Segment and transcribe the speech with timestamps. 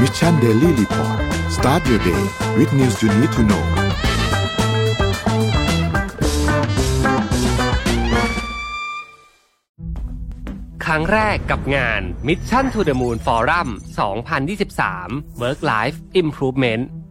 [0.00, 1.18] Mission Daily Report
[1.56, 2.22] start your day
[2.58, 3.64] with news you need to know
[10.84, 13.68] ครั้งแรกกับงาน Mission to the Moon Forum
[14.54, 16.82] 2023 Work Life Improvement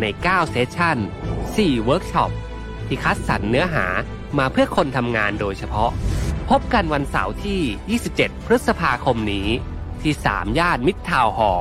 [0.00, 0.96] ใน 9 session
[1.40, 2.30] 4 เวิร์กช็อป
[2.86, 3.86] ที่คัดสรรเนื้อหา
[4.38, 5.90] มาเพื่อคนทำงานโดยเฉพาะ
[6.50, 9.48] พบกันวันเสาร์ที่ 27 พฤษภาคมนี้
[10.02, 11.52] ที่ 3 ย่านมิตรทาวน์ฮอ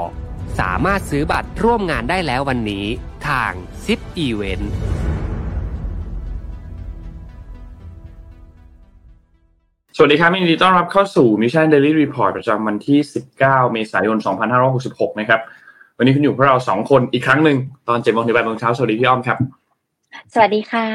[0.60, 2.86] สามารถซื้อบัตรร่วมงานได้แล้ววันนี้
[3.28, 3.52] ทาง
[3.86, 4.74] ซิปอีเวนต์
[9.98, 13.00] สวัสดีครับยินดีต้อนรับเข้าสู่ Mission Daily Report ประจำวันที่
[13.36, 13.38] 19
[13.74, 14.18] เมษายน
[14.68, 15.42] 2566 นะครับ
[15.98, 17.58] วันนี้คุณอยู่พวกเราสองคนอีกครั้งหนึ่ง
[17.88, 19.38] ตอน7โมงถึง8โมงเช้าสวัสดีพี่อ้อมครับ
[20.34, 20.88] สวัสดีค่ะ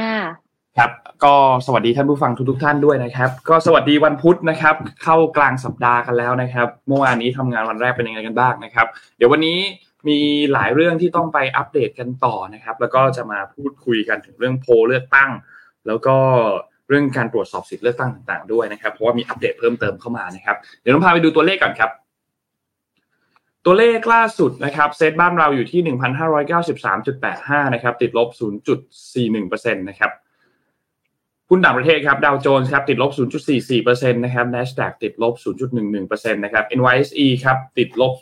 [0.79, 0.91] ครับ
[1.25, 1.34] ก็
[1.67, 9.59] สวัสดีท่านผู้ฟังทุกๆท่านด้วยนะครับ ก็สวัสดีวันพุธนะครับ เข้ากลางสัปดาห์กันแล้วนะครับ เมื่อวานนี้ทำงานวันแรกเป็นยังไงกันบ้างนะครับ เดี๋ยววันนี้
[10.09, 10.19] มี
[10.53, 15.31] หลายเรื่องที่ต้องไปอัปเดตกันต่อนะครับ แล้วก็จะมาพูดคุยกันถึงเรื่องโพลเลือกตั้ง
[15.87, 16.17] แล้วก็
[16.89, 21.91] เรื่องการตรวจสอบสิทธิ์เลือกตั้งต่างๆด้วยนะครับ เพราะว่ามีอัปเดตเพิ่มเติมเข้ามานะครับ เดี๋ยวเราพาไปดูตัวเลขก่อนครับ
[23.64, 25.80] ตัวเลขล่าสุดนะครับเซตบ้านเราอยู่ที่
[26.58, 28.28] 1,593.85 นะครับ ติดลบ
[28.98, 30.12] 0.41%นะครับ
[31.52, 33.12] หุ้นต่างประเทศครับดาวโจนส์ครับติดลบ
[33.58, 38.12] 0.44%นะครับ NASDAQ ติดลบ 0.11%นะครับ NYSE ครับติดลบ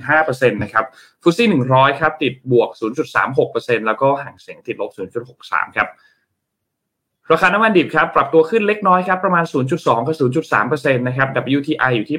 [0.00, 0.84] 0.15%นะครับ
[1.22, 2.70] ฟุตซี่100 ครับติดบวก
[3.28, 4.90] 0.36%แล้วก็ห่างเสียงติดลบ
[5.34, 5.88] 0.63 ครับ
[7.32, 12.18] ราคาน้ำมันดิบครับปรับตัวขึ้นเล็กน้อยครับประมาณ 0.2กับ0.3%นะครับ WTI อยู่ที่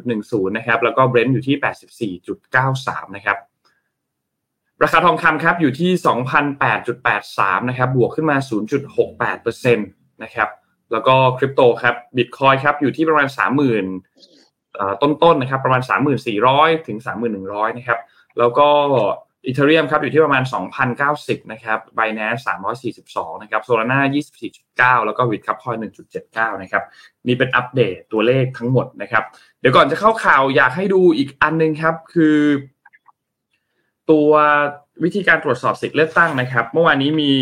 [0.00, 3.38] 81.10 นะครับ แล้วก็ Brent อยู่ที่ 84.93 นะครับ
[4.82, 5.90] ราคาทองคำครับอยู่ที่
[6.60, 8.36] 2,008.83 นะครับ บวกขึ้นมา
[9.26, 10.48] 0.68%นะครับ
[10.92, 13.28] แล้วก็คริปโตครับบิตคอยครับอยู่ที่ประมาณ
[14.14, 15.82] 30,000ต้นๆนะครับ ประมาณ
[16.34, 16.98] 3,400 ถึง
[17.42, 17.98] 3,100 นะครับ
[18.38, 18.68] แล้วก็
[19.46, 20.42] อีเทเรียมครับอยู่ที่ประมาณ
[20.96, 22.42] 2,090 นะครับ Binance
[22.90, 24.00] 342 นะครับ Solana
[24.54, 25.78] 24.9 แล้วก็ w i t ครับ Coin
[26.20, 26.82] 1.79 นะครับ
[27.26, 29.24] นี่เป็นอัปเดตตัวเลขทั้งหมดนะครับ
[29.60, 32.38] เดี๋ยวก่อนจะเข้าข่าวอยากให้ดูอีกอันนึงครับ คือ
[34.10, 34.30] ตัว
[35.04, 37.32] วิธีการตรวจสอบสิทธิ์เลือกตั้งนะครับ เมื่อวานนี้มี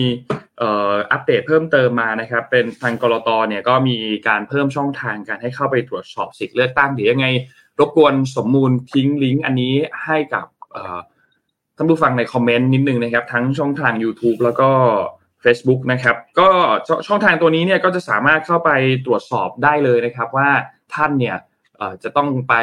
[0.62, 3.96] อัปเดตเพิ่มเติมมานะครับ เป็นทางกรตเนี่ยก็มี
[4.28, 7.26] การเพิ่มช่องทางการให้เข้าไปตรวจสอบสิทธิ์เลือกตั้งเดี๋ยวยังไง
[7.78, 10.46] รบกวนสมมูลทิ้งลิงก์อันนี้ให้กับ
[11.78, 14.70] ท่านผู้ฟังในคอมเมนต์นิดนึงนะครับ ทั้งช่องทาง YouTube แล้วก็
[15.44, 16.48] Facebook นะครับ ก็
[17.06, 18.70] ช่องทางตัวนี้เนี่ยก็จะสามารถเข้าไป
[19.06, 20.50] ตรวจสอบได้เลยนะครับ ว่า
[20.94, 21.36] ท่านเนี่ย
[22.02, 22.54] จะต้องไป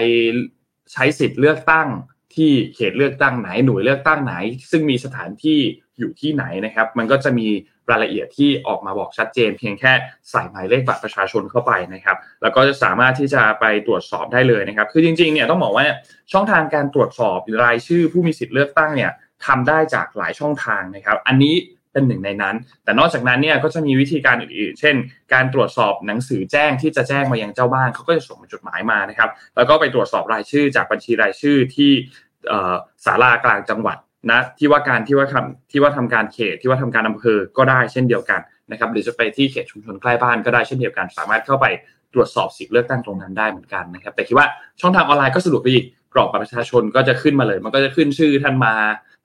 [0.93, 1.87] ใช้สิทธิ์เลือกตั้ง
[2.35, 4.33] ที่เขตเลือกตั้งไหนหน่วยเลือกตั้งไหน
[4.71, 5.59] ซึ่งมีสถานที่
[5.97, 7.47] อยู่ที่ไหนนะครับ มันก็จะมี
[7.89, 9.91] รายละเอียดที่ออกมาบอกชัดเจน เพียงแค่
[10.29, 15.85] ใส่หมายเลขบัตรประชาชนเข้าไปนะครับแล้วก็จะสามารถที่จะไปตรวจสอบได้เลยนะครับ คือจริงๆเนี่ยต้องบอกว่า
[16.31, 19.11] ช่องทางการตรวจสอบรายชื่อผู้มีสิทธิ์เลือกตั้งเนี่ย
[19.45, 21.55] ทำได้จากหลายช่องทางนะครับ อันนี้
[21.91, 24.95] เป็นหนึ่งในนั้น แต่นอกจากนั้นเนี่ยก็จะมีวิธีการอื่นๆ เช่น
[25.33, 31.91] การตรวจสอบหนังสือแจ้งที่จะแจ้งมายังเจ้าบ้านเขาก็จะส่งจดหมายมานะครับ แล้วก็ไปตรวจสอบรายชื่อจากบัญชีรายชื่อที่
[33.05, 33.97] ศาลากลางจังหวัด
[34.31, 38.41] นะที่ว่าการที่ว่าทำที่ว่าทำการเขตที่ว่าทำการอำเภอก็ได้เช่นเดียวกัน
[38.71, 41.65] นะครับหรือจะไปที่เขตชุมชนใกล้บ้านก็ได้เช่นเดียวกัน สามารถเข้าไป
[42.13, 44.47] ตรวจสอบสิทธิเลือกตั้งตรงนั้นได้เหมือนกันนะครับ แต่คิดว่า
[44.81, 48.75] ช่องทางออนไลน์ก็สะดวกดีกกรอกบัตรประชาชนก็จะขึ้นมาเลย มันก็จะขึ้นชื่อท่านมา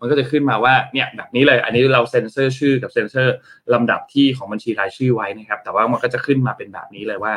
[0.01, 3.35] มันก็จะขึ้นมาว่าเนี่ยแบบนี้เลย อันนี้เราเซ็นเซอร์ชื่อกับเซ็นเซอร์
[3.75, 7.33] ลำดับที่ของบัญชีรายชื่อไว้นะครับ แต่ว่ามันก็จะขึ้นมาเป็นแบบนี้เลยว่า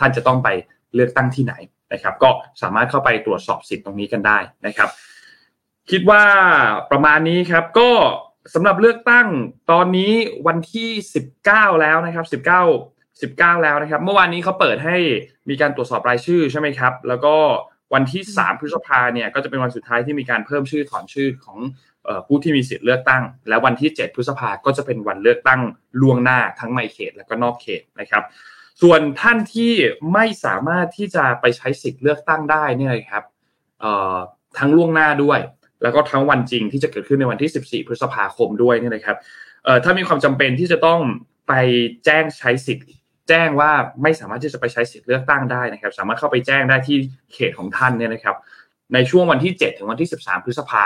[0.00, 0.48] ท่านจะต้องไป
[0.94, 1.54] เลือกตั้งที่ไหน
[1.92, 2.30] นะครับ ก็
[2.62, 4.88] สามารถเข้าไปตรวจสอบสิทธิ์ตรงนี้กันได้นะครับ
[5.90, 6.24] คิดว่า
[6.90, 7.90] ประมาณนี้ครับ ก็
[8.54, 9.26] สำหรับเลือกตั้ง
[9.70, 10.12] ตอนนี้
[10.46, 10.90] วันที่
[11.34, 12.42] 19 แล้วนะครับ
[13.22, 14.96] 19 19 แล้วนะครับ เมื่อวานนี้เขาเปิดให้
[15.48, 17.34] มีการตรวจสอบรายชื่อใช่ไหมครับ แล้วก็
[17.94, 21.58] วันที่ 3 พฤษภาเนี่ยก็จะเป็นวันสุดท้ายที่มีการเพิ่มชื่อถอนชื่อของ
[22.26, 25.60] ผู้ที่มีสิทธิ์เลือกตั้ง และวันที่ 7 พฤษภาก็จะเป็นวันเลือกตั้ง
[26.00, 28.22] ล่วงหน้าทั้งในเขตและก็นอกเขตนะครับ
[28.82, 29.72] ส่วนท่านที่
[30.12, 33.24] ไม่สามารถที่จะไปใช้สิทธิ์เลือกตั้งได้เนี่ยครับ
[34.58, 35.38] ทั้งล่วงหน้าด้วย
[35.82, 39.16] แล้วก็ทั้งวันจริงที่จะเกิดขึ้นในวันที่ 14 พฤษภาคมด้วยนี่นะครับ
[39.64, 41.00] เอ่อถ้ามีความจำเป็นที่จะต้อง
[41.48, 41.52] ไป
[42.04, 42.86] แจ้งใช้สิทธิ์
[43.28, 43.72] แจ้งว่า
[44.02, 46.96] ไม่สามารถที่จะไปใช้สิทธิ์เลือกตั้งได้นะครับ สามารถเข้าไปแจ้งได้ที่
[47.32, 48.36] เขตของท่านเนี่ยนะครับ
[48.94, 50.84] ในช่วงวันที่ 7 ถึงวันที่ 13 พฤษภา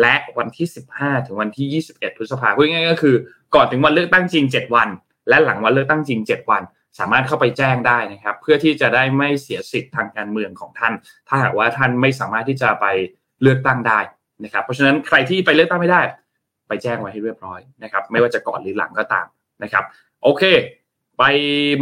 [0.00, 3.14] และวันที่ 15 ถึงวันที่ 21 พฤษภาคมพูดง่ายๆก็คือ
[3.54, 4.88] ก่อนถึงวันเลือกตั้งจริง 7 วัน
[5.28, 6.62] และหลังวันเลือกตั้งจริง 7 วัน
[6.98, 10.92] สามารถเข้าไปแจ้งได้นะครับ เพื่อที่จะได้ไม่เสียสิทธิ์ทางการเมืองของท่าน
[11.28, 12.86] ถ้าหากว่าท่านไม่สามารถที่จะไป
[13.42, 14.00] เลือกตั้งได้
[14.44, 16.02] นะครับเพราะฉะนั้นใครที่ไปเลือกตั้งไม่ได้
[16.68, 19.26] ไปแจ้งไว้ให้เรียบร้อยนะครับไม่ว่าจะก่อนหรือหลังก็ตาม
[19.62, 19.84] นะครับ
[20.22, 20.42] โอเค
[21.18, 21.22] ไป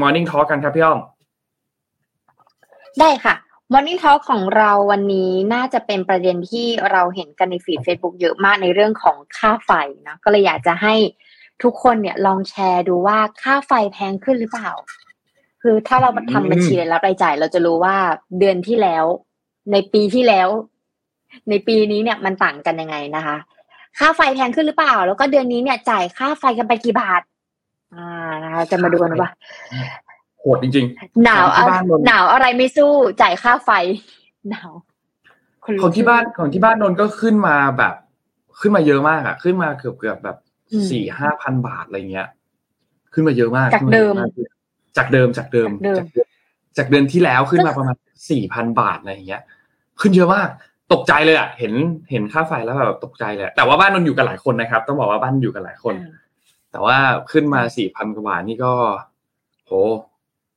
[0.00, 1.00] Morning Talk กันครับพี่อ้อม
[3.00, 3.34] ได้ค่ะ
[3.72, 9.70] Morning Talk ของเราวันนี้น่าจะเป็นประเด็นที่เราเห็นกันในฟีด Facebook เยอะมากในเรื่องของค่าไฟ
[10.08, 10.94] นะก็เลยอยากจะให้
[11.62, 14.70] ทุกคนเนี่ยลองแชร์ดูว่าค่าไฟแพงขึ้นหรือเปล่า
[15.62, 17.96] คือถ้าเราทำบัญชีรายรับรายจ่าย เราจะรู้ว่า
[18.38, 19.04] เดือนที่แล้ว
[19.72, 20.48] ในปีที่แล้ว
[21.50, 23.36] ในปีนี้เนี่ยมันต่างกันยังไงนะคะ
[23.98, 27.22] ค่าไฟแพงขึ้นหรือเปล่า แล้วก็เดือนนี้เนี่ยจ่ายค่าไฟกันไปกี่บาท
[27.94, 29.30] อ่านะคะจะมาดูกันว่า
[30.38, 30.86] โหดจริง
[31.24, 32.92] หนาวที่บ้านนนท์หนาวอะไรไม่สู้
[33.22, 33.70] จ่ายค่าไฟ
[34.50, 34.70] หนาว
[35.64, 37.94] คุณๆรู้ของที่บ้านของที่บ้านนนท์ก็ขึ้นมาแบบ
[38.60, 40.36] ขึ้นมาเยอะมากอะขึ้นมาเกือบเกือบแบบ
[40.90, 42.28] สี่ห้าพันบาทอะไรเงี้ย
[43.12, 46.26] ขึ้นมาเยอะมากจากเดิมขึ้นมาเยอะากจากเดิมจากเดิมจากเดิม
[46.76, 47.96] จากเดือนที่แล้วขึ้นมาประมาณ
[48.30, 49.42] สี่พันบาทอะไรอย่างเงี้ย
[50.00, 50.48] ขึ้นเยอะมาก
[50.92, 51.72] ตกใจเลยอะเห็น
[52.10, 56.16] เห็นค่าไฟแล้วแบบตกใจเลยอะแต่ว่าบ้านนนท์อยู่กันหลายคนนะครับ ต้องบอกว่าบ้านอยู่กันหลายคนอ่า
[56.72, 56.96] แต่ว่า
[57.32, 58.72] ขึ้นมาสี่พันกว่าบาทนี่ก็
[59.66, 59.72] โห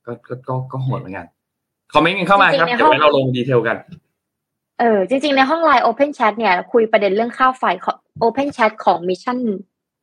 [0.06, 1.26] ก็ก็ก็ก็โหดเหมือนกัน
[1.92, 3.76] คอมเมนต์กันเข้ามาครับจริงๆในเดี๋ยวห้องไว้เราลงดีเทลกัน
[4.80, 9.38] เออจริง ๆ ในห้องไลน์ Open Chat เนี่ย คุยประเด็นเรื่องค่าไฟของ Open Chat ของ Mission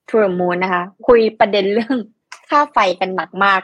[0.09, 1.95] to the Moon นะคะ คุยประเด็นเรื่อง
[2.49, 3.61] ค่าไฟกันหนักมาก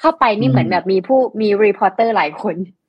[0.00, 2.83] เข้าไปนี่อืมเหมือนแบบมีผู้มีรีพอร์เตอร์หลายคนอืม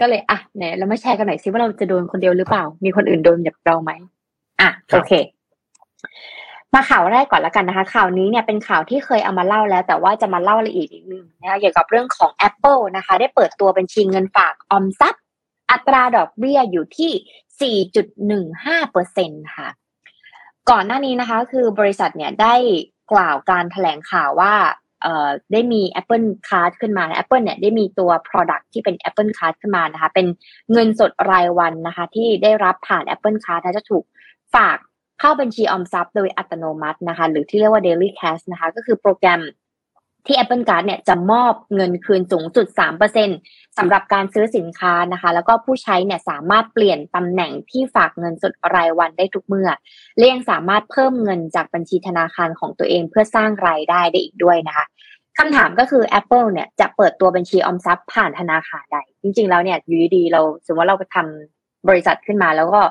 [0.00, 3.90] ก็เลยอะเนี่ยเรามาแชร์กันหน่อยสิว่าเราจะโดนคนเดียวหรือเปล่า มีคนอื่นโดนแบบเราไหม
[4.60, 5.12] อะครับโอเค
[6.74, 15.22] มาข่าวแรกก่อนแล้วกันนะคะ ข่าวนี้เนี่ยเป็นข่าวที่เคยเอามาเล่าแล้ว แต่ว่าจะมาเล่าละเอียดอีกนึงนะคะเกี่ยวกับเรื่องของ Apple นะคะ ได้เปิดตัวบัญชีเงินฝากออมทรัพย์
[15.70, 19.68] อัตราดอกเบี้ยอยู่ที่ 4.15เปอร์เซ็นค่ะ
[20.70, 22.54] ก่อนหน้านี้นะคะ คือบริษัทเนี่ยได้
[23.12, 24.89] กล่าวการแถลงข่าวว่าเอ่อ
[25.52, 30.26] ได้มี Apple Card ขึ้นมา Apple เนี่ยได้มีตัว Product ที่เป็น Apple Card ขึ้นมานะคะ เป็น
[30.72, 34.04] เงินสดรายวันนะคะ ที่ได้รับผ่าน Apple Card นะจะถูก
[34.54, 34.78] ฝาก
[35.20, 39.40] เข้าบัญชีออมทรัพย์โดยอัตโนมัตินะคะ หรือที่เรียกว่า Daily Cash นะคะ ก็คือโปรแกรม
[40.26, 42.66] ที่ Apple Card เนี่ยจะมอบเงินคืนสูงสุด
[43.22, 49.70] 3%สำหรับการซื้อสินค้านะคะ แล้วก็ผู้ใช้เนี่ยสามารถเปลี่ยนตำแหน่งที่ฝากเงินสดรายวันได้ทุกเมื่อ
[50.16, 54.86] และยังสามารถเพิ่มเงินจากบัญชีธนาคารของตัวเองเพื่อสร้างรายได้ได้อีกด้วยนะคะ
[55.38, 62.82] คำถามก็คือ Apple เนี่ยจะเปิดตัวบัญชีออมทรัพย์ผ่านธนาคารใด จริงๆ แล้วเนี่ยอยู่ดีๆเราสมมติว่าเราไปทำบริษัทขึ้นมาแล้วก็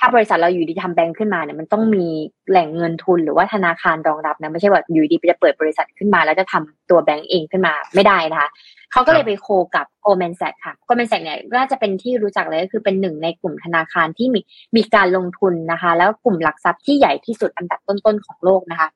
[0.00, 2.06] ถ้าบริษัทเราอยู่ดีทำแบงค์ขึ้นมาเนี่ยมันต้องมี
[2.50, 8.48] แหล่งเงินทุนหรือว่าธนาคารรองรับนะไม่ใช่ว่าอยู่ดีไปจะเปิดบริษัทขึ้นมาแล้วจะทำตัวแบงค์เองขึ้นมาไม่ได้นะคะ
[8.92, 14.40] เขาก็เลยไปโคกับ Goldman Sachs ค่ะ Goldman Sachs เนี่ยน่าจะเป็นที่รู้จักเลยก็คือเป็นหนึ่งในกลุ่มธนาคารที่มี
[14.76, 18.88] มีการลงทุนนะคะ แล้วกลุ่มหลักทรัพย์ที่ใหญ่ที่สุดอันดับต้นๆของโลกนะคะ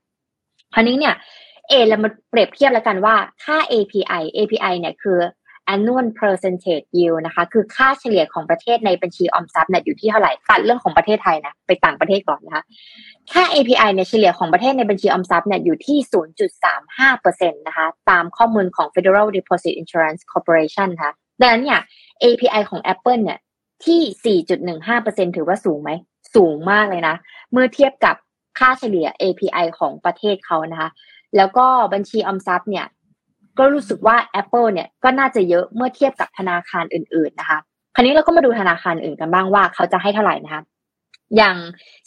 [0.75, 1.15] คราวนี้เนี่ย
[1.69, 3.15] เอเรามาเปรียบเทียบแล้วกันว่า
[3.45, 5.19] ค่า API API เนี่ยคือ
[5.73, 12.63] annual percentage yield นะคะ คือค่าเฉลี่ยของประเทศในบัญชีออมทรัพย์เนี่ยอยู่ที่เท่าไหร่ตัดเรื่องของประเทศไทยนะไปต่างประเทศก่อนนะคะ
[13.33, 15.99] ค่า API เนี่ยเฉลี่ยของประเทศในบัญชีออมทรัพย์เนี่ยอยู่ที่
[16.79, 21.81] 0.35%นะคะตามข้อมูลของ Federal Deposit Insurance Corporation นะคะดังนั้นเนี่ย
[22.23, 23.39] API ของ Apple เนี่ย
[23.85, 25.91] ที่ 4.15%ถือว่าสูงไหม
[26.35, 27.17] สูงมากเลยนะ
[27.53, 28.17] เมื่อเทียบกับ
[28.59, 30.91] ค่าเฉลี่ย API ของประเทศเขานะคะ
[31.37, 32.87] แล้วก็บัญชีออมทรัพย์เนี่ย
[33.59, 37.59] ก็รู้สึกว่า Apple เนี่ยก็น่าจะเยอะเมื่อเทียบกับธนาคารอื่น ๆ นะคะ
[37.95, 40.63] คราวนี้เราก็มาดูธนาคารอื่นกันบ้างว่าเขาจะให้เท่าไหร่นะคะ
[41.37, 41.57] อย่าง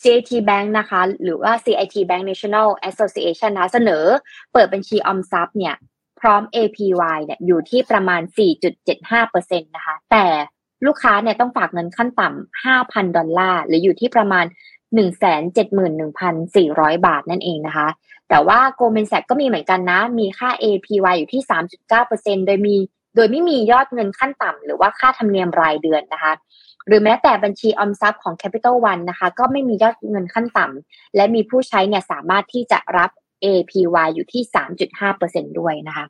[0.02, 4.04] CIT Bank นะคะ หรือว่า CIT Bank National Association นะเสนอ
[4.54, 5.76] เปิดบัญชีออมทรัพย์เนี่ย
[6.20, 8.22] พร้อม APY เนี่ยอยู่ที่ประมาณ
[8.94, 10.26] 4.75%นะคะ แต่
[10.86, 14.46] ลูกค้าเนี่ยต้องฝากเงินขั้นต่ำ5,000 ดอลลาร์ หรืออยู่ที่ประมาณ
[15.76, 17.88] 171,400 บาทนั่นเองนะคะ
[18.30, 21.42] แต่ว่า Goldman Sachs ก็มีเหมือนกันนะ มีค่า APY อยู่ที่
[21.94, 22.76] 3.9%โดยมี
[23.16, 26.34] โดยไม่มียอดเงินขั้นต่ำหรือว่าค่าธรรมเนียมรายเดือนนะคะ
[26.88, 33.10] หรือแม้แต่บัญชีออมทรัพย์ของ Capital One นะคะก็ไม่มียอดเงินขั้นต่ำและมีผู้ใช้เนี่ยสามารถที่จะรับ
[33.46, 34.44] APY อยู่ที่
[35.02, 36.06] 3.5%ด้วยนะคะ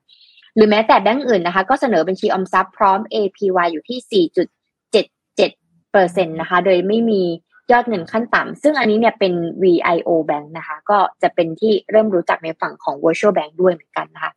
[0.56, 7.24] หรือแม้แต่แบงก์อื่นนะคะก็เสนอบัญชีออมทรัพย์พร้อม APY อยู่ที่ 4.77%นะคะโดยไม่มี
[7.72, 9.34] ยอดเงินขั้นต่ำซึ่งอันนี้เนี่ยเป็น
[9.64, 14.32] VIO Bank นะคะ ก็จะเป็นที่เริ่มรู้จักในฝั่งของ Virtual Bank ด้วยเหมือนกันนะคะ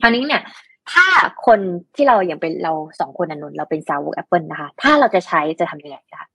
[0.00, 0.42] คราวนี้เนี่ย
[0.92, 1.06] ถ้า
[1.46, 1.60] คน
[1.94, 6.28] ที่เราอย่างเป็นเราสองคนอนนเราเป็นสาวก Apple นะคะ ถ้าเราจะใช้จะทำยังไงนะคะ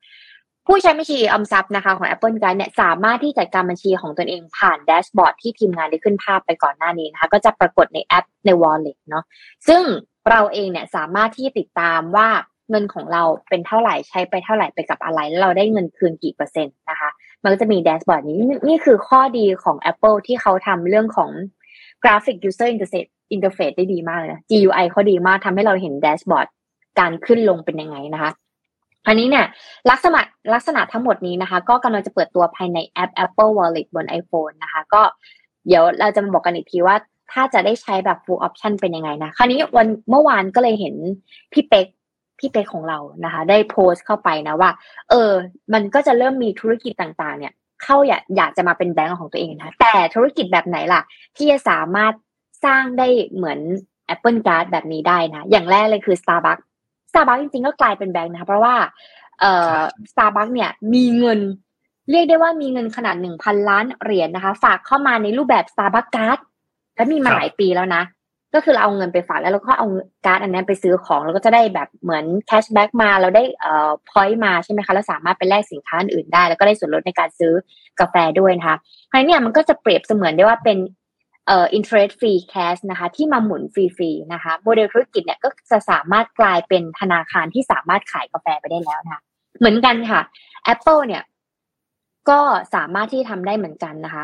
[0.67, 9.23] ผู้ใช้บัญชีออมทรัพย์นะคะของ Apple Guide เนี่ยสามารถที่จัดการบัญชีของตนเองผ่านแดชบอร์ดที่ทีมงานได้ขึ้นภาพไปก่อนหน้านี้นะคะ ก็จะปรากฏในแอปใน Wallet เนาะ
[9.67, 9.83] ซึ่ง
[10.29, 12.29] เราเองเนี่ยสามารถที่ติดตามว่า
[12.73, 17.09] เงินของเราเป็นเท่าไหร่ใช้ไปเท่าไหร่ไปกับอะไร แล้วเราได้เงินคืนกี่เปอร์เซ็นต์นะคะ
[17.43, 21.29] มันก็จะมีแดชบอร์ดนี้นี่คือข้อดีของ Apple ที่เขาทำเรื่องของ
[22.03, 26.47] Graphic User Interface Interface ได้ดีมากเลยนะ GUI เขาดีมากทำให้เราเห็นแดชบอร์ด
[26.99, 28.31] การขึ้นลงเป็นยังไงนะคะ
[29.07, 29.45] อันนี้เนี่ย
[29.89, 30.19] ลักษณะ
[30.53, 35.01] ลักษณะทั้งหมดนี้นะคะ ก็กำลังจะเปิดตัวภายในแอป Apple Wallet บน iPhone นะคะ ก็
[35.67, 36.95] เดี๋ยวเราจะมาบอกกันอีกทีว่า
[37.31, 40.95] ถ้าจะได้ใช้แบบ full option เป็นยังไงนะ คราวนี้วันเมื่อวานก็เลยเห็น
[41.53, 41.87] พี่เป็ก
[42.39, 44.71] พี่เป็กของเรานะคะ ได้โพสต์เข้าไปนะว่า
[45.09, 45.31] เออ
[45.73, 51.01] มันก็จะเริ่มมีธุรกิจต่างๆ เนี่ย เขาอยากอยากจะมาเป็นแบงก์ของตัวเองนะแต่ธุรกิจแบบไหนล่ะ
[51.35, 52.13] ที่จะสามารถ
[52.65, 53.59] สร้างได้เหมือน
[54.13, 56.63] Apple Card แบบนี้ได้นะ อย่างแรกเลยคือ Starbucks
[57.11, 58.75] Starbucks จริงๆ ก็กลายเป็นแบงก์นะคะเพราะว่า
[59.39, 59.77] เอ่อ
[60.11, 61.39] Starbucks เนี่ยมีเงิน
[62.11, 66.39] เรียกได้ว่ามีเงินขนาดหนึ่งพันล้านเหรียญนะคะ ฝากเข้ามาในรูปแบบ Starbucks Card
[66.95, 68.03] และมีมาหลายปีแล้วนะ
[68.53, 69.87] ก็คือเราเอาเงินไปฝากแล้วเราก็เอา
[70.25, 77.53] การ์ดอันนั้นไปซื้อของแล้วก็จะได้แบบเหมือน cashback มาเราได้เอ่อ point มาใช่ไหมคะแล้วสามารถไปแลกสินค้าอื่นได้ แล้วก็ได้ส่วนลดในการซื้อ
[77.99, 78.77] กาแฟด้วยนะคะ
[79.11, 80.77] คราวนี้มันก็จะเปรียบเสมือนได้ว่าเป็น
[81.47, 89.21] เอ่อ interest free cash นะคะที่มาหมุนฟรีๆนะคะโมเดลธุรกิจเนี่ยก็จะสามารถกลายเป็นธนาคารที่สามารถขายกาแฟไปได้แล้วนะคะ
[89.59, 90.21] เหมือนกันค่ะ
[90.73, 91.21] Apple เนี่ย
[92.29, 92.39] ก็
[92.75, 94.23] สามารถที่ทำได้เหมือนกันนะคะ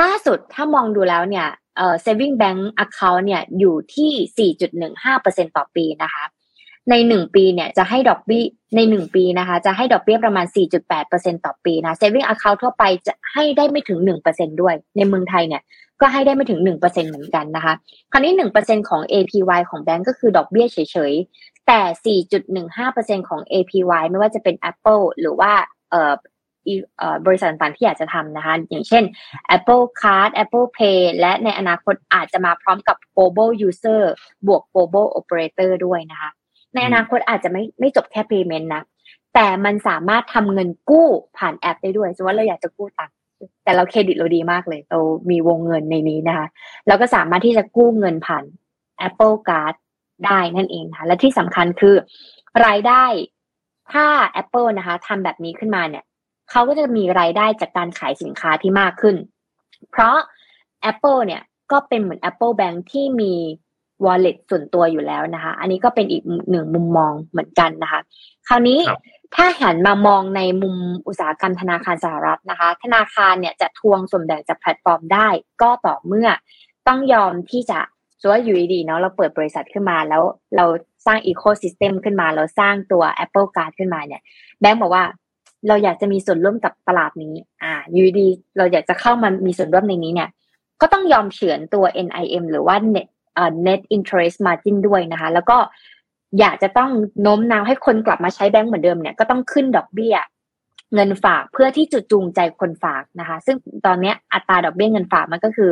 [0.00, 1.46] ล่าสุดถ้ามองดูแล้วเนี่ย
[1.76, 4.50] เอ่อ saving bank account เนี่ยอยู่ที่
[5.06, 6.24] 4.15%ต่อปีนะคะ
[6.90, 8.44] ในหนึ่งปีเนี่ยจะให้ดอกเบี้ย
[8.76, 10.46] ในหนึ่งปีนะคะ จะให้ดอกเบี้ยประมาณ
[10.96, 13.98] 4.8%ต่อปีนะ saving account ทั่วไปจะให้ได้ไม่ถึง
[14.30, 15.62] 1%ด้วย ในเมืองไทยเนี่ย
[16.00, 17.74] ก็ให้ได้ไม่ถึง 1%เหมือนกันนะคะ
[18.12, 20.78] คราวนี้ 1%ของ APY ของแบงก์ก็คือดอกเบี้ยเฉ
[21.10, 22.16] ยๆ แต่
[23.20, 25.52] 4.15%ของ APY ไม่ว่าจะเป็น Apple หรือว่า
[25.90, 26.12] เอ่อ
[27.26, 29.04] บริษัทต่างๆที่อยากจะทำนะคะ อย่างเช่น
[29.56, 34.02] Apple Card Apple Pay และในอนาคตอาจจะมาพร้อมกับ global user
[34.46, 36.30] บวก global operator ด้วยนะคะ
[36.74, 38.82] ในอนาคตอาจจะไม่ไม่จบแค่ payment นะ
[39.34, 43.16] แต่มันสามารถทำเงินกู้ผ่านแอปได้ด้วยสมมติว่าเราอยากจะกู้ตังค์
[43.64, 44.98] แต่เราเครดิตเราดีมากเลย เรา
[45.30, 46.46] มีวงเงินในนี้นะคะ
[46.86, 48.44] เราก็สามารถที่จะกู้เงินผ่าน
[49.08, 49.74] Apple Card
[50.26, 51.94] ได้นั่นเองค่ะ และที่สำคัญคือ
[52.66, 53.04] รายได้
[53.92, 54.06] ถ้า
[54.42, 56.04] Apple นะคะทำแบบนี้ขึ้นมาเนี่ย
[56.50, 59.16] เขาก็จะมีรายได้จากการขายสินค้าที่มากขึ้น
[59.90, 60.16] เพราะ
[60.90, 63.34] Apple เนี่ยก็เป็นเหมือน Apple Bank ที่มี
[64.04, 68.00] wallet ส่วนตัวอยู่แล้วนะคะ อันนี้ก็เป็นอีกหนึ่งมุมมองเหมือนกันนะคะ
[68.48, 68.78] คราวนี้
[69.34, 75.28] ถ้าหันมามองในมุมอุตสาหกรรมธนาคารสหรัฐนะคะ ธนาคารเนี่ยจะทวงส่วนแบ่งจากแพลตฟอร์มได้
[75.62, 76.28] ก็ต่อเมื่อ
[76.88, 77.78] ต้องยอมที่จะ
[78.20, 80.22] สมมติว่าอยู่ดีๆเนาะเราเปิดบริษัทขึ้นมาแล้ว
[80.56, 80.66] เรา
[81.06, 84.22] สร้าง ecosystem ขึ้นมา เราสร้างตัว Apple Card ขึ้นมาเนี่ย
[84.60, 85.04] แบงก์บอกว่า
[85.68, 90.28] เราอยากจะมีส่วนร่วมกับตลาดนี้ อ่าอยู่ดีเราอยากจะเข้ามามีส่วนร่วมในนี้เนี่ย
[90.80, 95.58] ก็ต้องยอมเฉือนตัว NIM หรือว่า net เอ่อ net interest margin ด้วยนะคะ แล้วก็
[96.40, 96.90] อยากจะต้อง
[97.22, 100.16] โน้มน้าวให้คนกลับมาใช้แบงก์เหมือนเดิมเนี่ยก็ต้องขึ้นดอกเบี้ย
[100.94, 105.70] เงินฝากเพื่อที่จุดจูงใจคนฝากนะคะ ซึ่งตอนนี้อัตราดอกเบี้ยเงินฝากมันก็คือ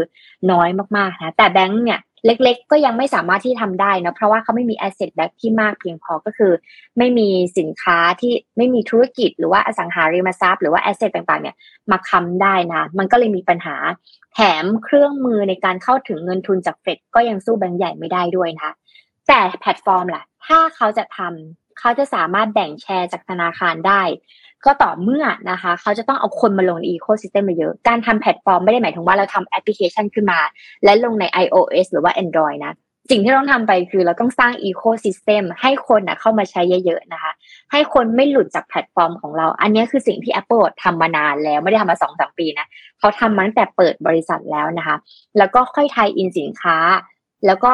[0.52, 6.52] น้อยมากๆนะแต่แบงก์เนี่ย เล็กๆ ก็ยังไม่สามารถที่ทำได้นะเพราะว่าเขาไม่มี asset back ที่มากเพียงพอก็คือ
[6.98, 11.56] ไม่มีสินค้าที่ไม่มีธุรกิจ หรือว่าอสังหาริมทรัพย์หรือว่า asset ต่างๆเนี่ย
[11.90, 13.76] มาค้ำได้นะมันก็เลยมีปัญหา
[14.34, 18.72] แถมเครื่องมือในการเข้าถึงเงินทุนจากเฟดก็ยังสู้แบงก์ใหญ่ไม่ได้ด้วยนะคะ
[19.28, 24.02] แต่แพลตฟอร์มล่ะ ถ้าเขาจะทำเขาจะสามารถแบ่งแชร์จากธนาคารได้
[24.66, 30.40] ก็ต่อเมื่อนะคะ เขาจะต้องเอาคนมาลงใน ecosystem มาเยอะ การทำแพลตฟอร์มไม่ได้หมายถึงว่าเราทำแอปพลิเคชันขึ้นมา
[30.84, 32.74] และลงใน iOS หรือว่า Android นะ
[33.10, 37.32] สิ่งที่ต้องทำไปคือเราต้องสร้าง ecosystem ให้คนนะเข้ามาใช้เยอะๆนะคะ
[37.72, 42.66] ให้คนไม่หลุดจากแพลตฟอร์มของเรา อันนี้คือสิ่งที่ Apple ทำมานานแล้วไม่ได้ทำมาสองสามปีนะ
[42.98, 44.96] เขาทำมาตั้งแต่เปิดบริษัทแล้วนะคะ
[45.38, 46.76] แล้วก็ค่อย tie-in สินค้า
[47.46, 47.72] แล้วก็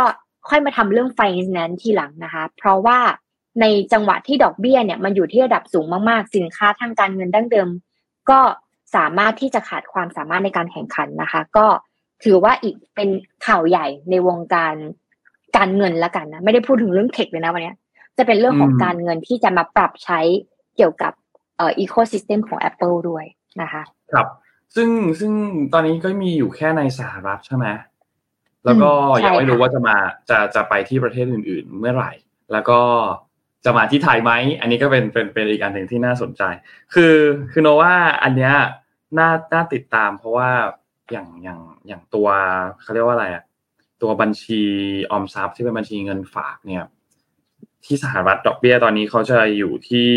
[0.48, 1.20] ค่อยมาทำเรื่องไฟ
[1.52, 2.98] แนนซ์ทีหลังนะคะ เพราะว่า
[3.60, 7.68] ในจังหวะที่ดอกเบี้ยเนี่ยมันอยู่ที่ระดับสูงมากๆ สินค้าทางการเงินดั้งเดิม
[8.30, 8.40] ก็
[8.96, 11.66] สามารถที่จะขาดความสามารถในการแข่งขันนะคะ ก็
[12.24, 13.08] ถือว่าอีกเป็น
[13.46, 14.74] ข่าวใหญ่ในวงการ
[15.56, 17.74] การเงินละกันนะไม่ได้พูดถึงเรื่องเทคเลยนะวันนี้
[18.18, 20.20] จะเป็นเรื่องของการเงินที่จะมาปรับใช้
[20.76, 21.12] เกี่ยวกับ
[21.56, 23.24] เอ่ออีโคซิสเต็มของ Apple ด้วย
[23.62, 23.82] นะคะ
[24.12, 24.26] ครับ
[24.74, 24.88] ซึ่ง
[25.20, 25.32] ซึ่ง
[25.72, 27.66] ตอนนี้ก็มีอยู่แค่ในสหรัฐใช่ไหม
[28.64, 28.90] แล้วก็
[29.24, 29.96] ยังไม่รู้ว่าจะมา
[30.30, 32.12] จะจะไปที่ประเทศอื่น ๆ เมื่อไหร่
[32.52, 32.80] แล้วก็
[33.66, 36.42] จะมาที่ไทยไหมอันนี้ก็เป็นเป็นเป็นอีกอันหนึ่งที่น่าสนใจ
[36.94, 37.14] คือ
[37.52, 38.54] คือโนว่าอันเนี้ย
[39.18, 40.50] น่าน่าติดตามเพราะว่า
[41.12, 42.28] อย่างอย่างอย่างตัว
[42.82, 43.44] เขาเรียกว่าอะไรอะ
[44.02, 44.62] ตัวบัญชี
[45.10, 46.84] ออมทรัพย์ที่เป็นบัญชีเงินฝากเนี่ย
[47.84, 50.08] ที่สหรัฐดอกเบี้ยตอนนี้เขาจะอยู่ที่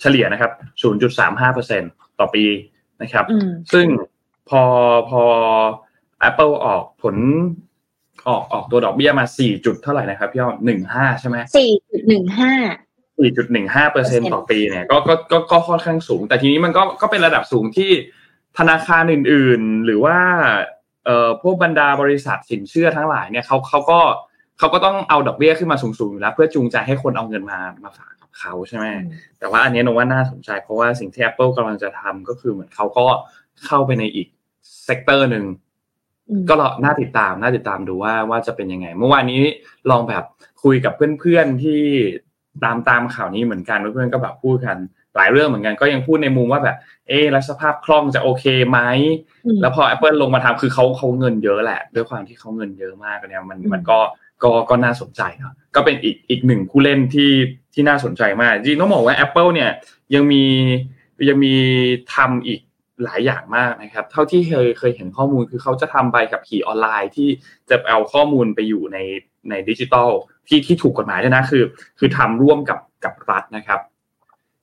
[0.00, 0.52] เฉลี่ยนะครับ
[1.30, 2.44] 0.35%ต่อปี
[3.02, 3.24] นะครับ
[3.72, 3.86] ซึ่ง
[4.48, 4.62] พอ
[5.10, 5.22] พอ
[6.28, 7.16] Apple ออกผล
[8.28, 12.52] ออกออกตัวดอกเบี้ยมาสี่จุดเท่าไหร่นะครับพี่อ้อหนึ่งห้าใช่ไหมสี่จุดหนึ่งห้า
[13.18, 17.90] สี่จุดหนึ่งห้าเปอร์เซ็นต่อปีเนี่ยก็ก็ก็ก็ค่อนข้างสูง แต่ทีนี้มันก็ก็เป็นระดับสูงที่
[18.58, 20.18] ธนาคารอื่นๆ หรือว่า
[21.04, 24.00] เอ่อพวกบรรดาบริษัทสินเชื่อทั้งหลายเนี่ยเขาเขาก็
[24.58, 28.86] เขาก็ต้องเอาดอกเบี้ยขึ้นมาสูงๆอยู่แล้ว เพื่อจูงใจให้คนเอาเงินมามาฝากกับเขาใช่ไหม
[29.38, 33.06] แต่ว่าอันนี้นับว่าน่าสนใจ เพราะว่าสิ่งที่ Apple กำลังจะทำก็คือเหมือนเขาก็
[33.66, 34.28] เข้าไปในอีก
[34.84, 35.44] sector หนึ่ง
[36.48, 39.42] ก็รอน่าติดตามน่าติดตามดูว่าว่าจะเป็นยังไง เมื่อวานนี้
[39.90, 40.24] ลองแบบ
[40.62, 41.82] คุยกับเพื่อนๆที่
[42.64, 44.78] ตามตามข่าวนี้เหมือนกันเพื่อนๆก็แบบพูดกัน
[45.16, 46.76] หลายเรื่องเหมือนกันก็ยังพูดในมุมว่าแบบ
[47.08, 48.80] เออแล้วสภาพคล่องจะโอเคไหม
[49.60, 53.98] แล้วพอ Apple ลงมาทำคือเขาเขาเงินเยอะแหละ ด้วยความที่เขาเงินเยอะมากเนี่ยมันมันก็
[54.42, 57.32] ก็ก็น่าสนใจเนาะก็เป็นอีกอีกหนึ่งผู้เล่นที่
[57.74, 59.70] ที่น่าสนใจมากจริงต้องบอกว่า Apple เนี่ย
[60.14, 60.44] ยังมี
[61.28, 61.54] ยังมี
[62.14, 62.60] ทำอีก
[63.04, 67.28] หลายอย่างมากนะครับ เท่าที่เคยเคยเห็นข้อมูลคือเขาจะทำใบกับขี่ออนไลน์ที่
[67.70, 68.98] จะเอาข้อมูลไปอยู่ใน
[69.50, 70.10] ในดิจิตอล
[70.48, 71.64] ที่ที่ถูกกฎหมายด้วยนะคือ
[71.98, 73.80] คือทำร่วมกับกับรัฐนะครับ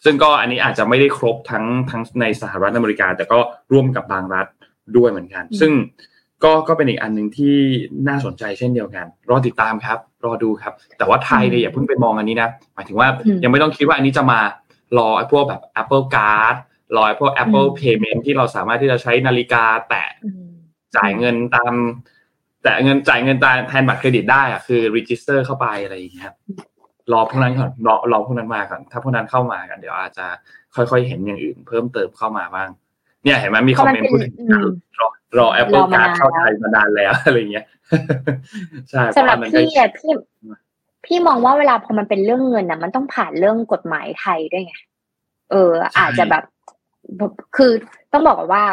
[0.04, 3.40] ซึ่งก็อันนี้อาจจะไม่ได้ครบทั้งทั้งในสหรัฐอเมริกา แต่ก็
[3.72, 4.48] ร่วมกับบางรัฐ
[4.98, 5.72] ด้วยเหมือนกัน ซึ่ง
[6.44, 7.56] ก็ก็เป็นอีกอันหนึ่งที่
[8.08, 13.08] น่าสนใจเช่นเดียวกัน รอติดตามครับ รอดูครับ แต่ว่าไทยเนี่ยอย่าเพิ่งไปมองอันนี้นะหมายถึงว่า
[13.44, 14.40] ยังไม่ต้องคิดว่าอันนี้จะมา
[14.98, 16.56] รอไอ้พวกแบบ Apple Card
[16.96, 20.10] รอไอ้พวก Apple Payment ที่เราสามารถที่จะใช้นาฬิกาแตะ
[20.98, 21.74] จ่ายเงินตาม
[22.64, 26.34] แต่เงินจ่ายเงินตามแทนบัตรเครดิตได้อะคือ register เข้าไปอะไรอย่างเงี้ย
[27.12, 30.26] รอพวกนั้นก่อนรอรอพวกนั้นมาก่อน ถ้าพวกนั้นเข้ามากันเดี๋ยวอาจจะ
[30.76, 32.70] ค่อยๆเห็นอย่างอื่น เพิ่มเติมเข้ามาบ้าง
[33.24, 34.34] เนี่ยเห็นไหมมีคอมเมนต์พูดถึง
[35.00, 37.66] รอรอ Apple Card เข้าไทยมานานแล้วอะไรเงี้ย
[38.90, 40.12] ใช่สำหรับพี่อะพี่
[41.06, 44.76] พี่มองว่าเวลาพอมันเป็นเรื่องเงินอะมันต้องผ่านเรื่องกฎหมายไทยด้วยไง
[45.52, 46.44] เออ อาจจะแบบ
[47.56, 47.72] คือ
[48.12, 48.64] ต้องบอกว่า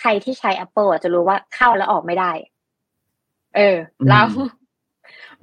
[0.00, 2.32] ใครที่ใช้ Apple จะรู้ว่าเข้าแล้วออกไม่ได้
[3.56, 3.76] เออ
[4.08, 4.26] แล้ว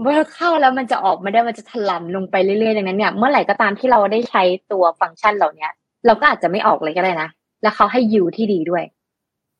[0.01, 5.67] เมื่อเข้าแล้วมันจะออกไม่ได้มันจะถลำลงไปเรื่อยๆดังนั้นเนี่ยเมื่อไหร่ก็ตามที่เราได้ใช้ตัวฟังก์ชันเหล่านี้
[6.05, 7.29] เราก็อาจจะไม่ออกเลยก็ได้นะ
[7.61, 8.83] แล้วเขาให้ยูที่ดีด้วย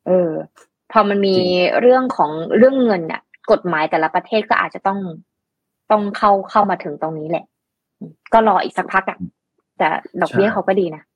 [0.06, 0.30] เออ
[0.92, 1.36] พอมันมี
[1.80, 4.98] เรื่องของเรื่องเงินเนี่ยกฎหมายแต่ละประเทศก็อาจจะต้อง
[5.90, 7.44] ต้องเข้าเข้ามาถึงตรงนี้แหละ
[8.32, 9.18] ก็รออีกสักพักอะ
[9.78, 9.88] แต่
[10.20, 11.09] ดอกเบี้ยเขาก็ดีนะห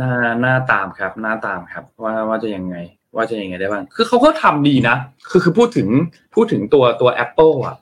[0.00, 2.76] น้าหน้าตามครับหน้าตามครับ ว่าว่าจะยังไง
[3.16, 4.96] ว่าจะยังไงได้บ้างคือเขาก็ทำดีนะ
[5.30, 5.88] คือคือพูดถึง
[6.34, 7.76] พูดถึงตัวตัว Apple อะ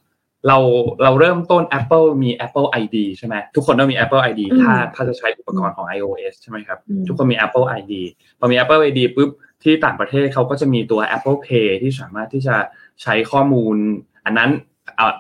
[0.49, 0.59] เรา
[1.03, 7.92] เราเริ่มต้น Apple มี Apple ID ใช่ไหมทุกคนต้องมี Apple ID ถ้าถ้าจะใช้อุปกรณ์ของ iOS ใช่ไหมครับทุกคนมี Apple ID
[8.38, 9.31] พอมี Apple ID ปุ๊บ
[9.62, 12.57] ที่ต่างประเทศเขาก็จะมีตัว Apple Pay ที่สามารถที่จะ
[13.03, 13.77] ใช้ข้อมูล
[14.25, 14.51] อันนั้น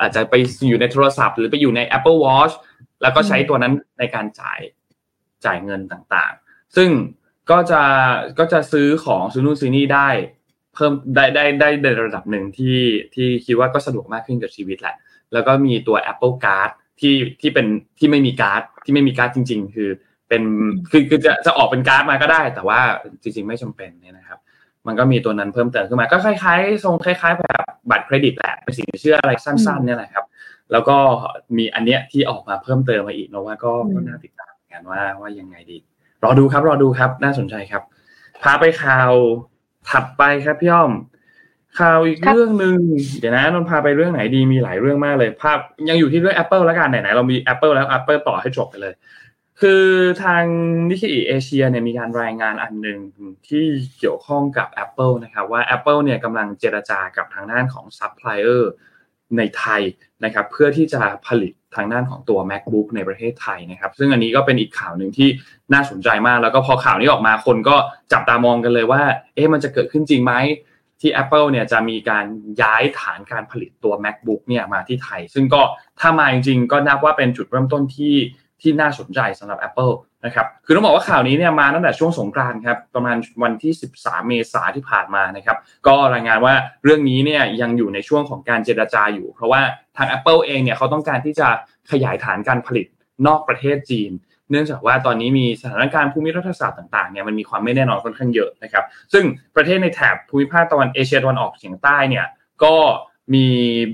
[0.00, 0.34] อาจจะไป
[0.68, 2.54] อยู่ในโทรศัพท์ หรือไปอยู่ใน Apple Watch
[3.02, 4.60] แล้วก็ใช้ตัวนั้นในการจ่าย
[5.44, 6.90] จ่ายเงินต่างๆ ซึ่ง
[7.50, 7.82] ก็จะ
[8.38, 10.08] ก็จะซื้อของซื้อนู่นซื้อนี่ได้
[10.74, 12.78] เพิ่มได้ได้ได้ในระดับหนึ่งที่
[13.14, 14.96] ที่คิดว่าก็สะดวกมากขึ้นกับชีวิตแหละ
[15.32, 17.66] แล้วก็มีตัว Apple Card ที่ที่เป็น
[17.98, 19.90] ที่ไม่มีการ์ดที่ไม่มีการ์ดจริง ๆ คือ
[20.28, 20.42] เป็น
[20.90, 22.80] คือคือจะจะออกเป็นการ์ดมาก็ได้ แต่ว่า
[23.22, 24.38] จริง ๆ ไม่จำเป็นเนี่ยนะครับ
[24.86, 30.24] มันก็มีตัวนั้นเพิ่มเติมขึ้นมา ก็คล้ายๆทรงคล้าย ๆ แบบบัตรเครดิตแหละเป็นสินเชื่ออะไรสั้น ๆ เนี่ยแหละครับ
[30.72, 30.96] แล้วก็
[31.56, 35.78] มีอันเนี้ยที่ออกมาเพิ่มเติมมาอีกนะว่าก็ก็น่าติดตามกันว่าว่ายังไงดี
[36.24, 37.82] รอดูครับรอดูครับน่าสนใจครับ
[38.42, 39.12] พาไปข่าว
[39.90, 40.92] ถัดไปครับพี่อ้อม
[41.78, 42.78] ข่าวอีกเรื่องหนึ่ง
[43.18, 48.94] เดี๋ยวนะนนพาไปเรื่องไหนดีมีหลายเรื่องมากเลยภาพยังอยู่ที่เรื่อง Apple แล้วกันไหนๆเรามี Apple แล้ว Apple ต่อให้จบไปเลย
[49.60, 49.84] คือ
[50.24, 50.44] ทาง
[50.90, 52.98] นิเคอิเอเชียเนี่ยมีการรายงานอันหนึ่ง
[53.48, 53.64] ที่
[53.98, 58.70] เกี่ยวข้องกับ Apple นะครับว่า Apple เนี่ยกำลังเจรจากับทางด้านของซัพพลายเออร์
[59.36, 59.82] ในไทย
[60.24, 65.28] นะครับเพื่อที่จะผลิต ทางด้านของตัว MacBook ในประเทศไทยนะครับ ซึ่งอันนี้ก็เป็นอีกข่าวหนึ่งที่
[65.72, 67.76] น่าสนใจมาก แล้วก็พอข่าวนี้ออกมาคนก็
[68.12, 69.02] จับตามองกันเลยว่า
[69.34, 70.32] เอ๊ะมันจะเกิดขึ้นจริงไหม
[71.00, 72.24] ที่ Apple เนี่ยจะมีการ
[72.62, 75.62] ย้ายฐานการผลิตตัว MacBook เนี่ยมาที่ไทย ซึ่งก็
[76.00, 78.14] ถ้ามาจริงๆ ก็นับว่าเป็นจุดเริ่มต้นที่
[78.60, 79.92] ที่น่าสนใจสำหรับ Apple
[80.24, 86.54] นะครับคือต้องบอกว่าข่าวนี้เนี่ยมาตั้งแต่ช่วงสงกรานต์ครับประมาณวันที่ 13 เมษาที่ผ่านมานะครับก็รายงานว่า
[86.84, 89.60] เรื่องนี้เนี่ยยังอยู่ในช่วงของการเจรจาอยู่ เพราะว่า
[89.96, 91.48] ทาง Apple เองเนี่ยเขาต้องการที่จะ
[91.90, 92.86] ขยายฐานการผลิต
[93.26, 94.10] นอกประเทศจีน
[94.50, 99.24] เนื่องจากว่าตอนนี้มีสถานการณ์ภูมิรัฐศาสตร์ต่างๆเนี่ยมันมีความไม่แน่นอนค่อนข้างเยอะนะครับซึ่ง
[99.56, 102.26] ประเทศในแถบภูมิภาคตะวันเอเชียตะวันออกเฉียงใต้เนี่ย
[102.64, 102.76] ก็
[103.34, 103.46] มี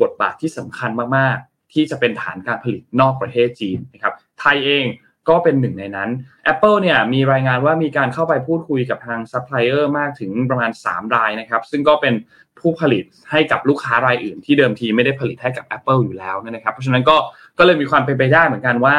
[0.03, 4.85] บทบาทที่สำคัญมากๆ ที่จะเป็นฐานการผลิตนอกประเทศจีนนะครับไทยเอง
[5.29, 6.11] ก็เป็นหนึ่งในนั้น
[6.53, 12.15] Apple เนี่ยมีรายงานว่ามีการเข้าไปพูดคุยกับทางซัพพลายเออร์มากถึงประมาณ 3 รายนะครับ ซึ่งก็เป็น
[12.61, 17.17] ผู้ผลิตให้กับลูกค้ารายอื่น ที่เดิมทีไม่ได้ผลิตให้กับ Apple อยู่แล้วนะครับ เพราะฉะนั้นก็
[17.59, 18.97] ก็เลยมีความเป็นไปได้เหมือนกันว่า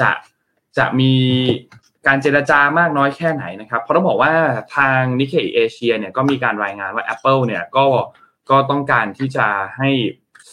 [0.00, 0.10] จะ
[0.78, 1.12] จะมี
[2.06, 4.32] การเจรจามากน้อยแค่ไหนนะครับ เพราะต้องบอกว่า
[4.76, 7.86] ทางนิเคอิเอเชียเนี่ยก็มีการรายงานว่า Apple เนี่ยก็
[8.50, 9.46] ก็ต้องการที่จะ
[9.78, 9.90] ให้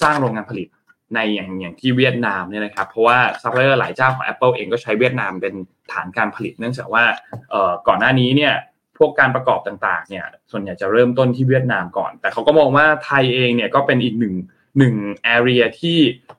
[0.02, 0.68] สร้างโรงงานผลิต
[1.16, 5.54] ในอย่างอย่างที่เวียดนามเนี่ยนะครับเพราะว่าซัพพลายเออร์หลายเจ้าของ Apple เองก็ใช้เวียดนามเป็น
[5.94, 7.04] ฐานการผลิต เนื่องจากว่า
[7.52, 8.54] เอ่อก่อนหน้านี้เนี่ย
[8.98, 14.36] พวกการประกอบต่างๆเนี่ยส่วนใหญ่จะเริ่มต้นที่เวียดนามก่อน แต่เขาก็มองว่าไทยเองเนี่ยก็เป็นอีกหนึ่ง
[14.78, 15.98] หนึ่ง area ที่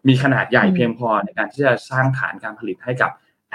[0.09, 3.11] มีขนาดใหญ่เพียงพอในการที่จะสร้างฐานการผลิตให้กับ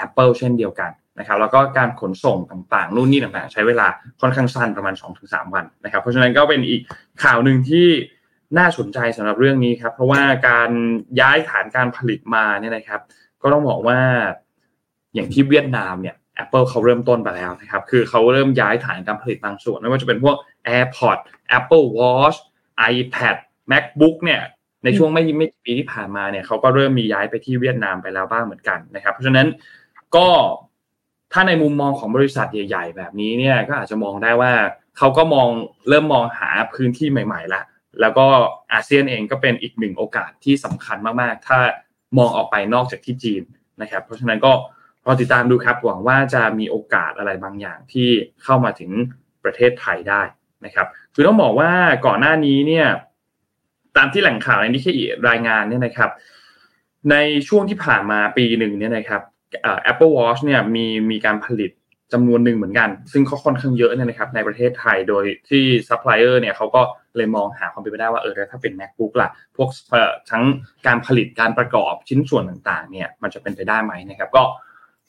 [0.05, 3.87] Apple เช่นเดียวกันนะครับแล้วก็การขนส่งต่างๆ นู่นนี่ต่างๆ ใช้เวลา
[4.21, 6.81] ค่อนข้างสั้นประมาณ 2-3 วันนะครับ เพราะฉะนั้นก็เป็นอีก
[7.23, 7.87] ข่าวหนึ่งที่
[8.57, 10.69] น่าสนใจสำหรับเรื่องนี้ครับ เพราะว่าการ
[11.21, 13.01] ย้ายฐานการผลิตมาเนี่ยนะครับ
[13.41, 13.99] ก็ต้องบอกว่า
[15.13, 20.35] อย่างที่เวียดนามเนี่ย Apple เขาเริ่มต้นไปแล้วนะครับ คือเขาเริ่มย้ายฐานการผลิตบางส่วน ไม่ว่าจะเป็นพวก
[20.75, 21.23] AirPods
[21.57, 22.37] Apple Watch
[22.93, 23.35] iPad
[23.71, 24.41] MacBook เนี่ย
[24.83, 29.47] ในช่วงไม่ไม่ปีที่ผ่านมาเนี่ยเขาก็เริ่มมีย้ายไปที่เวียดนามไปแล้วบ้างเหมือนกันนะครับ เพราะฉะนั้น
[30.15, 30.27] ก็
[31.33, 34.51] ถ้าในมุมมองของบริษัทใหญ่ ๆ แบบนี้เนี่ยก็อาจจะมองได้ว่า
[34.97, 35.47] เขาก็มอง
[35.89, 37.61] เริ่มมองหาพื้นที่ใหม่ๆละ
[38.01, 38.27] แล้วก็
[38.73, 41.59] อาเซียนเองก็เป็นอีกหนึ่งโอกาสที่สำคัญมากๆ ถ้า
[42.17, 43.43] มองออกไปนอกจากที่จีน
[43.81, 44.51] นะครับ เพราะฉะนั้นก็
[45.05, 48.09] รอติดตามดูครับ หวังว่าจะมีโอกาสอะไรบางอย่างที่
[48.43, 48.91] เข้ามาถึง
[49.43, 50.21] ประเทศไทยได้
[50.65, 51.71] นะครับ คือต้องบอกว่า
[52.05, 52.87] ก่อนหน้านี้เนี่ย
[53.97, 56.11] ตามที่แหล่งข่าวในนิเคอีรายงานเนี่ยนะครับ
[57.11, 57.15] ใน
[57.47, 59.21] ช่วงที่ผ่านมาปีหนึ่งเนี่ยนะครับ
[59.91, 61.71] Apple Watch เนี่ยมีมีการผลิต
[62.13, 66.81] จำนวนหนึ่งเหมือนกัน ซึ่งเขาค่อนข้างเยอะเนี่ยนะครับในประเทศไทยโดยที่ซัพพลายเออร์เนี่ยเขาก็
[67.17, 69.69] เลยมองหาความเป็นไปได้ว่าเออถ้าเป็น macbook ล่ะ พวก
[70.31, 70.43] ทั้ง
[70.87, 74.43] การผลิตการประกอบชิ้นส่วนต่างๆ เนี่ยมันจะเป็นไปได้ไหมนะครับก็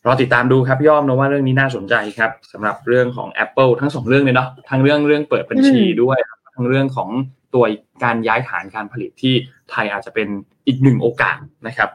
[0.07, 6.19] รอติดตามดูครับพี่อ้อมนะว่าเรื่องนี้น่าสนใจครับสำหรับเรื่องของ Apple ทั้งสองเรื่องเลยเนาะทั้งเรื่องเรื่องเปิดบัญชีด้วย
[6.55, 7.11] ทั้งเรื่องของ
[7.55, 7.65] ตัว
[8.05, 9.35] การย้ายฐานการผลิตที่
[9.71, 10.29] ไทยอาจจะเป็น
[10.67, 11.91] อีกหนึ่งโอกาสนะครับ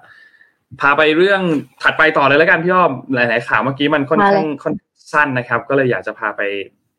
[0.81, 1.41] พาไปเรื่อง
[1.81, 4.73] ถัดไปต่อเลยแล้วกันพี่อ้อมหลาย ๆ ข่าวเมื่อกี้มันค่อนข้างค่อน
[5.11, 6.41] สั้นนะครับ ก็เลยอยากจะพาไป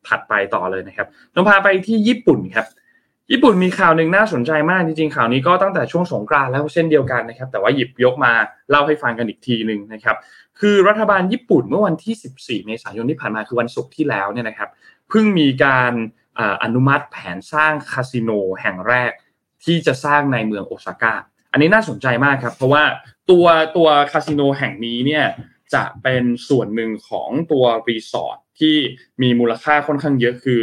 [0.09, 2.67] ถัดไปต่อเลยนะครับต้องพาไปที่ญี่ปุ่นครับ
[3.33, 8.33] ญี่ปุ่นมีข่าวหนึ่งน่าสนใจมากจริงๆข่าวนี้ก็ตั้งแต่ช่วงสงกรานแล้วเช่นเดียวกันนะครับ แต่ว่าหยิบยกมา
[8.71, 10.17] เล่าให้ฟังกันอีกทีหนึ่งนะครับ
[10.61, 14.71] คือรัฐบาลญี่ปุ่นเมื่อวันที่ 14 เมษายนที่ผ่านมาคือวันศุกร์ที่แล้วเนี่ยนะครับ
[15.09, 15.93] เพิ่งมีการ
[16.63, 19.13] อนุมัติแผนสร้างคาสิโนแห่งแรก
[19.65, 21.15] ที่จะสร้างในเมืองโอซาก้า
[21.53, 22.83] อันนี้น่าสนใจมากครับ เพราะว่า
[23.31, 25.25] ตัวตัวคาสิโนแห่งนี้เนี่ย
[25.75, 28.77] จะเป็นส่วนหนึ่งของตัวรีสอร์ทที่
[29.23, 30.61] มีมูลค่าค่อนข้างเยอะคือ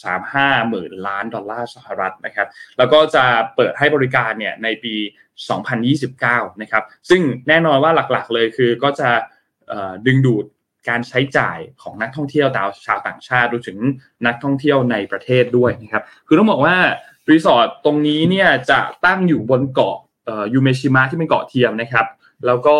[0.00, 2.48] 1.35 หมื่นล้านดอลลาร์สหรัฐนะครับ
[2.78, 3.24] แล้วก็จะ
[3.56, 4.94] เปิดให้บริการเนี่ยในปี
[5.78, 9.10] 2029 นะครับ ซึ่งแน่นอนว่าหลักๆเลยคือก็จะ
[10.06, 10.44] ดึงดูด
[10.88, 13.78] การใช้จ่ายของนักท่องเที่ยวดาวชาวต่างชาติรวมถึง
[14.26, 16.76] นักท่องเที่ยวในประเทศด้วยนะครับ คือต้องบอกว่า
[17.30, 19.96] รีสอร์ทตรงนี้เนี่ยจะตั้งอยู่บนเกาะ
[20.54, 22.06] ยูเมชิมะที่เป็นเกาะเทียมนะครับ
[22.46, 22.78] แล้วก็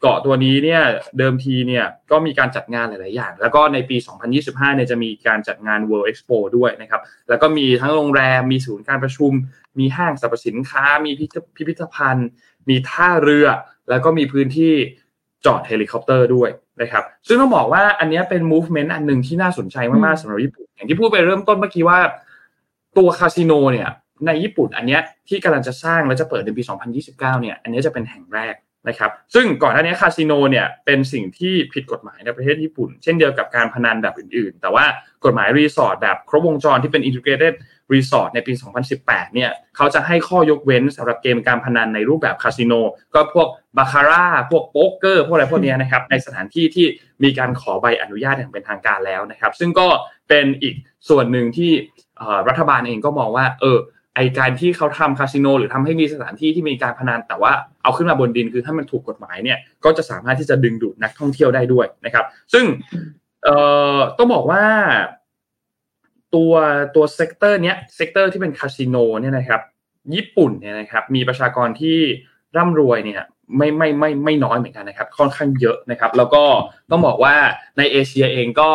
[0.00, 0.82] เกาะตัวนี้เนี่ย
[1.18, 3.96] เดิมทีเนี่ยก็มีการจัดงานหลาย ๆ อย่าง แล้วก็ในปี
[4.36, 9.32] 2025 เนี่ยจะมีการจัดงาน World Expo ด้วยนะครับ แล้วก็มีทั้งโรงแรม มีศูนย์การประชุม
[9.78, 11.10] มีห้างสรรพสินค้า มี
[11.56, 12.28] พิพิธภัณฑ์
[12.68, 13.46] มีท่าเรือ
[13.90, 14.72] แล้วก็มีพื้นที่
[15.44, 21.98] จอดเฮลิคอปเตอร์ด้วยนะครับ ซึ่งต้องบอกว่าอันนี้เป็น movement อันหนึ่งที่น่าสนใจมาก ๆสำหรับญี่ปุ่น อย่างที่พูดไปเริ่มต้นเมื่อกี้ว่า
[22.98, 23.88] ตัวคาสิโนเนี่ย
[24.26, 28.54] ในญี่ปุ่นอันนี้ที่กำลังจะสร้างและจะเปิดในปี 2029 เนี่ย อันนี้จะเป็นแห่งแรก
[28.88, 34.84] นะครับซึ่งก่อนหน้านี้คาสิโนเนี่ยเป็นสิ่งที่ผิดกฎหมายในประเทศญี่ปุ่น เช่นเดียวกับการพนันแบบอื่นๆ แต่ว่า
[35.24, 37.54] กฎหมายรีสอร์ทแบบครบวงจรที่เป็น integrated
[37.92, 38.52] resort ในปี
[38.94, 42.72] 2018 เนี่ยเขาจะให้ข้อยกเว้นสำหรับเกมการพนันในรูปแบบคาสิโน
[43.14, 46.86] ก็พวกบาคาร่าพวกโป๊กเกอร์พวกอะไรพวกนี้นะครับในสถานที่ที่
[47.22, 49.88] มีการขอใบอนุญาตอย่างเป็นทางการแล้วนะครับ ซึ่งก็
[50.28, 50.74] เป็นอีก
[51.08, 51.72] ส่วนหนึ่งที่
[52.48, 53.78] รัฐบาลเองก็มองว่าเออ
[54.14, 62.64] ไอการที่เขาทำคาสิโนหรือทำให้มีสถานที่ที่มีการพนันแต่ว่าเอาขึ้นมาบนดินคือถ้ามันถูกกฎหมายเนี่ยก็จะสามารถที่จะดึงดูดนักท่องเที่ยวได้ด้วยนะครับ ซึ่ง
[63.44, 63.56] เอ่
[63.96, 64.62] อต้องบอกว่า
[66.34, 66.52] ตัว
[66.94, 69.60] ตัว sector เนี้ย sector ที่เป็นคาสิโนเนี่ยนะครับ
[70.14, 71.98] ญี่ปุ่นเนี่ยนะครับ มีประชากรที่
[72.56, 73.22] ร่ำรวยเนี่ย
[73.56, 76.42] ไม่ไม่ไม่ไม่น้อยเหมือนกันนะครับ ค่อนข้างเยอะนะครับ แล้วก็
[76.90, 77.34] ต้องบอกว่า
[77.78, 78.70] ในเอเชียเองก็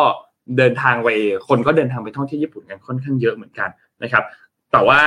[0.58, 1.08] เดินทางไป
[1.48, 3.68] คนก็เดินทางไปท่องเที่ยวญี่ปุ่นกันค่อนข้างเยอะเหมือนกัน
[4.02, 4.24] นะครับ
[4.74, 5.02] แต่ว่า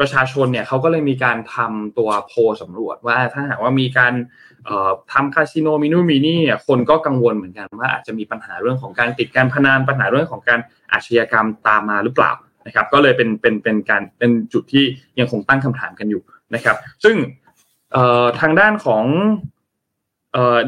[0.00, 4.14] ประชาชนเนี่ยเขาก็เลยมีการทำตัวโพลสำรวจว่าถ้าหากว่ามีการ
[5.12, 10.60] ทำคาสิโนมินูมินี่เนี่คนก็กังวลเหมือนกันว่าอาจจะมีปัญหาเรื่องของการติดการพนันปัญหาเรื่องของการ
[10.92, 12.32] อาชญากรรมตามมาหรือเปล่า
[12.66, 14.84] นะครับก็เลยเป็นเป็นเป็นการเป็นจุดที่
[15.18, 16.22] ยังคงตั้งคำถามกันอยู่
[16.54, 17.16] นะครับ ซึ่ง
[18.40, 19.04] ทางด้านของ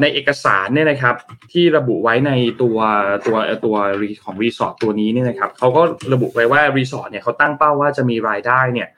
[0.00, 1.14] ในเอกสารเนี่ยนะครับ
[1.52, 2.78] ที่ระบุไว้ในตัว
[3.26, 3.76] ตัวตัว
[4.24, 8.88] ของรีสอร์ทตัวนี้เนี่ยนะครับเขาก็ระบุไว้ว่ารีสอร์ทเนี่ยเขาตั้งเป้าว่าจะมีรายได้เนี่ย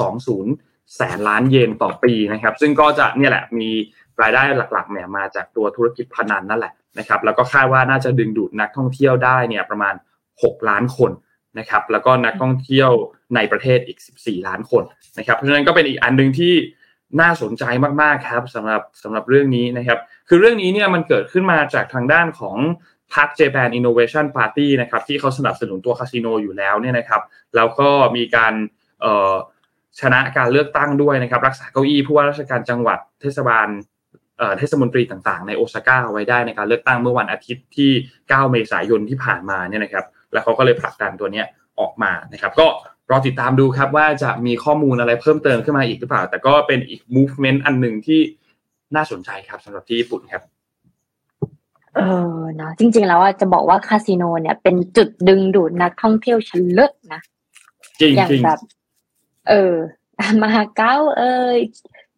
[0.00, 3.68] 5.20 แสนล้านเยนต่อปีนะครับ ซึ่งก็จะเนี่ยแหละมี
[4.22, 4.42] รายได้
[4.72, 9.94] หลักๆเนี่ยมาจากตัวธุรกิจพนันนั่นแหละนะครับ แล้วก็คาดว่าน่าจะดึงดูดนักท่องเที่ยวได้เนี่ยประมาณ
[10.30, 11.12] 6 ล้านคน
[11.58, 12.90] นะครับ แล้วก็นักท่องเที่ยว
[13.34, 14.82] ในประเทศอีก 14 ล้านคน
[15.18, 16.54] นะครับ เพราะฉะนั้นก็เป็นอีกอันหนึ่งที่
[17.20, 17.64] น่าสนใจ
[18.02, 19.98] มากๆครับสำหรับสำหรับเรื่องนี้นะครับ
[20.28, 22.56] คือเรื่องนี้เนี่ยมันเกิดขึ้นมาจากทางด้านของ
[23.14, 27.22] พรรค Japan Innovation Party นะครับที่เขาสนับสนุนตัวคาสิโนอยู่แล้วเนี่ยนะครับ
[27.56, 28.54] แล้วก็มีการ
[30.00, 33.68] ชนะการเลือกตั้งด้วยนะครับ รักษาเก้าอี้ผู้ว่าราชการจังหวัดเทศบาล
[34.58, 41.42] เทศมนตรีต่างๆ ในโอซาก้าไว้ได้ในการเลือกตั้งเมื่อวันอาทิตย์ที่ 9 เมษายนที่ผ่านมาเนี่ยนะครับ แล้วเขาก็เลยผลักดันตัวนี้
[41.80, 42.66] ออกมานะครับ ก็
[43.12, 48.20] รอติดตามดูครับว่าจะมีข้อมูลอะไรเพิ่มเติมขึ้นมาอีกหรือเปล่า แต่ก็เป็นอีก movement อันหนึ่งที่
[48.96, 50.42] น่าสนใจครับสำหรับที่ญี่ปุ่นครับ
[51.96, 52.00] เอ
[52.36, 57.20] อเนาะจริง ๆ แล้วจะบอกว่าคาสิโนเนี่ยเป็นจุดดึงดูดนักท่องเที่ยวชั้นเลิศนะ
[58.00, 58.60] จริงอย่างจริงแบบ
[59.48, 59.74] เออ
[60.42, 61.22] มาเก๊าเอ
[61.56, 61.58] ย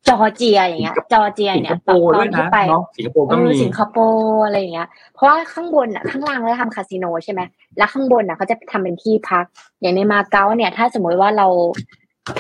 [0.09, 7.41] จอร์เจียอย่างเงี้ย จอร์เจียสิงเนี่คยโปร์ตด้อวนยที่นะไปเนาะสิงคโปร์เอก็อมีสิงคโปร์อะไรอย่างเงี้ย เพราะว่าข้างบนอะข้างล่างเขาจะทำคาสิโนใช่ไหม
[7.79, 9.45] แล้วข้างบนอะเขาจะทำเป็นที่พัก
[9.81, 11.47] อย่างในมาเก๊าเนี่ย ถ้าสมมติว่าเรา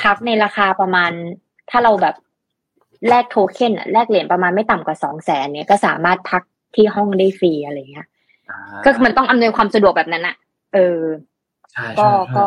[0.02, 1.10] พักในราคาประมาณ
[1.70, 2.14] ถ้าเราแบบ
[3.08, 6.42] แลกโทเค็นอะแลกเหรียญประมาณไม่ต่ำกว่าสองแสนเนี่ยก็สามารถพัก
[6.74, 8.06] ที่ห้องได้ฟรีอะไรเงี้ย
[8.50, 10.36] อ่าก็มันต้องอำนวยความสะดวกแบบนั้นอะ
[10.74, 11.00] เออ
[11.72, 12.46] ใช่ก็ใช่ใช่ก็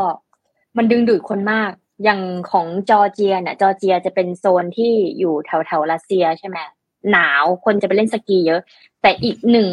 [0.78, 1.72] มันดึงดูดคนมาก
[2.04, 6.58] อย่างของจอร์เจียเนี่ยจอร์เจียจะเป็นโซนที่อยู่แถวแถวรัสเซียใช่ไหม
[7.12, 8.62] หนาวคนจะไปเล่นสกีเยอะ
[9.02, 9.70] แต่อีกหนึ่ง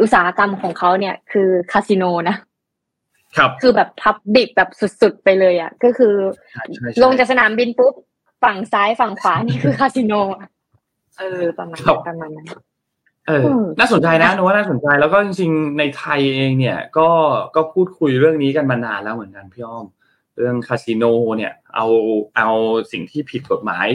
[0.00, 2.36] อุตสาหกรรมของเขาเนี่ยคือคาสิโนนะ
[3.36, 6.14] ครับคือแบบพับบิกแบบสุดๆไปเลยอะก็คือ
[6.52, 7.94] ใช่ใช่ใช่ลงจากสนามบินปุ๊บ
[8.42, 10.48] ฝั่งซ้ายฝั่งขวานี่คือคาสิโนอะ
[11.18, 12.46] เออประมาณนั้นประมาณนั้น
[13.26, 17.08] เอออืมน่าสนใจนะนึกว่าน่าสนใจแล้วก็จริงๆในไทยเองเนี่ย ก็
[17.56, 19.86] ก็พูดคุยเรื่องนี้กันมานานแล้วเหมือนกันพี่อ้อม
[20.40, 21.04] เรื่องคาสิโน
[21.36, 21.86] เนี่ยเอา
[22.36, 22.48] เอา
[22.92, 23.86] สิ่งที่ผิดกฎหมาย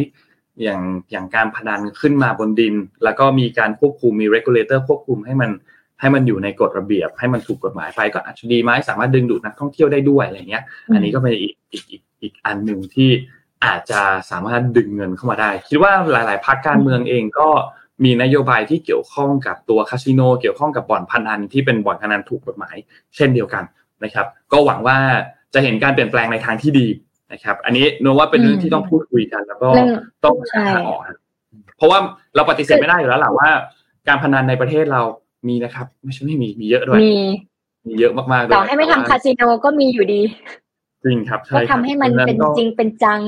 [0.63, 0.81] อย่าง
[1.11, 5.51] อย่างการพนันขึ้นมาบนดิน แล้วก็มีการควบคุมมี regulator ควบคุมให้มัน
[5.99, 13.09] ให้มันอยู่ในกฎระเบียบ ให้มันถูกกฎหมายไปก็อาจจะดีไหมสามารถดึงดูดนักท่องเที่ยวได้ด้วยอะไรเงี้ย อันนี้ก็เป็นอีกอีกอีกอีกอันหนึ่งที่
[13.65, 17.49] อาจจะสามารถดึงเงินเข้ามาได้ คิดว่าหลาย ๆพรรคการเมืองเองก็
[18.03, 22.75] มีนโยบายที่เกี่ยวข้องกับตัวคาสิโน เกี่ยวข้องกับบ่อนพนันที่เป็นบ่อนพนันถูกกฎหมาย
[23.15, 23.63] เช่นเดียวกัน
[24.03, 24.97] นะครับ ก็หวังว่า
[25.55, 26.87] จะเห็นการเปลี่ยนแปลงในทางที่ดี
[27.31, 29.89] นะครับ อันนี้โนว่าเป็นเรื่องที่ต้องพูดคุยกัน แล้วก็เรื่อง
[30.25, 31.17] ต้องหาใช่ทางออกครับ
[31.77, 31.99] เพราะว่า
[32.35, 33.49] เราปฏิเสธไม่ได้อยู่แล้วแหละว่า
[34.07, 35.01] การพนันในประเทศเรา
[35.47, 37.15] มีนะครับ ไม่ใช่ไม่มีมีเยอะด้วย มี
[37.87, 40.21] มีเยอะมากๆด้วยต่อให้ไม่ทำแต่ว่คาสิโนก็มีอยู่ดี
[41.03, 43.19] จริงครับก็ใช่ครับทำให้มันพาะฉะเป็นก็จริงเป็นจัง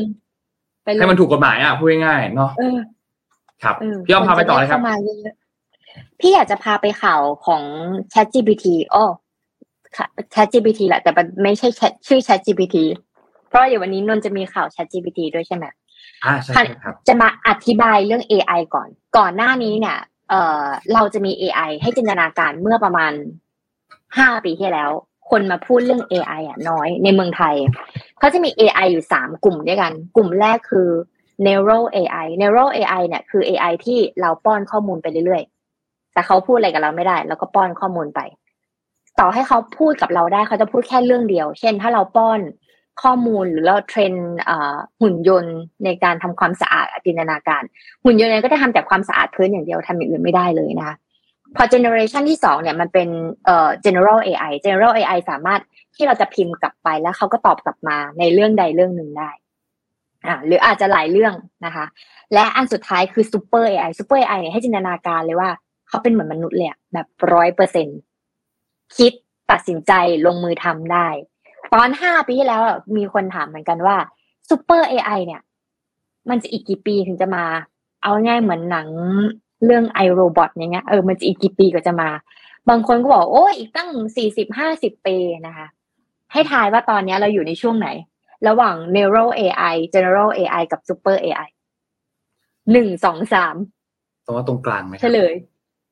[0.83, 2.77] ไปเลยให้มันถูกกฎหมายอะพูดง่ายๆเนาะเออ
[3.63, 7.63] ครับเออพี่อ้อมพาไปต่อเลยครับนจะด้ข้ามาเยอะๆพี่อยากจะพาไปข่าวของ
[8.13, 9.05] ChatGPT อ้อ
[9.97, 12.75] ค่ะ ChatGPT แหละ แต่มันไม่ใช่ Chat ชื่อ ChatGPT
[13.47, 15.65] เพราะเดี๋ยววันนี้นนท์จะมีข่าว ChatGPT ด้วยใช่ไหม
[16.25, 19.97] อ่าใช่ครับ จะมาอธิบายเรื่อง AI ก่อน ก่อนหน้านี้เนี่ย
[20.29, 23.13] เอ่อเราจะมี AI ให้จินตนาการเมื่อประมาณ
[24.17, 24.91] ห้าปีที่แล้ว
[25.29, 27.55] คนมาพูดเรื่อง AI อะน้อยในเมืองไทย
[28.19, 30.89] เขาจะมี AI อยู่สามกลุ่มด้วยกัน กลุ่มแรกคือ
[31.45, 38.19] neural AI neural AI เนี่ยคือ AI ที่เราป้อนข้อมูลไปเรื่อยๆ แต่เขาพูดอะไรกับเราไม่ได้ แล้วก็ป้อนข้อมูลไป
[39.19, 42.39] ต่อให้เขาพูดกับเราได้เขาจะพูดแค่เรื่องเดียว เช่น ถ้าเราป้อน
[43.01, 44.13] ข้อมูลหรือเราเทรน
[45.01, 47.63] หุ่นยนต์ในการทำความสะอาดจินตนาการ
[48.03, 50.95] หุ่นยนต์เนี่ยก็จะทำแต่ความสะอาดพื้นอย่างเดียวทำอย่างอื่นไม่ได้เลยนะคะ
[51.55, 53.09] พอ generation ที่สองเนี่ยมันเป็น
[53.45, 55.61] เอ่อ general AI general AI สามารถ
[55.95, 59.29] ที่เราจะพิมพ์กลับไปแล้วเขาก็ตอบกลับมาในเรื่องใดเรื่องหนึ่งได้
[60.25, 61.33] อ่าหรืออาจจะหลายเรื่อง
[61.65, 61.85] นะคะ
[62.33, 65.49] และอันสุดท้ายคือ super AI super AI เนี่ยให้จินตนาการเลยว่า
[65.87, 67.99] เขาเป็นเหมือนมนุษย์เลยแบบร้อยเปอร์เซ็นต์
[68.95, 69.11] คิด
[69.51, 69.91] ตัดสินใจ
[70.25, 71.07] ลงมือทำได้
[71.73, 73.97] ตอนห้าปีที่แล้วอะมีคนถามเหมือนกันว่า
[74.49, 75.41] super AI เนี่ย
[76.29, 77.43] มันจะอีกกี่ปีถึงจะมา
[78.03, 78.87] เอาง่ายเหมือนหนัง
[79.65, 82.09] เรื่องไอโรบอทอย่างเงี้ยเออมันจะอีกกี่ปีก็จะมา
[82.69, 85.15] บางคนก็บอกโอ้ยอีกตั้งสี่สิบห้าสิบปี
[85.47, 85.67] นะคะ
[86.31, 87.89] ให้ทายว่าตอนเนี้ยเราอยู่ในช่วงไหน
[88.47, 91.47] ระหว่าง neural AI general AI กับ super AI
[92.71, 93.55] หนึ่งสองสาม
[94.25, 95.33] ตรงว่าตรงกลางไหมคเฉรับลย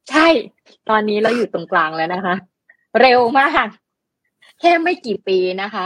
[0.10, 0.28] ใช่
[0.90, 2.36] ตอนนี้เราอยู่ตรงกลางแล้วนะคะ
[3.00, 3.68] เร็วมาก
[4.60, 5.86] แค่ไม่กี่ปีนะคะ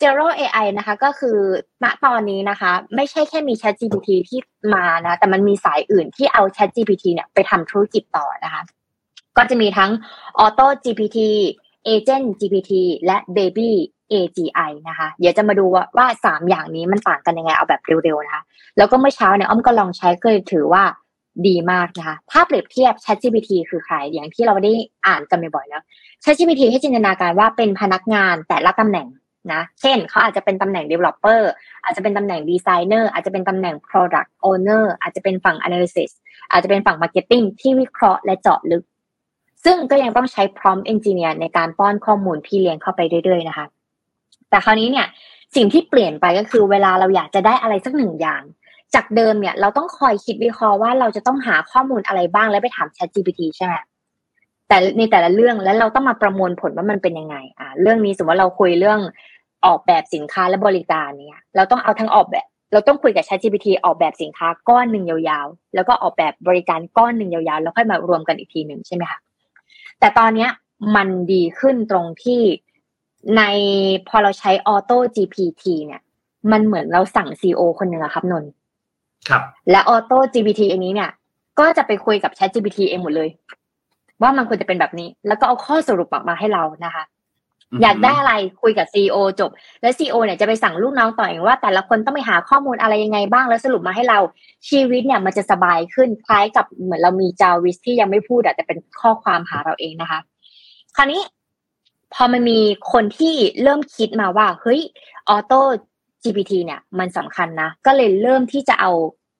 [0.00, 1.38] General AI นะคะ ก็คือ
[1.84, 4.40] ณตอนนี้นะคะ ไม่ใช่แค่มี Chat GPT ที่
[4.74, 8.62] มานะ แต่มันมีสายอื่นที่เอา Chat GPT เนี่ยไปทำธุรกิจต่อนะคะ
[9.36, 9.90] ก็จะมีทั้ง
[10.44, 11.18] Auto GPT
[11.88, 12.72] Agent GPT
[13.06, 13.70] และ Baby
[14.12, 18.42] AGI นะคะ เดี๋ยวจะมาดูว่าว่าสามอย่างนี้มันต่างกันยังไงเอาแบบเร็วๆนะคะ
[18.76, 20.84] แล้วก็เมื่อเช้าเนี่ยอ้อมก็ลองใช้ก็เลยถือว่า
[21.46, 24.72] ดีมากนะคะ ถ้าเปรียบเทียบ ChatGPT คือใคร อย่างที่เราได้
[25.06, 25.82] อ่านกันบ่อยๆแล้ว
[26.24, 29.06] ChatGPT ให้จินตนาการว่าเป็นพนักงานแต่ละตำแหน่ง
[29.52, 31.40] นะ เช่นเขาอาจจะเป็นตำแหน่ง developer
[31.84, 36.10] อาจจะเป็นตำแหน่ง designer อาจจะเป็นตำแหน่ง product owner อาจจะเป็นฝั่ง analysis
[36.50, 38.84] อาจจะเป็นฝั่ง marketing ที่วิเคราะห์และเจาะลึก
[39.64, 43.66] ซึ่งก็ยังต้องใช้ prompt engineer ในการป้อนข้อมูลพี่เลี้ยงเข้าไปเรื่อยๆนะคะ
[44.50, 45.06] แต่คราวนี้เนี่ย
[45.56, 48.42] สิ่งที่เปลี่ยนไปก็คือเวลาเราอยากจะได้อะไรสักหนึ่งอย่าง
[48.94, 53.74] จากเดิมเนี่ยเราต้องคอยคิดวิเคราะห์ว่าเราจะต้องหาข้อมูลอะไรบ้างแล้วไปถาม Chat GPT ใช่ไหม
[54.68, 59.00] แต่ในแต่ละเรื่องแล้วเราต้องมาประมวลผลว่ามันเป็นยังไง อ่า เรื่องนี้สมมติว่าเราคุยเรื่อง
[59.66, 69.18] ออกแบบสินค้าและบริการเนี่ย เราต้องเอาทั้งออกแบบ เราต้องคุยกับ ChatGPT ออกแบบสินค้าก้อนหนึ่งยาวๆ แล้วก็ออกแบบบริการก้อนหนึ่งยาวๆ แล้วค่อยมารวมกันอีกทีหนึ่งใช่ไหมคะ
[70.00, 70.50] แต่ตอนเนี้ย
[70.96, 72.40] มันดีขึ้นตรงที่
[73.36, 73.42] ใน
[74.08, 76.00] พอเราใช้ Auto GPT เนี่ย
[76.52, 78.50] มันเหมือนเราสั่ง CEO คนหนึ่งอะครับนนท์
[79.28, 81.10] ครับ และ Auto GPT อันนี้เนี่ย
[81.58, 83.28] ก็จะไปคุยกับ Chat GPT เองหมดเลย
[84.22, 87.04] ว่ามันควรจะเป็นแบบนี้ แล้วก็เอาข้อสรุปออกมาให้เรานะคะ
[87.82, 89.50] อยากได้อะไรคุยกับซีอจบ
[89.82, 94.18] แล้วซีอเนี่ยจะไปสั่งลูกน้องต่อเองว่า แต่ละคนต้องไปหาข้อมูลอะไรยังไงบ้างแล้วสรุปมาให้เรา
[94.68, 100.20] ชีวิตเนี่ยมันจะสบายขึ้นคล้ายกับเหมือนเรามีจาวิสที่ยังไม่พูดอะแต่เป็นข้อความหาเราเองนะคะ
[100.96, 101.22] คราวนี้
[102.14, 102.60] พอมันมี
[102.92, 104.80] คนที่เริ่มคิดมาว่า เฮ้ย
[105.28, 105.60] Auto
[106.22, 108.90] GPT เนี่ย มันสำคัญนะ ก็เลยเริ่มที่จะเอา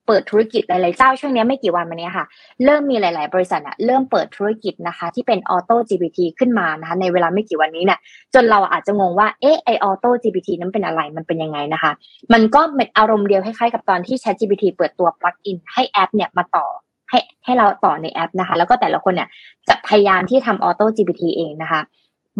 [0.07, 2.25] เปิดธุรกิจหลาย ๆ เจ้าช่วงนี้ไม่กี่วันมานี้ค่ะ
[2.65, 7.99] เริ่มมีหลาย ๆ บริษัทอะเริ่มเปิดธุรกิจนะคะ ที่เป็นออโต้ GPT ขึ้นมานะคะในเวลาไม่กี่วันนี้เนี่ย
[8.33, 11.91] จนเราอาจจะงงว่าเอ๊ะไอออโต้ GPT นั้นเป็นอะไรมันเป็นยังไงนะคะ
[12.33, 16.65] มันก็เป็นอารมณ์เดียวคล้าย ๆ กับตอนที่ Chat GPT เปิดตัว plug-in ให้แอปเนี่ยมาต่อ
[17.09, 19.29] ให้ให้เราต่อในแอปนะคะ แล้วก็แต่ละคนเนี่ย
[19.67, 21.81] จะพยายามที่ทำออโต้ GPT เองนะคะ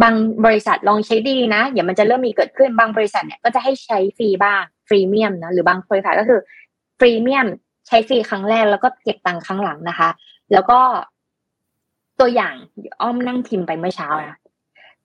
[0.03, 6.39] บางบริษัทลองเช็คดีๆนะเดี๋ยวมันจะเริ่มมีเกิดขึ้นบางบริษัทเนี่ยก็จะให้ใช้ฟรีบ้างฟรีเมียมนะหรือบางบริษัทก็คือ
[7.00, 7.48] ฟรีเมียม
[7.88, 10.10] ใช้ฟรีครั้งแรกแล้วก็เก็บตังค์ครั้งหลังนะคะ
[10.54, 10.80] แล้วก็
[12.20, 12.54] ตัวอย่าง
[13.02, 14.38] อ้อมนั่งพิมพ์ไปเมื่อเช้านะ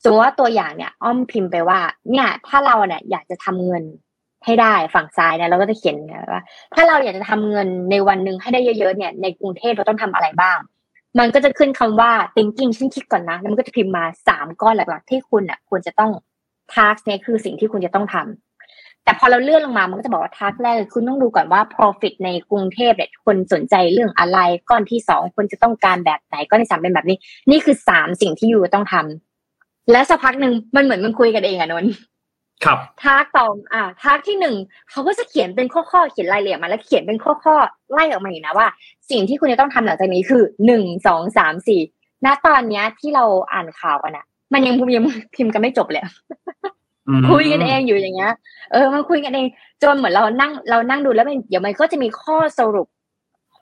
[0.03, 1.79] สมมติว่าตัวอย่างเนี่ย อ้อมพิมพ์ไปว่า
[2.11, 3.85] เนี่ย ถ้าเราเนี่ยอยากจะทำเงิน
[4.45, 5.97] ให้ได้ฝั่งซ้ายเนี่ยเราก็จะเขียน
[6.33, 6.43] ว่า
[6.75, 10.59] ถ้าเราอยากจะทำเงินในวันหนึ่งให้ได้เยอะๆเนี่ย ในกรุงเทพเราต้องทำอะไรบ้าง
[11.19, 16.11] มันก็จะขึ้นคำว่า thinking ฉันคิดก่อนนะแล้วมันก็จะพิมพ์มาสามก้อนหลักๆ ที่คุณอะควรจะต้อง
[16.73, 18.52] task เนี่ยคือสิ่งที่คุณจะต้องทำ
[19.05, 24.39] แต่พอเราเลื่อนลงมามันก็จะบอกว่าทักแรกคุณต้องดูก่อนว่า profit ในกรุงเทพเนี่ยคนสนใจเรื่องอะไร
[24.71, 27.19] ก้อนที่สองคนจะต้องการแบบไหนก้อนที่สามเป็นแบบนี้
[27.51, 31.93] นี่คือสามสิ่งที่ยูต้องทำและสักพักหนึ่งมันเหมือนมันคุยกันเองอะนนท์
[32.65, 34.57] ครับทักต่ออ่าทักที่หนึ่ง
[34.91, 38.69] เขาก็จะเขียนเป็นข้อๆเขียนรายละเอียดมาแล้วเขียนเป็นข้อๆไล่ออกมาอีกนะว่า
[39.11, 41.81] สิ่งที่คุณจะต้องทำหลังจากนี้คือหนึ่งสองสามสี่
[42.25, 46.05] ณตอนเนี้ยที่เราอ่านข่าวกันอะมันยังยังพิมพ์กันไม่จบเลย
[47.31, 48.33] คุยกันเองอยู่อย่างเงี้ย
[48.73, 49.47] เออมันคุยกันเอง
[49.83, 52.89] จนเหมือนเรานั่งเรานั่งดูแล้วมันเดี๋ยวมันก็จะมีข้อสรุป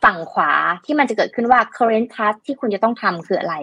[0.05, 0.53] ฝั่งขวา
[0.85, 3.55] ที่มันจะเกิดขึ้นว่า current task ที่คุณจะต้องทำคืออะไร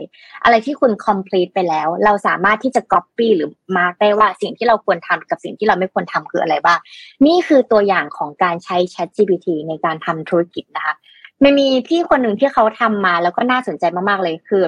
[0.44, 6.80] อะไรที่คุณ complete ไปแล้ว เราสามารถที่จะ copy หรือ mark ได้ว่าสิ่งที่เราควรทำกับสิ่งที่เราไม่ควรทำคืออะไรบ้าง
[7.26, 10.96] นี่คือตัวอย่างของการใช้ Chat GPT ในการทำธุรกิจนะคะ
[11.44, 14.64] มันมีพี่คนหนึ่งที่เขาทำมาแล้วก็น่าสนใจมากๆเลยคือ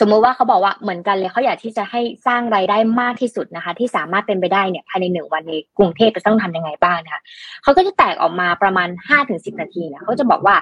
[0.00, 7.22] สมมติว่าเขาบอกว่าเหมือนกันเลยเขาอยากที่จะให้สร้างรายได้มากที่สุดนะคะ ที่สามารถเป็นไปได้เนี่ยภายในหนึ่งวันในกรุงเทพจะต้องทำยังไงบ้างนะคะ
[7.62, 10.56] เขาก็จะแตกออกมาประมาณห้าถึงสิบนาทีเนี่ยเขาจะบอกว่า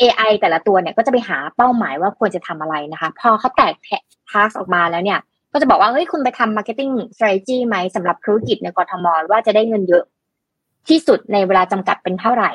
[0.00, 3.74] AI แต่ละตัวเนี่ยก็จะไปหาเป้าหมายว่าควรจะทำอะไรนะคะ พอเขาแตก
[4.30, 5.20] ทัสออกมาแล้วเนี่ย
[5.52, 10.04] ก็จะบอกว่าเฮ้ยคุณไปทำ marketing strategy ไหมสำหรับธุรกิจในกรทมว่าจะได้เงินเยอะ
[10.88, 12.50] ที่สุดในเวลาจำกัดเป็นเท่าไหร่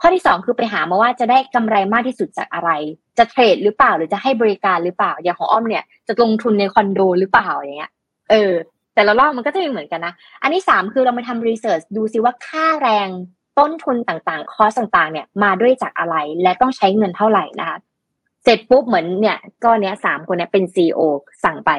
[0.00, 2.70] ข้อที่สองคือไปหามาว่าจะได้กำไรมากที่สุดจากอะไร
[3.18, 7.92] จะเทรดหรือเปล่าหรือจะให้บริการหรือเปล่า อย่างของอ้อมเนี่ยจะลงทุนในคอนโดหรือเปล่าอย่างเงี้ย
[8.30, 8.52] เออ
[8.94, 13.08] แต่ละรอบมันก็จะไม่เหมือนกันนะ อันที่สามคือเรามาทำรีเสิร์ชดูซิว่าค่าแรง
[13.58, 17.78] ต้นทุนต่างๆ คอสต่างๆ เนี่ยมาด้วยจากอะไรและต้องใช้เงินเท่าไหร่นะคะ
[18.44, 21.00] เสร็จปุ๊บเหมือนเนี่ยก็เนี้ยสามคนเนี้ยเป็นซีอ
[21.44, 21.70] สั่งไป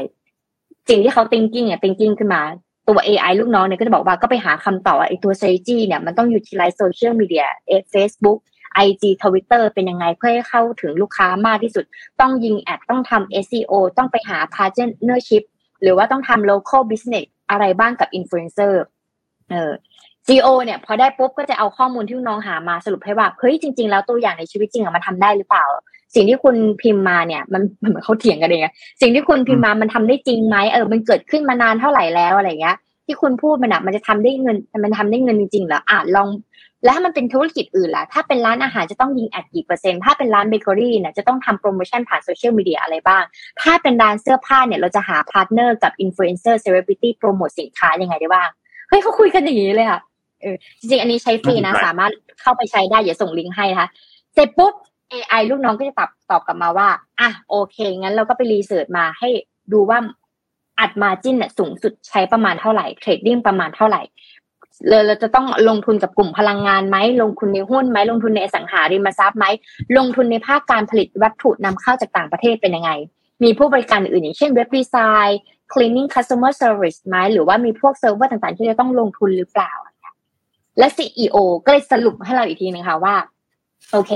[0.89, 2.41] สิ่งที่เขา thinking เนี่ย thinking ขึ้นมา
[2.87, 7.45] ตัว AI ลูกน้องเนี่ยก็จะบอกว่าก็ไปหาคำตอบไอ้ตัว strategy เนี่ยมันต้อง utilize social media
[7.93, 8.39] Facebook
[8.85, 11.85] IG Twitter เป็นยังไงเพื่อให้เข้าถึงลูกค้ามากที่สุด
[12.21, 15.43] ต้องยิงแอดต้องทำ SEO ต้องไปหา partnership
[15.81, 18.73] หรือว่าต้องทำ local business อะไรบ้างกับ influencer
[19.51, 19.71] เออ
[20.27, 25.65] CEO เนี่ยพอได้ปุ๊บก็จะเอาข้อมูลที่น้องหามาสรุปให้ว่าเฮ้ยจริง ๆ แล้วตัวอย่างในชีวิตจริงอะมันทำได้หรือเปล่า
[26.17, 28.61] สิ่งที่คุณพิมพ์มาเนี่ย มันเหมือนเขาเถียงกันเอง
[29.01, 32.75] สิ่งที่คุณพิมพ์มามันทำได้จริงไหมเออมันเกิดขึ้นมานานเท่าไหร่แล้วอะไรเงี้ย
[33.05, 36.29] ที่คุณพูดมันอะมันจะทำได้เงินมันทำได้เงินจริงๆเหรออะลอง
[36.83, 43.23] แล้วถ้ามันเป็นธุรกิจอื่นล่ะถ้าเป็นร้านอาหารจะต้องยิง ad กี่เปอร์เซ็นต์ถ้าเป็นร้านเบเกอรี่เนี่ยจะต้องทำโปรโมชั่นผ่านโซเชียลมีเดียอะไรบ้าง
[43.61, 48.49] ถ้าเป็นร้านเสื้อผ้าเนี่ยเราจะหา partner กับ influencer celebrity โปรโมทสินค้ายังไงได้บ้าง
[48.89, 50.01] เฮ้ยเขาคุยกันอย่างนี้เลยค่ะ
[50.41, 52.11] เออจริงๆอันนี้ใช้ฟรีนะ สามารถ
[52.41, 53.89] เข้าไปใช้ได้อย่าส่งลิงก์ให้นะคะ
[54.33, 54.73] เสร็จปุ๊บ
[55.13, 56.89] AI ลูกน้องก็จะตอบตอบกลับมาว่า
[57.19, 59.29] อะโอเค งั้นเราก็ไป research มาให้
[59.73, 59.99] ดูว่า
[60.79, 64.01] อัดมาจิ้นเนี่ยสูงสุดใช้ประมาณเท่าไหร่ trading ประมาณเท่าไหร่
[64.87, 69.45] เลยเราจะต้องลงทุนกับกลุ่มพลังงานไหมลงทุนในหุ้นไหมลงทุนในอสังหาริมทรัพย์ไหม
[69.97, 72.91] ลงทุนในภาคการผลิตวัตถุนำเข้าจากต่างประเทศเป็นยังไง
[73.43, 75.39] มีผู้บริการอื่นอย่างเช่น web design
[75.73, 79.71] cleaning customer service ไหมหรือว่ามีพวกเซิร์ฟเวอร์ต่างๆ ที่จะต้องลงทุนหรือเปล่า
[80.79, 81.35] และ CEO
[81.65, 83.15] ก็เลยสรุปให้เราอีกทีนึงค่ะว่า
[83.91, 84.11] โอเค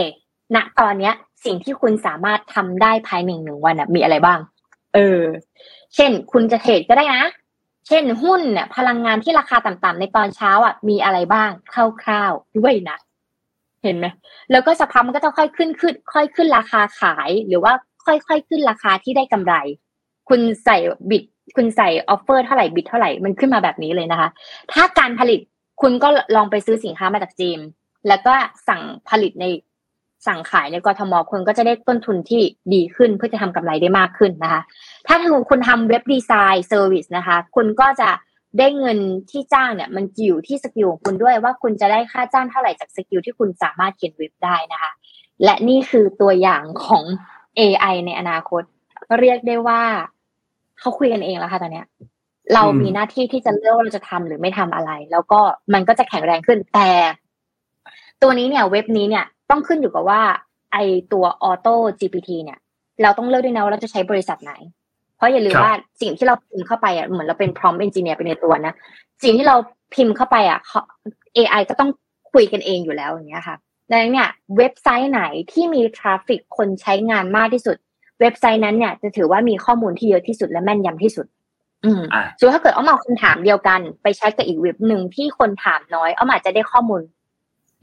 [0.55, 1.13] ณตอนเนี้ย
[1.45, 4.39] สิ่งที่คุณสามารถทำได้ภายในหนึ่งวันมีอะไรบ้าง
[4.93, 5.21] เออ
[5.95, 7.23] เช่น คุณจะเทรดก็ได้นะ
[7.87, 12.97] เช่นหุ้นเนี่ยพลังงานที่ราคาต่ำๆในตอนเช้าอะมีอะไรบ้างคร่าวๆด้วยนะ
[13.83, 14.05] เห็นไหม
[14.51, 17.73] แล้วก็สักพักมันก็จะค่อยขึ้นขึ้น ค่อยขึ้นราคาขายหรือว่า
[18.05, 19.53] ค่อยๆขึ้นราคาที่ได้กำไร
[20.29, 20.77] คุณใส่
[21.09, 21.23] บิด
[21.55, 24.29] คุณใส่ออฟเฟอร์เท่าไหร่บิดเท่าไหร่มันขึ้นมาแบบนี้เลยนะคะ
[24.73, 25.39] ถ้าการผลิต
[25.81, 27.59] คุณก็ลองไปซื้อสินค้ามาจากจีน
[28.07, 28.33] แล้วก็
[28.67, 29.45] สั่งผลิตใน
[30.27, 32.41] สั่งขายในกทมคุณก็จะได้ต้นทุนที่
[32.73, 34.61] ดีขึ้นเพื่อจะทำกำไรได้มากขึ้นนะคะ
[35.07, 35.15] ถ้า
[35.49, 38.09] คุณทำ web design service นะคะ คุณก็จะ
[38.59, 38.97] ได้เงิน
[39.31, 44.91] ที่จ้างเนี่ยมันอยู่ที่ skill ของคุณด้วยว่าคุณจะได้ค่าจ้างเท่าไหร่จาก skill ที่คุณสามารถเขียนเว็บได้นะคะ
[45.43, 47.03] และนี่คือตัวอย่างของ
[47.59, 48.63] AI ในอนาคต
[49.19, 49.81] เรียกได้ว่า
[50.79, 51.85] เขาคุยกันเองแล้วค่ะตอนเนี้ย
[52.53, 55.39] เรามีหน้าที่ที่จะเลือกว่าเราจะทำหรือไม่ทำอะไร แล้วก็
[55.73, 56.89] มันก็จะแข็งแรงขึ้นแต่
[58.21, 60.21] ตัวนี้เนี่ยเว็บนี้เนี่ย ต้องขึ้นอยู่กับว่า
[60.73, 60.77] ไอ
[61.13, 62.59] ตัวออโต้ GPT เนี่ย
[63.01, 64.53] เราต้องเลือกด้วยนะว่าเราจะใช้บริษัทไหน
[65.17, 68.73] เพราะอย่าลืมว่าสิ่งที่เราพิมพ์เข้าไปอะเหมือนเราเป็น prompt engineer ไปในตัวนะ
[69.23, 69.55] สิ่งที่เรา
[69.93, 70.59] พิมพ์เข้าไปอะ
[71.37, 71.89] AI ก็ต้อง
[72.31, 73.55] คุยกันเองอยู่แล้วอย่างเงี้ยค่ะ
[73.89, 77.77] ดังนั้นเนี่ยเว็บไซต์ไหนที่มีทราฟิกคนใช้งานมากที่สุด
[78.21, 81.25] เว็บไซต์นั้นเนี่ยจะถือว่ามีข้อมูลที่เยอะที่สุดและแม่นยำที่สุด
[81.85, 82.01] อืม
[82.39, 87.01] ส่วนถ้าเกิดเอามาคำถามเดียวกัน ไปใช้กับอีกเว็บหนึ่งที่คนถามน้อยเอาอาจจะได้ข้อมูล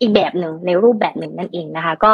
[0.00, 2.12] อีกแบบหนึ่งในรูปแบบหนึ่งนั่นเองนะคะ ก็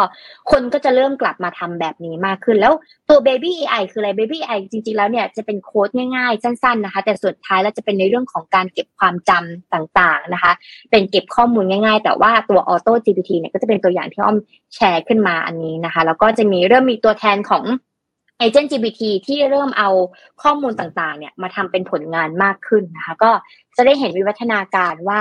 [0.51, 2.73] คนก็จะเริ่มกลับมาทำแบบนี้มากขึ้น แล้ว
[3.09, 10.53] ตัว Baby AI คืออะไร Baby AI จริงๆแล้วเนี่ยจะเป็นโค้ดง่ายๆ สั้นๆนะคะ แต่สุดท้ายแล้วจะเป็นในเรื่องของการเก็บความจำต่างๆนะคะ
[10.91, 14.39] เป็นเก็บข้อมูลง่าย ๆ แต่ว่าตัว Auto GPT เนี่ยก็จะเป็นตัวอย่างที่อ้อม
[14.75, 17.65] แชร์ขึ้นมาอันนี้นะคะ แล้วก็จะมีเริ่มมีตัวแทนของ
[18.41, 19.91] Agent GPT ที่เริ่มเอา
[20.43, 23.31] ข้อมูลต่างๆ เนี่ยมาทำเป็นผลงานมากขึ้นนะคะ ก็
[23.77, 25.21] จะได้เห็นวิวัฒนาการว่า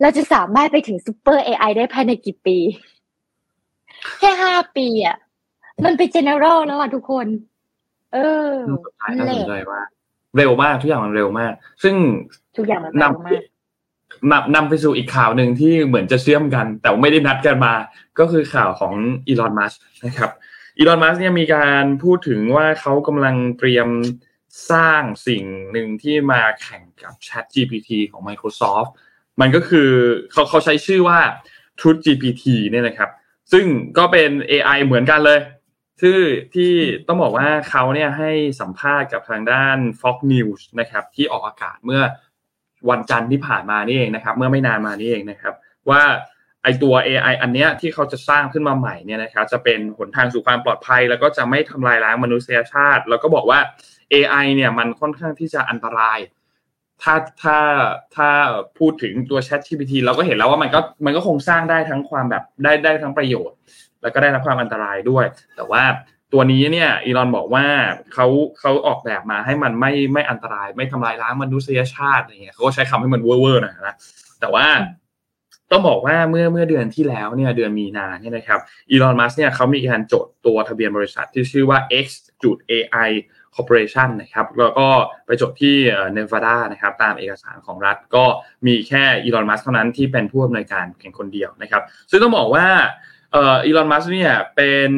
[0.00, 2.58] เราจะสามารถไปถึงซูเปอร์เอไอได้ภายในกี่ปี
[4.18, 5.16] แค่ห้าปีอะ
[5.84, 7.26] มันเป็นเจเนอเรลแล้วอะทุกคน
[8.12, 8.18] เอ
[8.48, 8.50] อ
[9.18, 9.80] น่าสนใจว่า
[10.36, 11.94] เร็วมากทุกอย่างมันเร็วมาก ซึ่ง
[12.56, 13.42] ทุกอย่างมันเร็วมาก
[14.30, 17.74] นำนำไปสู่อีกข่าวหนึ่งที่เหมือนจะเชื่อมกัน แต่ไม่ได้นัดกันมา
[18.18, 18.94] ก็คือข่าวของ
[19.28, 19.72] อีลอนมัส
[20.04, 20.30] นะครับ
[20.78, 23.88] อีลอนมัสเนี่ยมีการพูดถึงว่าเขากำลังเตรียม
[24.70, 28.90] สร้างสิ่งหนึ่งที่มาแข่งกับ Chat GPT ของ Microsoft
[29.40, 29.90] มันก็คือ
[30.32, 31.18] เขาเขาใช้ชื่อว่า
[31.78, 33.10] Truth GPT เนี่ยนะครับ
[33.52, 33.64] ซึ่ง
[33.98, 35.40] ก็เป็น AI เหมือนกันเลย
[36.00, 36.20] ชื่อ
[36.54, 36.72] ที่
[37.08, 38.30] ต้องบอกว่าเขาเนี่ยให้
[38.60, 42.02] สัมภาษณ์กับทางด้าน Fox News นะครับ ที่ออกอากาศเมื่อ
[42.90, 45.54] วันจันทร์ที่ผ่านมานี่เองนะครับ เมื่อไม่นานมานี่เองนะครับ
[45.90, 46.02] ว่า
[46.62, 53.58] ไอตัว AI อันเนี้ยที่เขาจะสร้างขึ้นมาใหม่เนี่ยนะครับจะเป็นหนทางสู่ความปลอดภัย แล้วก็จะไม่ทำลายล้างมนุษยชาติ แล้วก็บอกว่า
[54.14, 56.18] AI เนี่ยมันค่อนข้างที่จะอันตราย
[57.02, 57.58] ถ้าถ้า
[58.16, 58.28] ถ้า
[58.78, 63.56] พูดถึงตัว Chat GPT เราก็เห็นแล้วว่ามันก็มันก็คงสร้างได้ทั้งความแบบได้ได้ทั้งประโยชน์
[64.02, 65.24] แล้วก็ได้ทั้งความอันตรายด้วย
[65.56, 65.82] แต่ว่า
[66.32, 67.64] ตัวนี้เนี่ยอีลอนบอกว่า
[68.12, 68.26] เขา
[68.60, 73.96] เขาออกแบบมาให้มันไม่ไม่อันตราย ไม่ทำลายล้างมนุษยชาติอะไรเงี้ยเขาก็ใช้คำให้มันเวอร์ๆหน่อยนะ
[74.40, 74.66] แต่ว่า
[75.70, 82.06] ต้องบอกว่าเมื่อเมื่อเดือนที่แล้วเนี่ยเดือนมีนาเนี่ยนะครับอีลอนมัสเนี่ยเขามีการจดตัวทะเบียนบริษัทที่ชื่อว่า X
[82.42, 83.08] จุด AI
[83.56, 84.88] Corporation นะครับแล้วก็
[85.26, 85.76] ไปจบที่
[86.12, 88.24] เนวาดานะครับตามเอกสารของรัฐก็
[88.66, 92.66] มีแค่อีลอนมัสเท่านั้นที่เป็นผู้อำนวยการเพียงคนเดียวนะครับ ซึ่งต้องบอกว่า
[93.36, 94.90] อีลอนมัสเนี่ยเป็น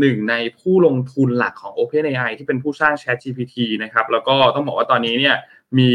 [0.00, 5.36] หนึ่งในผู้ลงทุนหลักของ OpenAI ที่เป็นผู้สร้าง ChatGPT นะครับแล้วก็ต้องบอกว่าตอนนี้เนี่ย
[5.78, 5.92] มี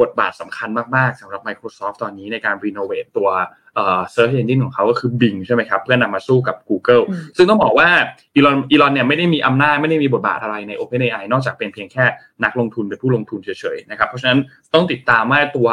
[0.00, 3.28] บทบาทสำคัญมาก ๆสำหรับ Microsoft ตอนนี้ในการรีโนเวทตัว
[3.74, 7.04] เอ่อ search engine ของเขาก็คือ Bing ใช่ไหมครับเพื่อนำมาสู้กับ Google
[7.36, 7.88] ซึ่งต้องบอกว่า
[8.34, 12.04] อีลอนอีลอนเนี่ยไม่ได้มีอำนาจไม่ได้มีบทบาทอะไรใน OpenAI นอกจากเป็นเพียงแค่
[12.44, 14.38] นักลงทุนเป็นผู้ลงทุนเฉยๆนะครับเพราะฉะนั้น
[14.74, 15.68] ต้องติดตามว่าตัว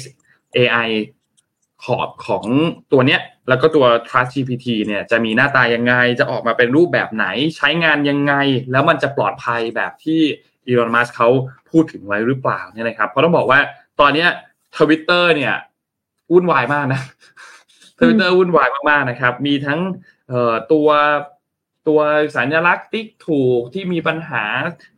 [0.00, 0.88] XAI
[1.84, 2.44] ขอบของ
[2.92, 7.26] ตัวเนี้ยแล้วก็ตัว Trust GPT เนี่ยจะมีหน้าตายังไง จะออกมาเป็นรูปแบบไหน
[7.56, 8.34] ใช้งานยังไง
[8.72, 10.20] แล้วมันจะปลอดภัยแบบที่
[10.66, 11.28] อีลอนมัสเขา
[11.70, 13.58] พูดถึงไว้หรือเปล่าเนี่ยนะครับเพราะต้องบอกว่า
[14.00, 14.28] ตอนเนี้ย
[14.76, 15.54] ทวิตเตอร์เนี่ย
[16.32, 17.00] วุ่นวายมากนะ
[18.00, 19.80] ทวิตเตอร์วุ่นวายมากๆนะครับ มีทั้ง
[20.72, 20.88] ตัว
[21.88, 22.00] ตัว
[22.36, 24.44] สัญลักษณ์ติ๊กถูกที่มีปัญหา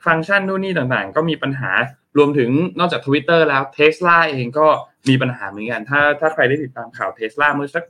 [0.06, 1.70] ฟังก์ชันนู่นนี่ต่างๆ ก็มีปัญหา
[2.18, 4.66] รวมถึงนอกจากทวิตเตอร์แล้วเทสลาเองก็
[5.08, 7.84] มีปัญหาเหมือนกัน ถ้าถ้าใครได้ติดตามข่าวเทสลาเมื่อสัก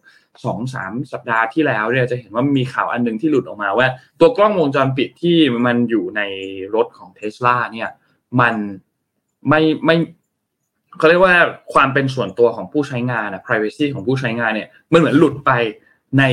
[0.44, 3.88] สองสามสัปดาห์ที่แล้วเนี่ยจะเห็นว่ามีข่าวอันหนึ่งที่หลุดออกมาว่า
[4.20, 5.36] ตัวกล้องวงจรปิดที่
[5.66, 6.22] มันอยู่ใน
[6.74, 7.90] รถของเทสลาเนี่ย
[8.40, 8.54] มัน
[9.48, 9.96] ไม่ไม่
[10.99, 11.34] เขาเรียกว่า
[11.74, 15.51] ความเป็นส่วนตัวของผู้ใช้งานนะ privacy ของผู้ใช้งานเนี่ยมันเหมือนหลุดไป
[16.18, 16.24] ใน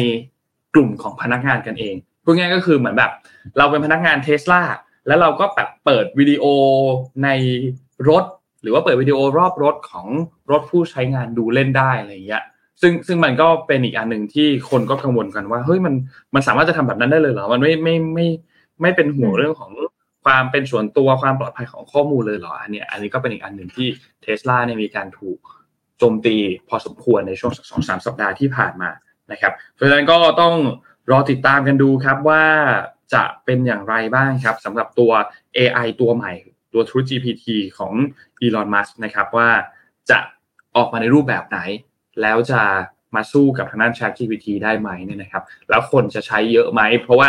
[0.73, 3.11] กลุ่มของพนักงานกันเองพูดง่ายก็คือเหมือนแบบ
[3.57, 4.61] เราเป็นพนักงานเทสลา
[5.07, 6.43] แล้วเราก็แบบเปิดวิดีโอ
[7.23, 7.29] ใน
[8.09, 8.23] รถ
[8.61, 10.07] หรือว่าเปิดวิดีโอรอบรถของ
[10.51, 12.43] รถผู้ใช้งานดูเล่นได้อะไรอย่างเงี้ย
[12.81, 15.93] ซึ่งซึ่งมันก็เป็นอีกอันหนึ่งที่คนก็กังวลกันว่าเฮ้ยมัน
[16.33, 18.27] มันสามารถจะทำแบบนั้นได้เลยเหรอ มันไม่ไม่ไม่
[18.81, 19.71] ไม่เป็นห่วงเรื่องของ
[20.25, 23.87] ความเป็นส่วนตัวความปลอดภัยของข้อมูลเลยเหรออันนี้อันนี้ก็เป็นอีกอันหนึ่งที่
[24.21, 25.39] เทสลาเนี่ยมีการถูก
[25.97, 26.35] โจมตี
[26.69, 28.89] พอสมควรในช่วงสองสามสัปดาห์ที่ผ่านมา
[29.31, 30.55] นะครับเพราะฉะนั้นก็ต้อง
[31.11, 32.43] รอติดตามกันดูครับว่า
[33.13, 35.11] จะเป็นอย่างไรบ้างครับสำหรับตัว
[35.57, 36.33] AI ตัวใหม่
[36.73, 37.45] ตัว True GPT
[37.77, 37.93] ของ
[38.41, 39.49] Elon Musk นะครับว่า
[40.09, 40.19] จะ
[40.75, 41.59] ออกมาในรูปแบบไหน
[42.21, 42.61] แล้วจะ
[43.15, 47.27] มาสู้กับทางด้าน Chat GPT ได้ไหมเนี่ยนะครับ แล้วคนจะใช้เยอะไหม เพราะว่า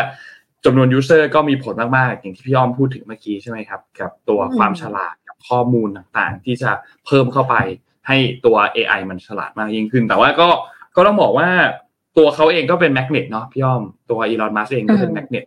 [0.65, 6.71] จำนวนยูเซอร์ก็มีผลมากๆ อย่างที่พี่อ้อมพูดถึงเมื่อกี้ใช่ไหมครับ กับตัวความฉลาดกับข้อมูลต่างๆ ที่จะ
[7.07, 7.55] เพิ่มเข้าไป
[8.09, 10.49] ให้ตัว AI มันฉลาดมากยิ่งขึ้น แต่ว่าก็
[10.97, 11.49] ก็ต้องบอกว่า
[12.19, 15.45] ตัวเขาเองก็เป็น magnet เนาะพี่อ้อมตัวอีลอนมัสก์เองก็เป็น magnet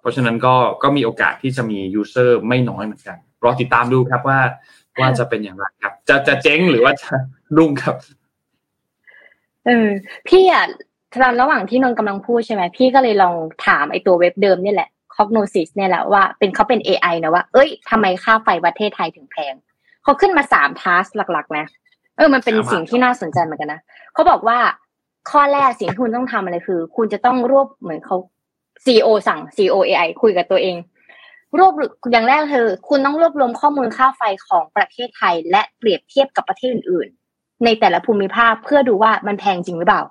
[0.00, 4.38] เพราะฉะนั้นก็ก็มีโอกาสที่จะมี user ไม่น้อยเหมือนกันรอติดตามดูครับว่า
[5.00, 7.10] ว่าจะเป็นอย่างไรครับ จะจะเจ๊งหรือว่าจะ
[7.56, 7.96] รุ่งครับ
[9.66, 9.88] เออ
[10.28, 10.64] พี่อะ
[11.12, 13.34] ตอนระหว่างที่นนท์กำลังพูดใช่ไหมพี่ก็เลยลอง
[13.66, 19.54] ถามไอตัวเว็บเดิมนี่แหละ Cognosys เนี่ยแหละว่าเป็นเขาเป็น AI นะว่า เอ้ยทำไมค่าไฟประเทศไทยถึงแพง
[20.02, 21.66] เขาขึ้นมาสามทัสหลักๆนะ
[22.16, 23.80] เออมันเป็นสิ่งที่น่าสนใจเหมือนกันนะ
[24.14, 24.58] เขาบอกว่า
[25.30, 28.16] ข้อแรกสิ่งที่คุณต้องทำอะไรคือ คุณจะต้องรวบเหมือนเขา
[28.84, 30.76] CEO สั่ง CEO AI คุยกับตัวเอง
[31.58, 31.72] รวบ
[32.12, 40.02] อย่างแรกคือคุณต้องรวบรวมข้อมูลค่าไฟของประเทศไทย และเปรียบเทียบกับประเทศอื่น ๆ ในแต่ละภูมิภาคเพื่อดูว่ามันแพงจริงหรือเปล่า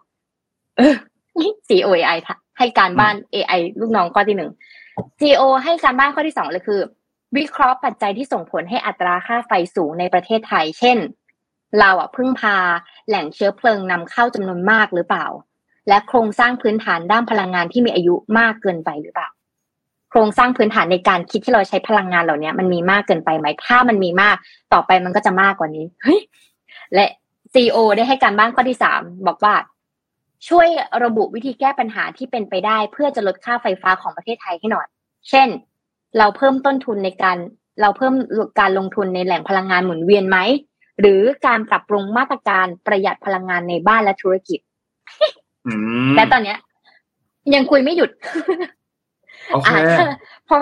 [1.68, 2.20] CEO AI
[2.58, 4.52] ให้การบ้าน AI ลูกน้องข้อที่หนึ่ง
[5.20, 6.82] CEO ให้การบ้านข้อที่สองเลยคือ
[7.38, 10.98] วิเคราะห์ปัจจัยที่ส่งผลให้อัตราค่าไฟสูงในประเทศไทย เช่น
[11.80, 12.58] เราอะพึ่งพา
[13.08, 15.28] แหล่งเชื้อเพลิงนำเข้าจำนวนมากหรือเปล่า
[15.88, 19.30] และโครงสร้างพื้นฐานด้านพลังงานที่มีอายุมากเกินไปหรือเปล่า
[20.10, 24.36] โครงสร้างพื้นฐานในการคิดที่เราใช้พลังงานเหล่านี้มันมีมากเกินไปไหมถ้ามันมีมาก
[24.74, 26.20] ต่อไปมันก็จะมากกว่านี้เฮ้ย
[26.94, 27.08] และ
[27.54, 29.54] ซีโอได้ให้การบ้านข้อที่สามบอกว่า
[30.48, 30.68] ช่วย
[31.04, 34.88] ระบุวิธีแก้ปัญหาที่เป็นไปได้ เพื่อจะลดค่าไฟฟ้าของประเทศไทยให้หน่อย
[35.30, 35.48] เช่น
[36.18, 37.38] เราเพิ่มต้นทุนในการ
[37.82, 38.14] เราเพิ่ม
[38.60, 40.38] การลงทุนในแหล่งพลังงานหมุนเวียนไหม
[41.02, 44.60] หรือการปรับปรุงมาตรการประหยัดพลังงานในบ้านและธุรกิจ
[46.16, 46.58] แต่ตอนเนี้ย
[47.54, 48.10] ยังคุยไม่หยุด
[49.52, 49.70] โอเค
[50.48, 50.56] พอ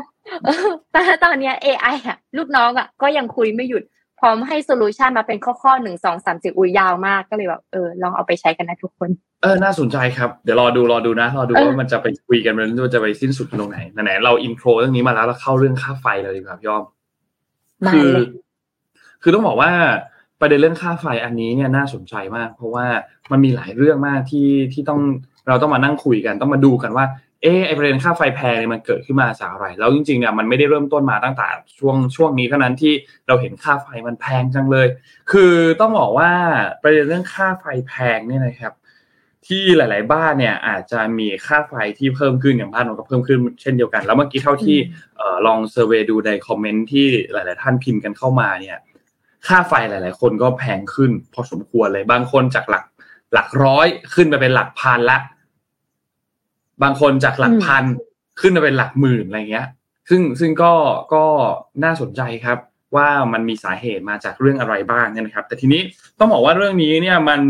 [0.92, 3.84] แต่ตอนเนี้ย AI อะ ลูกน้องอะ ก็ยังคุยไม่หยุด
[4.20, 9.10] พร้อมให้โซลูชันมาเป็นข้อข้อหนึ่งสองสามสี่อุ้ยยาวมากก็เลยแบบเออลองเอาไปใช้กันนะทุกคน
[9.44, 16.84] เออน่าสนใจครับเดี๋ยวรอดูรอดูนะรอดูว่ามันจะไปคุยกันมันจะไปสิ้นสุดตรงไหนไหนเราอินโทรเรื่องนี้มาแล้วเราเข้าเรื่องค่าไฟเลยดีกว่าพี่อ้อม
[17.94, 18.12] คือ
[19.22, 19.72] คือต้องบอกว่า
[20.40, 22.86] ประเด็นเรื่องค่าไฟอันนี้เนี่ยน่าสนใจมาก เพราะว่า
[23.32, 25.00] มันมีหลายเรื่องมากที่ที่ต้อง
[25.48, 27.06] เราต้องมานั่งคุยกัน ต้องมาดูกันว่า
[27.44, 31.48] เออไอประเด็นค่าไฟแพงเนี่ยมันเกิดขึ้นมาจากอะไร แล้วจริงๆเนี่ยมันไม่ได้เริ่มต้นมาตั้งแต่
[31.80, 32.94] ช่วงช่วงนี้เท่านั้นที่
[33.28, 34.88] เราเห็นค่าไฟมันแพงจังเลย
[35.32, 36.32] คือต้องบอกว่า
[36.82, 38.74] ประเด็นเรื่องค่าไฟแพงเนี่ยนะครับ
[39.48, 44.78] ที่หลาย ๆ บ้านเนี่ยอาจจะมีค่าไฟที่เพิ่มขึ้นอย่างบ้านเราก็เพิ่มขึ้นเช่นเดียวกัน แล้วเมื่อกี้เท่าที่
[45.46, 48.78] ลอง survey ดูในคอมเมนต์ที่หลาย ๆ ท่านพิมพ์กันเข้ามาเนี่ย
[49.48, 52.84] ค่าไฟหลาย ๆ คนก็แพงขึ้น พอสมควรเลยบางคนจากหลัก
[53.34, 55.18] หลักร้อยขึ้นไปเป็นหลักพันละ
[56.84, 57.84] บางคนจากหลักพัน
[58.42, 59.68] ขึ้นมาเป็นหลักหมื่นอะไรเงี้ย
[60.10, 60.74] ซึ่งซึ่งก็
[61.14, 61.24] ก็
[61.84, 62.58] น่าสนใจครับ
[62.96, 65.82] ว่ามันมีสาเหตุมาจากเรื่องอะไรบ้างเนี่ยนะครับ แต่ทีนี้
[66.20, 67.42] ต้องบอกว่าเรื่องนี้เนี่ยมัน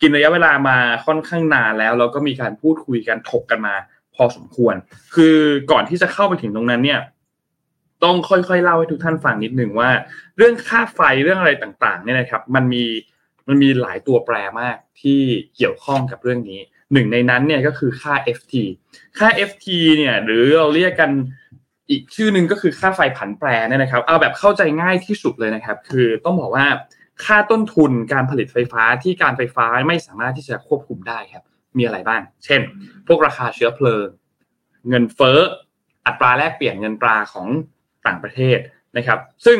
[0.00, 3.74] กินระยะเวลามาค่อนข้างนานแล้วแล้วก็มีการพูดคุยกันถกกันมา
[4.14, 4.74] พอสมควร
[5.14, 5.36] คือ
[5.70, 7.00] ก่อนที่จะเข้าไปถึงตรงนั้นเนี่ย
[8.04, 9.90] ต้องค่อยๆเล่าให้ทุกท่านฟังนิดหนึ่งว่า
[10.36, 12.84] เรื่องค่าไฟเรื่องอะไรต่างๆ เนี่ยนะครับ มันมี
[13.48, 15.20] มันมีหลายตัวแปรมากที่
[15.56, 16.60] เกี่ยวข้องกับเรื่องนี้
[16.92, 18.54] หนึ่งในนั้นเนี่ยก็คือค่า FT
[19.18, 19.66] ค่า FT
[19.96, 21.10] เนี่ยหรือเราเรียกกัน
[21.90, 26.66] อีกชื่อหนึ่งก็คือค่าไฟผันแปรเนี่ยนะครับ เอาแบบเข้าใจง่ายที่สุดเลยนะครับ คือต้องบอกว่า
[27.24, 31.44] ค่าต้นทุนการผลิตไฟฟ้าที่การไฟฟ้าไม่สามารถที่จะควบคุมได้ครับ
[31.78, 32.60] มีอะไรบ้าง เช่น
[33.06, 34.06] พวกราคาเชื้อเพลิง
[34.88, 35.38] เงินเฟ้อ
[36.06, 37.46] อัตราแลกเปลี่ยนเงินตราของ
[38.06, 38.58] ต่างประเทศ
[38.96, 39.58] นะครับ ซึ่ง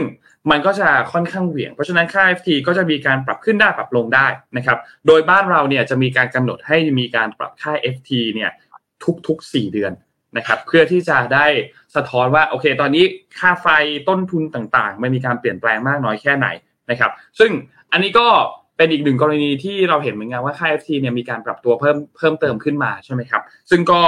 [0.51, 4.27] มันก็จะค่อนข้างเหวี่ยง เพราะฉะนั้นค่า FT ก็จะมีการปรับขึ้นได้ปรับลงได้
[4.57, 8.51] นะครับโดยบ้านเราเนี่ยจะมีการกำหนดให้มีการปรับค่า FT เนี่ย
[9.27, 9.93] ทุกๆ 4 เดือน
[10.37, 11.47] นะครับเพื่อที่จะได้
[11.97, 13.05] สะท้อนว่าโอเค ตอนนี้
[13.39, 13.67] ค่าไฟ
[14.09, 16.49] ต้นทุนต่างๆ มันมีการเปลี่ยนแปลงมากน้อยแค่ไหน
[16.91, 17.51] นะครับซึ่ง
[17.93, 18.29] อันนี้ก็
[18.77, 24.01] เป็นอีกหนึ่งกรณีที่เราเห็นเหมือนกันว่าค่า FT เนี่ยมีการปรับตัวเพิ่มเพิ่มเติมขึ้นมาใช่ไหมครับซึ่งก็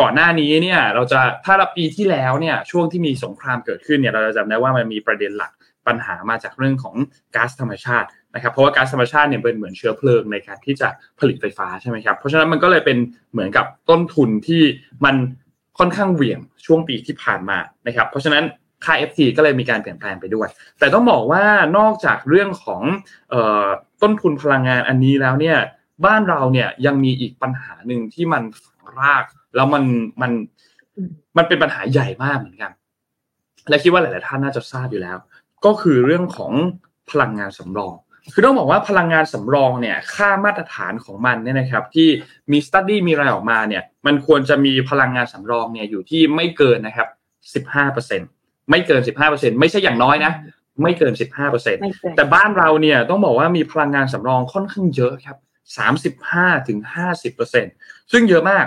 [0.00, 5.52] ก่อนหน้านี้เนี่ยเราจะถ้าปีที่แล้วเนี่ยช่วงที่มีสงครามเกิดขึ้นเนี่ยเราจะจำได้ว่ามันมีประเด็นหลัก
[5.88, 6.96] ปัญหามาจากเรื่องของ
[7.34, 12.98] ก๊าซธรรมชาตินะครับเพราะว่าก๊าซธรรมชาติเนี่ยเป็นเหมือนเชื้อเพลิงในการที่จะผลิตไฟฟ้าใช่ไหมครับเพราะฉะนั้นมันก็เลยเป็น
[13.32, 14.62] เหมือนกับต้นทุนที่
[15.04, 15.16] มัน
[15.78, 18.44] ค่อนข้างเหวี่ยงช่วงปีที่ผ่านมานะครับเพราะฉะนั้น
[18.84, 21.44] ค่า FT ก็เลยมีการเปลี่ยนแปลงไปด้วย แต่ต้องบอกว่า
[21.78, 22.82] นอกจากเรื่องของ
[24.02, 25.58] ต้นทุนพลังงานอันนี้แล้วเนี่ย
[26.04, 28.42] บ้านเราเนี่ยยังมีอีกปัญหาหนึ่งที่มัน
[29.00, 29.24] ราก
[29.56, 29.84] แล้วมัน
[30.22, 30.32] มัน
[31.36, 32.72] มันเป็นปัญหาใหญ่มากเหมือนกัน
[33.68, 35.16] และคิดว่าหลาย ๆ ท่านน่าจะทราบอยู่แล้ว
[35.66, 36.52] ก็คือเรื่องของ
[37.10, 37.94] พลังงานสำรอง
[38.32, 42.08] คือต้องบอกว่าพลังงานสำรองเนี่ยค่ามาตรฐานของมันเนี่ยนะครับที่
[42.52, 47.08] มีสตัดดี้มีอะไรออกมาเนี่ยมันควรจะมีพลังงานสำรองเนี่ยอยู่ที่ไม่เกินนะครับ
[47.64, 49.00] 15%ไม่เกิน
[49.30, 50.32] 15%ไม่ใช่อย่างน้อยนะ
[50.82, 51.12] ไม่เกิน
[51.44, 55.36] 15%แต่บ้านเราเนี่ยต้องบอกว่ามีพลังงานสำรองค่อนข้างเยอะครับ
[56.22, 56.78] 35ถึง
[57.44, 58.66] 50%ซึ่งเยอะมาก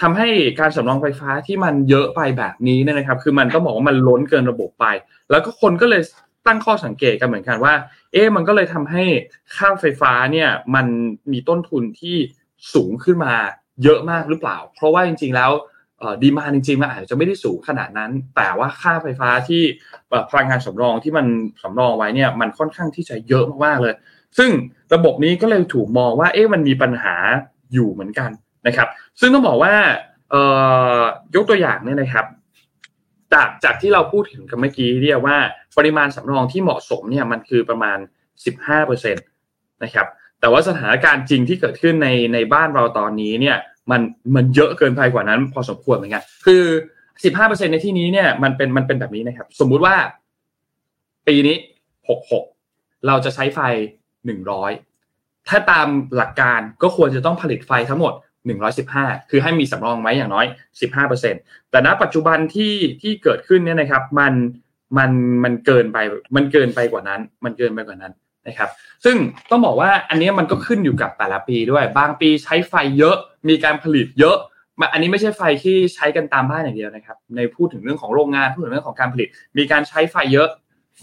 [0.00, 0.28] ทำให้
[0.60, 4.86] การสำรองไฟฟ้าที่มันเยอะไปแบบนี้เนี่ยนะครับ คือมันต้องบอกว่ามันล้นเกินระบบไป
[5.30, 6.02] แล้วก็คนก็เลย
[6.46, 7.74] ตั้งข้อสังเกตกันเหมือนกันว่า
[8.12, 9.04] เอ๊ะมันก็เลยทำให้
[9.56, 10.86] ค่าไฟฟ้าเนี่ยมัน
[11.32, 12.16] มีต้นทุนที่
[12.74, 13.34] สูงขึ้นมา
[13.82, 15.50] เยอะมากหรือเปล่า เพราะว่าจริง ๆ แล้ว
[16.22, 19.62] ดีมาจริงๆมันอาจจะไม่ได้สูงขนาดนั้น แต่ว่าค่าไฟฟ้าที่
[20.30, 21.26] พลังงานสำรองที่มัน
[21.62, 23.94] สำรองไว้เนี่ยมันค่อนข้างที่จะเยอะมากๆเลย
[24.38, 24.50] ซึ่ง
[24.94, 27.14] ระบบนี้ก็เลยถูกมองว่าเอ๊ะมันมีปัญหา
[27.72, 28.30] อยู่เหมือนกัน
[28.66, 28.88] นะครับ
[29.20, 29.74] ซึ่งต้องบอกว่า
[31.34, 32.26] ยกตัวอย่างเนี่ยนะครับ
[33.32, 35.36] จากจากที่เราพูดถึงกันเมื่อกี้เรียกว่า
[35.76, 37.98] ปริมาณสำรองที่เหมาะสมเนี่ยมันคือประมาณ
[38.74, 40.06] 15%นะครับ
[40.40, 43.56] แต่ว่าสถานการณ์จริงที่เกิดขึ้นในในบ้านเราตอนนี้เนี่ย
[43.90, 44.00] มัน
[44.34, 46.62] มันเยอะเกินไปกว่านั้น พอสมควรเหมือนกันคือ
[47.16, 49.96] 15%ในที่นี้เนี่ยมันเป็นมันเป็นแบบนี้นะครับ สมมุติว่า
[51.26, 51.56] ปีนี้
[52.30, 53.60] 66 เราจะใช้ไฟ
[54.34, 58.12] 100 ถ้าตามหลักการก็ควรจะต้องผลิตไฟทั้งหมด
[58.48, 60.46] 115 คือให้มีสำรองไว้อย่างน้อย
[61.08, 64.32] 15%แต่ณปัจจุบันที่ที่เกิดขึ้นเนี่ยนะครับมัน
[64.98, 65.10] มัน
[65.44, 65.98] มันเกินไป
[66.36, 68.12] มันเกินไปกว่านั้น มันเกินไปกว่านั้น
[68.48, 68.70] นะครับ
[69.04, 69.16] ซึ่ง
[69.50, 73.16] ต้องบอกว่าอันนี้มันก็ขึ้นอยู่กับแต่ละปีด้วย บางปีใช้ไฟเยอะ
[73.48, 74.36] มีการผลิตเยอะ
[74.92, 79.28] อันนี้ไม่ใช่ไฟที่ใช้กันตามบ้านอย่างเดียวนะครับ ในพูดถึงเรื่องของโรงงานพูดถึงเรื่องของการผลิต
[79.58, 80.48] มีการใช้ไฟเยอะ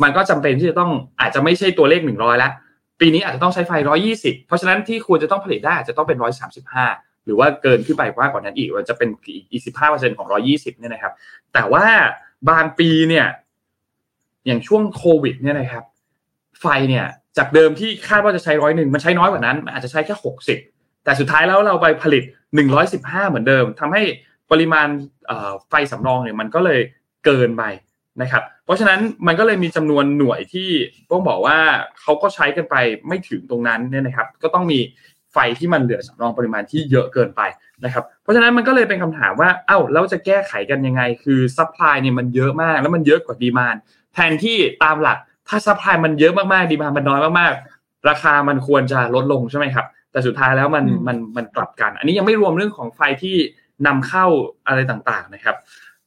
[0.03, 2.51] มันก็จำเป็นที่จะต้องอาจจะไม่ใช่ตัวเลข 100 แล้ว
[2.99, 3.71] ปีนี้อาจจะต้องใช้ไฟ
[4.09, 6.17] 120 เพราะฉะนั้นที่ควรจะต้องผลิตได้อาจจะต้องเป็น
[6.71, 9.09] 135 หรือว่าเกินขึ้นไปมากกว่านั้นอีกมันจะเป็น
[9.51, 11.13] อีกสิบห้าเปอร์เซ็นของร้อยี่สิบเนี่ยนะครับ
[11.53, 11.85] แต่ว่า
[12.49, 13.27] บางปีเนี่ย
[14.45, 15.83] อย่างช่วงโควิด เนี่ยนะครับ
[16.61, 17.05] ไฟเนี่ย
[17.37, 20.59] จากเดิมที่คาดว่าจะใช้ร้อยหนึ่งมันใช้น้อยกว่านั้นอาจจะใช้แค่หกสิบ
[21.03, 22.23] แต่สุดท้ายแล้วเราไปผลิต
[22.55, 24.03] หนึ่งร้อยสิบห้าเหมือนเดิมทำให้
[24.51, 24.87] ปริมาณ
[25.69, 26.79] ไฟสำรองเนี่ยมันก็เลย
[27.25, 27.63] เกินไป
[28.21, 30.69] นะครับ เพราะฉะนั้นมันก็เลยมีจำนวนหน่วยที่
[31.11, 31.57] ต้องบอกว่า
[32.01, 32.75] เขาก็ใช้กันไป
[33.07, 34.79] ไม่ถึงตรงนั้นเนี่ยนะครับ ก็ต้องมี
[35.33, 37.41] ไฟที่มันเหลือสำรองปริมาณที่เยอะเกินไป
[37.83, 43.75] นะครับเพราะฉะนั้นมันก็เลยเป็นคำถามว่าเอ้าเราจะแก้ไขกันยังไง คือ supply เนี่ยมันเยอะมากแล้วมันเยอะกว่า demand
[44.13, 45.17] แทนที่ตามหลัก
[45.49, 53.35] ถ้า supply มันเยอะมากๆ demand มันน้อยมากๆ ราคามันควรจะลดลงใช่ไหมครับ แต่สุดท้ายแล้วมันมันมันกลับกัน อันนี้ยังไม่รวมเรื่องของไฟที่
[53.87, 54.25] นำเข้า
[54.67, 55.55] อะไรต่างๆนะครับ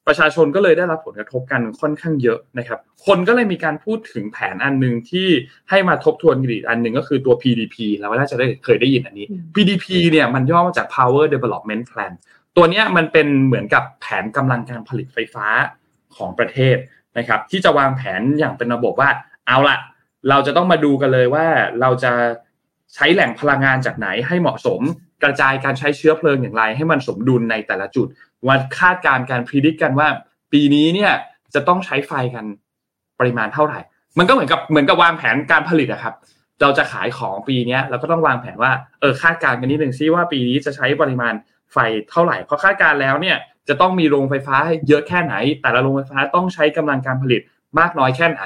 [0.07, 5.27] ประชาชนก็เลยได้รับผลกระทบกันค่อนข้างเยอะนะครับ คนก็เลยมีการพูดถึงแผนอันหนึ่งที่
[5.69, 12.11] ให้มาทบทวนกันอีกอันหนึ่งก็คือตัว PDP เราน่าจะได้เคยได้ยินอันนี้ PDP เนี่ยมันย่อมาจาก Power Development Plan
[12.55, 15.47] ตัวนี้มันเป็นเหมือนกับแผนกำลังการผลิตไฟฟ้า
[16.15, 16.77] ของประเทศ
[17.17, 19.09] นะครับ ที่จะวางแผนอย่างเป็นระบบว่า
[19.47, 19.77] เอาละ
[20.29, 21.45] เราจะต้องมาดูกันเลยว่า
[21.81, 22.11] เราจะ
[22.95, 24.81] ใช้แหล่งพลังงานจากไหนให้เหมาะสม
[25.23, 28.07] กระจายการใช้เชื้อเพลิงอย่างไร ให้มันสมดุลในแต่ละจุด
[28.45, 30.07] ว่าคาดการณ์การพิจิตกันว่า
[30.53, 31.11] ปีนี้เนี่ย
[31.53, 32.45] จะต้องใช้ไฟกัน
[33.19, 33.79] ปริมาณเท่าไหร่
[34.17, 36.15] มันก็เหมือนกับเหมือนกับวางแผนการผลิตอะครับ
[36.61, 41.33] เราจะขายของปีนี้เราก็ต้องวางแผนว่าเออคาดการณ์กันนิดหนึ่งซิว่าปีนี้จะใช้ปริมาณ
[41.73, 41.77] ไฟ
[42.11, 44.57] เท่าไหร่พอคาดการณ์แล้วเนี่ยจะต้องมีโรงไฟฟ้า
[44.87, 47.41] เยอะแค่ไหน แต่ละโรงไฟฟ้าต้องใช้กำลังการผลิต
[47.79, 48.43] มากน้อยแค่ไหน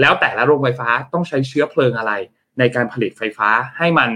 [0.00, 2.12] แล้วแต่ละโรงไฟฟ้าต้องใช้เชื้อเพลิงอะไร
[2.58, 4.10] ในการผลิตไฟฟ้าให้มัน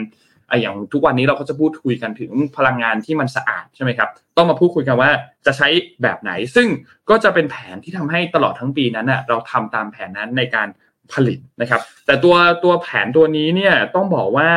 [0.60, 5.10] อย่างทุกวันนี้เราก็จะพูดคุยกันถึงพลังงานที่มันสะอาดใช่ไหมครับ ต้องมาพูดคุยกันว่า
[5.46, 5.68] จะใช้
[6.02, 6.68] แบบไหน ซึ่ง
[7.10, 10.68] ก็จะเป็นแผนที่ทำให้ตลอดทั้งปีนั้นเราทำตามแผนนั้นในการ
[11.12, 14.50] ผลิตนะครับ แต่ตัวตัวแผนตัวนี้เนี่ยต้องบอกว่า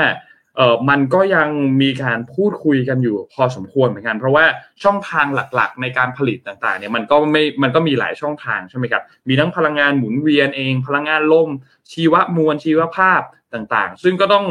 [0.56, 1.50] เออมันก็ยัง
[1.82, 4.46] มีการพูดคุยกันอยู่พอสมควรเหมือนกัน เพราะว่า
[4.84, 11.50] ช่องทางหลักๆ ในการผลิตต่างๆเนี่ยมันก็ไม่มันก็มีหลายช่องทางใช่ไหมครับมีทั้งพลังงานหมุนเวียนเอง พลังงานลม
[11.92, 13.22] ชีวมวลชีวภาพ
[13.54, 14.46] ต่างๆ ซึ่งก็ต้อง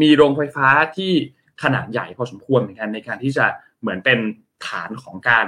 [0.00, 1.12] มีโรงไฟฟ้าที่
[1.62, 3.46] ขนาดใหญ่พอสมควรเหมือนกันในการที่จะ
[3.80, 4.18] เหมือนเป็น
[4.66, 5.46] ฐานของการ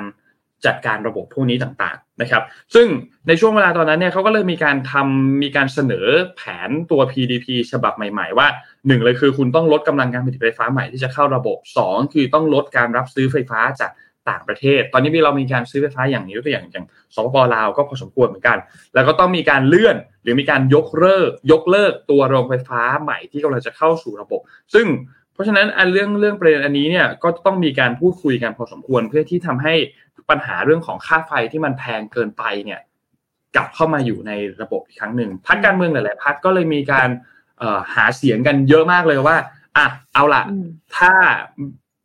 [0.67, 2.43] จัดการระบบพวกนี้ต่างๆนะครับ
[2.75, 2.87] ซึ่ง
[3.29, 8.47] ในช่วงเวลาตอนนั้นเนี่ยเขาก็เลยมีการทำมีการเสนอแผนตัว PDP ฉบับใหม่ๆ ว่า
[8.87, 13.91] หนึ่งเลยคือคุณต้องลดกำลังการผลิตไฟฟ้าใหม่ที่จะเข้าระบบ 2 คือต้องลดการรับซื้อไฟฟ้าจาก
[14.31, 18.59] ต่างประเทศ ตอนนี้มีเรามีการซื้อไฟฟ้าอย่างนี้ตัวอย่างอย่างสปปลาวก็พอสมควรเหมือนกัน
[18.95, 24.41] แล้วก็ต้องมีการเลื่อนหรือมีการยกเลิกยกเลิกตัวโรงไฟฟ้าใหม่ที่กำลังจะเข้าสู่ระบบ
[24.75, 24.87] ซึ่ง
[25.33, 29.75] เพราะฉะนั้นอันเรื่องเรื่องประเด็นอันนี้เนี่ยก็ต้องมีการพูดคุยกันพอสมควรเพื่อที่ทำให้
[30.31, 32.81] ปัญหาเรื่องของค่าไฟที่มันแพงเกินไปเนี่ย
[33.57, 37.09] กลับเข้ามาอยู่ในระบบอีกครั้งหนึ่งพรรคการเมืองหลายๆพรรคก็เลยมีการ
[37.95, 39.37] หาเสียงกันเยอะมากเลยว่า
[39.77, 40.43] อะเอาละ
[40.97, 41.13] ถ้า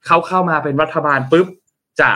[0.07, 1.47] เขาเข้ามาเป็นรัฐบาลปุ๊บ
[1.99, 2.11] จะ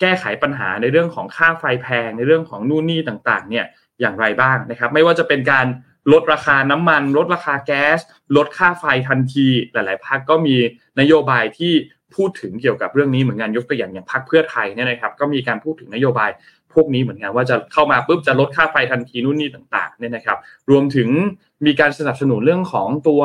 [0.00, 3.66] แก้ไขปัญหาในเรื่องของค่าไฟแพงในเรื่องของนู่นนี่ต่างๆ เนี่ย
[4.00, 5.66] อย่างไรบ้างนะครับ ไม่ว่าจะเป็นการ
[6.12, 7.98] ลดราคาน้ำมัน ลดราคาแก๊ส
[8.36, 10.56] ลดค่าไฟทันที หลายๆพรรคก็มี
[11.00, 11.72] นโยบายที่
[12.14, 16.30] พูดถึงเกี่ยวกับเรื่องนี้เหมือนกันยกตัวอย่างอย่างพรรคเพื่อไทยเนี่ยนะครับ ก็มีการพูดถึงนโยบาย
[16.74, 20.38] พวกนี้เหมือนกันว่าจะเข้ามาปุ๊บจะลดค่าไฟทันทีนู่นนี่ต่างๆเนี่ยนะครับ
[20.70, 21.08] รวมถึง
[21.66, 23.22] มีการสนับสนุนเรื่องของตัว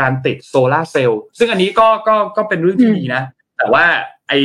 [0.00, 3.22] การติดโซลาเซลล์ซึ่งอันนี้ก็ก็ก็เป็นเรื่องที่ดีนะ
[3.56, 3.84] แต่ว่า
[4.28, 4.38] ไอ้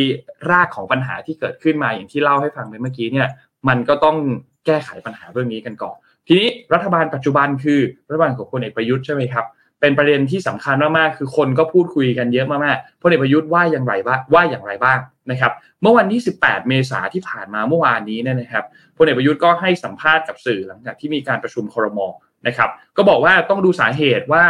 [0.52, 3.28] รากของปัญหาที่เกิดขึ้นมาอย่างที่เล่าให้ฟังไปเมื่อกี้เนี่ย
[3.68, 4.18] มันก็ต้อง
[4.66, 9.46] แก้ไขปัญหาเรื่องนี้กันก่อน ทีนี้รัฐบาลปัจจุบันคือรัฐบาลของพลเอกประยุทธ์ใช่ไหมครับ
[9.82, 15.00] เป็นประเด็นที่สำคัญมากๆคือคนก็พูดคุยกันเยอะมากๆพลเอกประยุทธ์ว่าอย่างไรบ้างว่าอย่างไรบ้าง
[15.32, 15.52] นะครับ
[15.82, 18.66] เมื่อวันที่ 18 เมษาที่ผ่านมาเมื่อวานนี้เนี่ยนะครับ
[18.98, 22.00] พลเอกประยุทธ์ก็ให้สัมภาษณ์กับสื่อหลังจากที่มีการประชุมครม
[22.48, 24.44] นะครับ ก็บอกว่าต้องดูสาเหตุว่า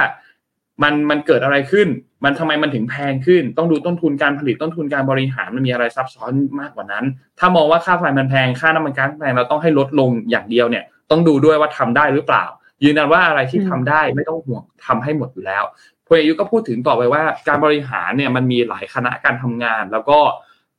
[0.84, 1.88] มันมันเกิดอะไรขึ้น
[2.24, 7.05] มันทำไมมันถึงแพงขึ้น ต้องดูต้นทุนการผลิตต้นทุนการบริหารมันมีอะไรซับซ้อนมากกว่านั้น
[7.39, 12.45] ถ้ามองว่าค่าไฟมันแพงค่าน้ำมันก๊าซแพงเราต้องให้ลดลงอย่างเดียวเนี่ย ต้องดูด้วยว่าทำได้หรือเปล่า
[12.84, 15.63] ยืนยันว่าอะไรที่ทำได้ไม่ต้องห่วงทำให้หมดอยู่แล้ว
[16.07, 20.20] พลเอกยุก็พูดถึงต่อไปว่าการบริหารเนี่ยมันมีหลายคณะการทำงาน แล้วก็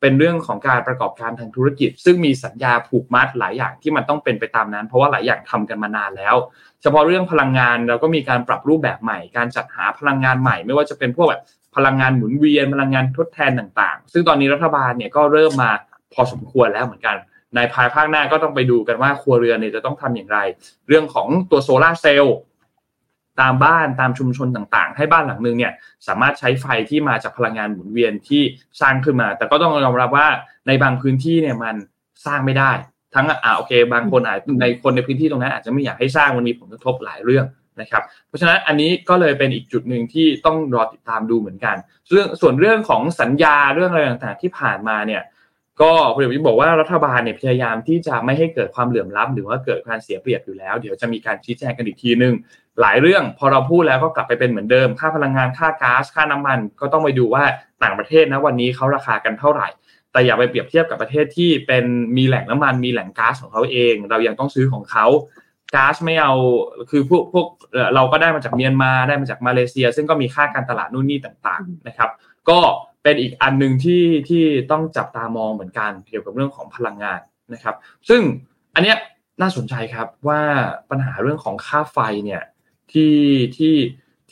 [0.01, 6.36] เป็นเรื่องของการประกอบการทางธุรกิจ ซึ่งมีสัญญาผูกมัดหลายอย่างที่มันต้องเป็นไปตามนั้น เพราะว่าหลายอย่างทำกันมานานแล้ว
[6.82, 11.42] เฉพาะเรื่องพลังงานเราก็มีการปรับรูปแบบใหม่ การจัดหาพลังงานใหม่ ไม่ว่าจะเป็นพวกแบบ
[11.76, 15.70] พลังงานหมุนเวียนพลังงานทดแทนต่างๆ ซึ่งตอนนี้รัฐบาลเนี่ยก็เริ่มมา
[16.14, 17.16] พอสมควรแล้วเหมือนกัน
[17.57, 20.38] ในภายภาคหน้าก็ต้องไปดูกันว่าครัวเรือนเนี่ยจะต้องทำอย่างไร
[20.88, 22.36] เรื่องของตัวโซลาเซลล์
[23.41, 25.72] ตามบ้านตามชุมชนต่างๆ ให้บ้านหลังนึงเนี่ย
[26.07, 28.43] สามารถใช้ไฟที่มาจากพลังงานหมุนเวียนที่
[28.81, 30.28] สร้างขึ้นมา แต่ก็ต้องยอมรับว่า
[30.66, 31.74] ในบางพื้นที่เนี่ยมัน
[32.26, 32.72] สร้างไม่ได้
[33.14, 37.47] ทั้งอ่าโอเค บางคนอาจในคนในพื้นที่ตรงนั้นอาจจะไม่อยากให้สร้างมันมีผลกระทบหลายเรื่อง
[37.81, 41.76] นะครับเพราะฉะนั้นอันนี้ก็เลยเป็นอีกจุดหนึ่งที่ต้องรอติดตามดูเหมือนกัน
[42.11, 45.22] เรื่องส่วนเรื่องของสัญญาเรื่องอะไรต่างๆที่ผ่านมาเนี่ย
[45.83, 52.35] ก็พลเอกประยุทธ์บอกว่ารัฐบาลเนี่ยพยายามที่จะไม่ให้เกิดความเหลื่อมล้ำหรือว่าเกิดการเสียเปรียบอยู่แล้ว เดี๋ยวจะมีการชี้แจงกันอีกทีนึง
[52.80, 57.44] หลายเรื่องพอเราพูดแล้วก็กลับไปเป็นเหมือนเดิม ค่าพลังงานค่าก๊าซค่าน้ำมัน ก็ต้องไปดูว่า
[57.82, 59.68] ต่างประเทศนะวันนี้เขาราคากันเท่าไหร่
[60.12, 61.84] แต่อย่าไปเปรียบเทียบกับประเทศที่เป็น
[62.16, 65.06] มีแหล่งน้ำมันมีแหล่งก๊าซของเขาเอง เรายังต้องซื้อของเขา
[65.74, 66.32] ก๊าซไม่เอา
[66.90, 67.46] คือพวกพวก
[67.94, 72.10] เราก็ได้มาจากเมียนมาได้มาจากมาเลเซีย ซึ่งก็มีค่าการตลาดนู่นนี่ต่างๆนะครับ
[72.50, 72.58] ก็
[73.02, 77.20] เป็นอีกอันหนึ่งที่ที่ต้องจับตามองเหมือนกันเกี่ยวกับเรื่องของพลังงาน
[77.54, 77.74] นะครับ
[78.08, 78.22] ซึ่ง
[78.74, 78.96] อันเนี้ย
[79.40, 80.40] น่าสนใจครับว่า
[80.90, 82.42] ปัญหาเรื่องของค่าไฟเนี่ย
[82.93, 83.14] ที่
[83.57, 83.74] ที่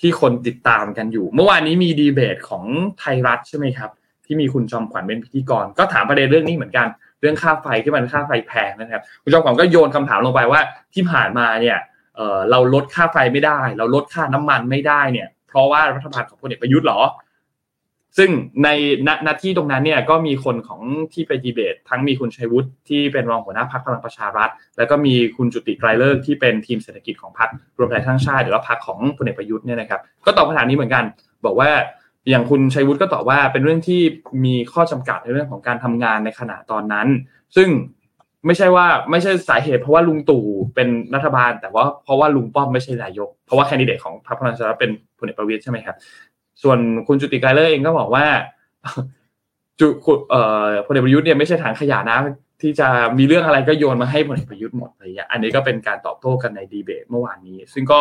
[0.01, 2.65] ที่คนติดตามกันอยู่ เมื่อวานนี้มีดีเบตของ
[2.99, 3.91] ไทยรัฐใช่ไหมครับ
[4.27, 6.87] ที่มีคุณจอมขวัญเป็นพิธีกร ก็ถามประเด็นเรื่องนี้เหมือนกัน
[7.21, 10.61] เรื่องค่าไฟที่มันค่าไฟแพงนะครับ คุณจอมขวัญก็โยนคำถามลงไปว่า
[10.95, 11.79] ที่ผ่านมาเนี่ย
[12.17, 17.01] เเราลดค่าไฟไม่ได้ เราลดค่าน้ำมันไม่ได้เนี่ย เพราะว่ารัฐบาลของพลเอกประยุทธ์หรอ
[18.17, 18.31] ซึ่ง
[18.65, 18.69] ใน
[19.27, 20.81] ณที่ตรงนั้นเนี่ยก็มีคนของ
[21.13, 27.49] ที่ไปดีเบต ทั้งมีคุณชัยวุฒิที่เป็นรองหัวหน้าพรรคพลังประชารัฐ แล้วก็มีคุณจุติไกรเลิกที่เป็นทีมเศรษฐกิจของพรรค
[27.79, 31.05] รวมไทยสร้งชาติหรือว่าพรรคของพลเอกประยุทธ์เนี่ยนะครับก็ตอบคำถามนี้เหมือนกัน
[31.47, 31.71] บอกว่า
[32.31, 34.01] อย่างคุณชัยวุฒิก็ตอบว่าเป็นเรื่องที่
[34.45, 37.07] มีข้อจำกัดในเรื่องของการทำงานในขณะตอนนั้น
[37.57, 37.69] ซึ่ง
[38.47, 40.45] ไม่ใช่ว่าไม่ใช่สาเหตุเพราะว่าลุงตู่
[40.75, 45.97] เป็นรัฐบาล แต่ว่าเพราะว่าลุงป้อมไม่ใช่นายก เพราะว่าแคนดิเดตของพรรคพลังประชารัฐเป็นพลเอกประวิตยใช่ไหมครับ
[46.63, 48.27] ส่วนคุณจุติไกรเลอร์เองก็บอกว่า
[49.81, 49.89] จุ
[50.31, 52.19] เอ่อพลเอกประยุทธ์เนี่ยไม่ใช่ถังขยะนะ
[52.63, 52.89] ที่จะ
[53.19, 58.01] มีเรื่องอะไรก็โยนมาให้พลเอกประยุทธ์หมดอะไรอย่างเงี้ยอันนี้ก็เป็นการตอบโต้กันในดีเบตเมื่อวานนี้ ซึ่งก็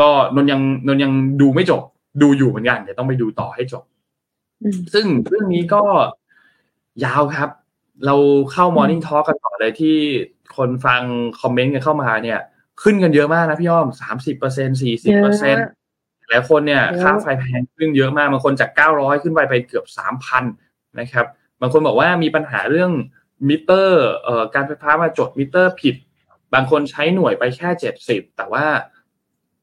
[0.00, 1.82] ก็นนยังนนยังดูไม่จบ
[2.22, 3.84] ดูอยู่เหมือนกันเดี๋ยวต้องไปดูต่อให้จบ
[4.94, 5.82] ซึ่งเรื่องนี้ก็
[7.04, 7.50] ยาวครับ
[8.06, 8.16] เรา
[8.52, 9.96] เข้ามอร์นิ่งทอ l k กันต่อเลยที่
[10.56, 11.02] คนฟัง
[11.40, 12.40] คอมเมนต์กันเข้ามาเนี่ย
[12.82, 15.56] ขึ้นกันเยอะมากนะพี่อ้อมสามสิบเปอร์เซ็นต์สี่สิบเปอร์เซ็นต์
[16.28, 20.44] หลายคนเนี่ยค่าไฟแพงขึ้นเยอะมากบางคนจากเก้าร้อยขึ้นไปไปเกือบสามพัน
[21.00, 21.26] นะครับ
[21.60, 22.90] บางคนบอกว่ามีปัญหาเรื่อง
[23.48, 25.94] มิเตอร์เอ่อการไฟฟ้ามาจดมิเตอร์ผิด
[26.54, 28.66] บางคนใช้หน่วยไปแค่เจ็ดสิบแต่ว่า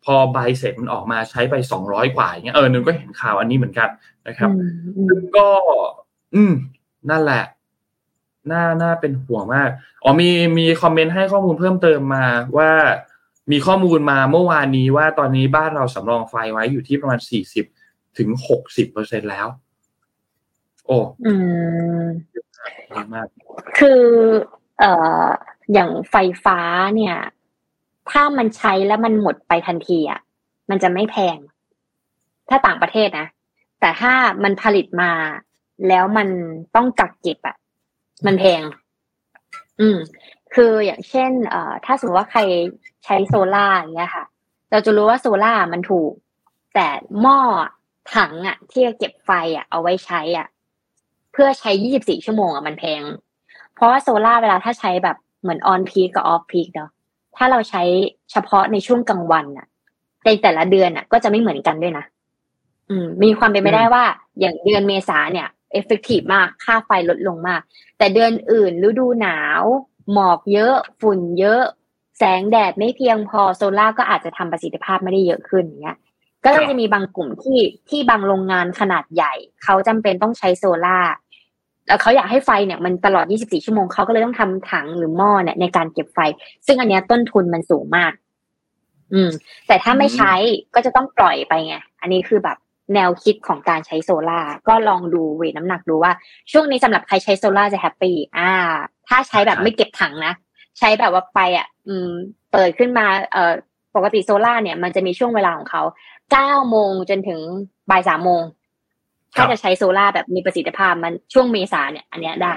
[0.04, 3.90] พอใบเสร็จมันออกมาใช้ไปสองร้อยกว่าอย่างเงี้ยเออนนท์ก็เห็นข่าวอันนี้เหมือนกัน
[4.28, 4.50] นะครับ
[5.08, 5.50] ซึ่งก็
[6.36, 6.54] อืม
[7.10, 7.44] นั่นแหละ
[8.52, 9.70] น่าน่าเป็นห่วงมาก
[10.04, 12.26] อ๋อมีมีคอมเมนต์ให้ข้อมูลเพิ่มเติมมา
[12.58, 12.72] ว่า
[13.52, 17.66] มีข้อมูลมาเมื่อวานนี้ว่าตอนนี้บ้านเราสำรองไฟไว้อยู่ที่ประมาณสี่สิบ
[18.18, 19.48] ถึงหกสิบเปอร์เซ็นแล้ว
[20.86, 21.34] โอ้อื
[22.04, 22.06] ม
[23.14, 23.28] มาก
[23.80, 24.02] คือ
[24.80, 24.92] เอ่
[25.24, 25.26] อ
[25.74, 26.16] อย่างไฟ
[26.46, 26.60] ฟ้า
[26.96, 27.16] เนี่ย
[28.12, 30.22] ถ้ามันใช้แล้วมันหมดไปทันทีอะ
[30.70, 31.38] มันจะไม่แพง
[32.50, 33.28] ถ้าต่างประเทศนะ
[33.80, 34.14] แต่ถ้า
[34.44, 35.12] มันผลิตมา
[35.88, 36.28] แล้วมัน
[36.76, 37.58] ต้องกักเก็บอะ
[38.26, 38.62] มันแพง
[39.80, 39.98] อืม
[40.56, 42.42] คืออย่างเช่น เอ่อ ถ้าสมมติว่าใคร
[43.04, 44.26] ใช้โซล่าอย่างเงี้ยค่ะ
[44.72, 46.12] เราจะรู้ว่าโซล่ามันถูก
[46.76, 46.88] แต่
[47.22, 47.40] หม้อ
[48.16, 50.48] ถังอะ ที่จะเก็บไฟอะ เอาไว้ใช้อะ
[51.32, 53.02] เพื่อใช้24ชั่วโมงอะมันแพง
[53.76, 56.90] เพราะว่าโซล่าเวลาถ้าใช้แบบเหมือน on-peak กับ off-peak เนาะ
[57.36, 57.84] ถ้าเราใช้
[58.32, 59.68] เฉพาะในช่วงกลางวันน่ะ
[60.26, 62.06] ในแต่ละเดือนน่ะ ก็จะไม่เหมือนกันด้วยนะ
[62.90, 64.04] อืม มีความเป็นไปได้ว่า
[64.40, 67.62] อย่างเดือนเมษาเนี่ย effective มากค่าไฟลดลงมาก
[67.98, 69.64] แต่เดือนอื่นฤดูหนาว
[70.14, 71.64] หมอกเยอะ ฝุ่นเยอะ
[72.24, 75.98] แสงแดดไม่เพียงพอโซล่าก็อาจจะทำประสิทธิภาพไม่ได้เยอะขึ้นอย่างเงี้ย
[76.46, 77.60] ก็เลยจะมีบางกลุ่มที่
[77.90, 81.00] ที่บางโรงงานขนาดใหญ่ เขาจำเป็นต้องใช้โซล่า
[81.88, 86.20] แล้วเขาอยากให้ไฟเนี่ยมันตลอด 24 ชั่วโมงเขาก็เลยต้องทำถังหรือหม้อเนี่ยในการเก็บไฟ
[86.66, 88.12] ซึ่งอันเนี้ยต้นทุนมันสูงมาก
[89.14, 89.30] อืม
[89.68, 90.34] แต่ถ้าไม่ใช้
[90.76, 92.58] ก็จะต้องปล่อยไปไง อันนี้คือแบบ
[92.94, 96.12] แนวคิดของการใช้โซล่าก็ลองดู weight น้ำหนักดูว่า
[96.52, 98.52] ช่วงนี้สำหรับใครใช้โซล่าจะ happy อ่า
[99.08, 100.34] ถ้าใช้แบบไม่เก็บถังนะ
[100.80, 101.73] ใช้แบบว่าไปอะอืม
[102.52, 103.54] เปิดขึ้นมาเอ่อ
[103.96, 105.84] ปกติโซล่าเนี่ยมันจะมีช่วงเวลาของเขา
[106.32, 107.40] เก้าโมงจนถึง
[107.90, 108.44] บ่ายสามโมง
[109.36, 112.56] ถ้าจะใช้โซล่าแบบมีประสิทธิภาพมันช่วงเมษาเนี่ย อันเนี้ยได้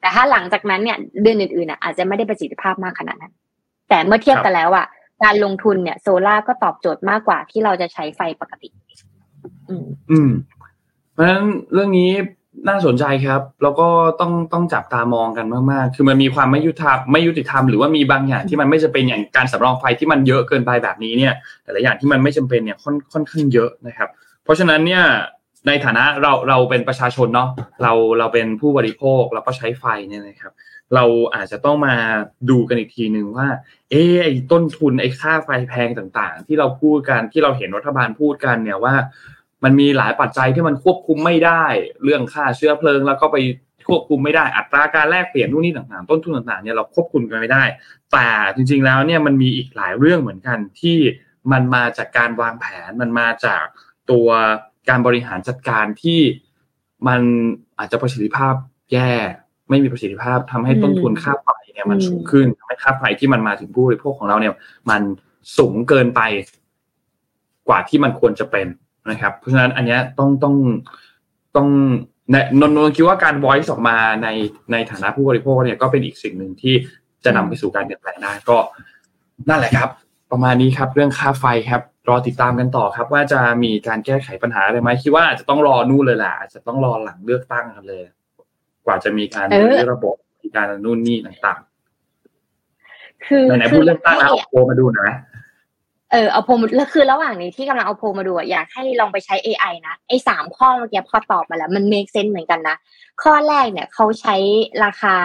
[0.00, 3.32] แต่ถ้าหลังจากนั้นเนี่ยเดือนอื่นๆอะอาจจะไม่ได้ประสิทธิภาพมากขนาดนั้น
[3.88, 4.86] แต่เมื่อเทียบกันแล้วอะ
[5.24, 8.68] การลงทุนเนี่ยโซล่าก็ตอบโจทย์มากกว่าที่เราจะใช้ไฟปกติ
[9.68, 10.30] อืมอืม
[11.12, 12.10] เพราะฉะนั้นเรื่องนี้
[12.68, 13.88] น่าสนใจครับ แล้วก็
[14.20, 21.34] ต้องต้องจับตามองกันมากๆ คือมันมีความไม่ยุติธรรมไม่ยุติธรรมหรือว่ามีบางอย่างที่มันไม่จะเป็นอย่างการสำรองไฟที่มันเยอะเกินไปแบบนี้เนี่ย
[21.64, 24.08] แต่ละอย่างที่มันไม่จำเป็นเนี่ยค่อนค่อนข้างเยอะนะครับ
[24.44, 25.02] เพราะฉะนั้นเนี่ย
[25.66, 27.48] ในฐานะเราเราเป็นประชาชนเนาะ
[27.82, 30.52] เราเราเป็นผู้บริโภคแล้วก็ใช้ไฟเนี่ยนะครับ
[30.94, 31.94] เราอาจจะต้องมา
[32.50, 33.48] ดูกันอีกทีหนึ่งว่า
[33.90, 38.94] เออไอ้ต้นทุนไอ้ค่าไฟแพงต่างๆ ที่เราพูดกันที่เราเห็นรัฐบาลพูดกันเนี่ยว่า
[39.64, 41.64] มันมีหลายปัจจัยที่มันควบคุมไม่ได้
[42.04, 43.36] เรื่องค่าเชื้อเพลิง แล้วก็ไป
[43.88, 47.64] ควบคุมไม่ได้อัตราการแลกเปลี่ยนนู่นนี่ต่างๆ ต้นทุนต่างๆเนี่ยเราควบคุมกันไม่ได้
[48.12, 50.98] แต่จริง ๆแล้วเนี่ยมันมีอีกหลายเรื่องเหมือนกันที่
[51.52, 53.64] มันมาจากการวางแผนมันมาจาก
[54.10, 54.28] ตัว
[54.88, 56.20] การบริหารจัดการที่
[57.08, 57.20] มัน
[57.78, 58.54] อาจจะประสิทธิภาพ
[58.92, 59.12] แย่
[59.70, 64.54] ไม่มีประสิทธิภาพทำให้ต้นทุนค่าไฟเนี่ยมันสูงขึ้นทำให้ค่าไฟที่มันมาถึงผู้บริโภคของเราเนี่ย
[64.90, 65.02] มัน
[65.58, 66.20] สูงเกินไป
[67.68, 68.66] กว่าที่มันควรจะเป็น
[69.10, 70.54] นะครับ เพราะฉะนั้นอันเนี้ยต้องต้อง
[71.56, 71.68] ต้อง
[72.30, 74.28] ในนนนคิดว่าการ voice ออกมาใน
[74.72, 76.74] ในฐานะผู้บริโภคเนี่ยก็เป็นอีกสิ่งหนึ่งที่
[77.24, 78.58] จะนำไปสู่การเปลี่ยนแปลงได้ก็
[79.48, 79.88] นั่นแหละครับ
[80.30, 88.02] ประมาณนี้ครับ เรื่องค่าไฟครับ รอติดตามกันต่อครับ ว่าจะมีการแก้ไขปัญหาอะไรไหมคิดว่าอาจจะต้องรอนู่นเลยแหละอาจจะต้องรอหลังเลือกตั้งกันเลย
[88.86, 91.60] กว่าจะมีการเออระบบมีการนู่นนี่ต่าง
[93.26, 95.08] คือๆไหนๆพูดเรื่องตั้งแล้วเอาโพลมาดูหนะ
[96.14, 102.76] เออเอาโพมาแล้วคือระหว่างนี้ที่กำลังเอาโพมาดูอยากให้ลองไปใช้ AI นะไอ้สามข้อเมื่อกี้พอตอบมาแล้ว มัน make sense เหมือนกันนะ
[103.22, 104.36] ข้อแรกเนี่ยเขาใช้
[104.84, 105.16] ราคา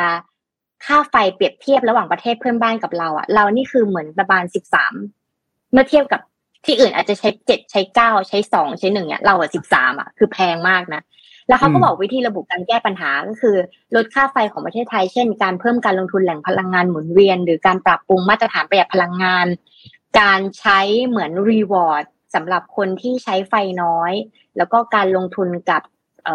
[0.86, 4.94] ค่าไฟเปรียบเทียบระหว่างประเทศเพื่อนบ้านกับเราอะเรานี่คือเหมือนประมาณสิบสาม
[5.72, 6.22] เมื่อเทียบกับ
[6.66, 11.02] ที่อื่นอาจจะใช้เจ็ดใช้เก้าใช้สองใช้หนึ่งเนี่ยเราอะสิบสามอะคือแพงมากนะ
[11.48, 13.56] แล้วเขาก็บอกวิธีระบุการแก้ปัญหาก็คือ
[13.96, 19.48] ลดค่าไฟของประเทศไทย เช่น การเพิ่มการลงทุนแหล่งพลังงานหมุนเวียน หรือการปรับปรุงมาตรฐานประหยัดพลังงาน
[20.20, 22.06] การใช้เหมือนรีวอร์ด
[22.36, 23.54] สำหรับคนที่ใช้ไฟ
[23.84, 24.14] น้อย
[24.58, 25.82] แล้วก็การลงทุนกับ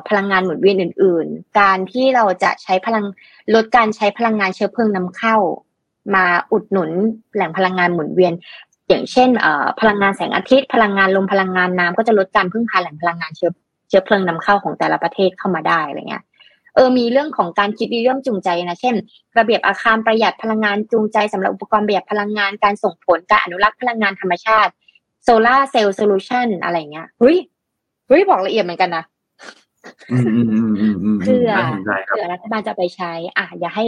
[0.09, 3.05] พลังงานหมุนเวียนอื่น ๆ การที่เราจะใช้พลัง
[3.55, 5.37] ลดการใช้พลังงานเชื้อเพลิงนำเข้า
[6.15, 6.91] มาอุดหนุน
[7.35, 8.33] แหล่งพลังงานหมุนเวียน
[8.89, 9.31] อย่างเช่น
[9.81, 13.53] พลังงานแสงอาทิตย์ พลังงานลมพลังงานน้ำก็จะลดการพึ่งพาแหล่งพลังงานเชื้อ
[13.89, 16.25] เชื้อเพลิงนำเข้าของแต่ละประเทศเข้ามาได้อะไรเงี้ย
[16.75, 18.95] เออมีเรื่องของการคิดเรื่องจูงใจนะ เช่น
[19.39, 24.73] ระเบียบอาคารประหยัดพลังงานจูงใจสำหรับอุปกรณ์ประหยัดพลังงานการส่งผลการอนุรักษ์พลังงานธรรมชาติ
[25.25, 27.37] โซลาร์เซลล์ solution อะไรเงี้ยเฮ้ย
[28.09, 29.05] เฮ้ยบอกละเอียดเหมือนกันนะ
[30.13, 33.87] อืมอืมอืมอืมอืมเพื่อน่าสนใจครับเผื่อรัฐบาลจะไปใช้ อะอย่าให้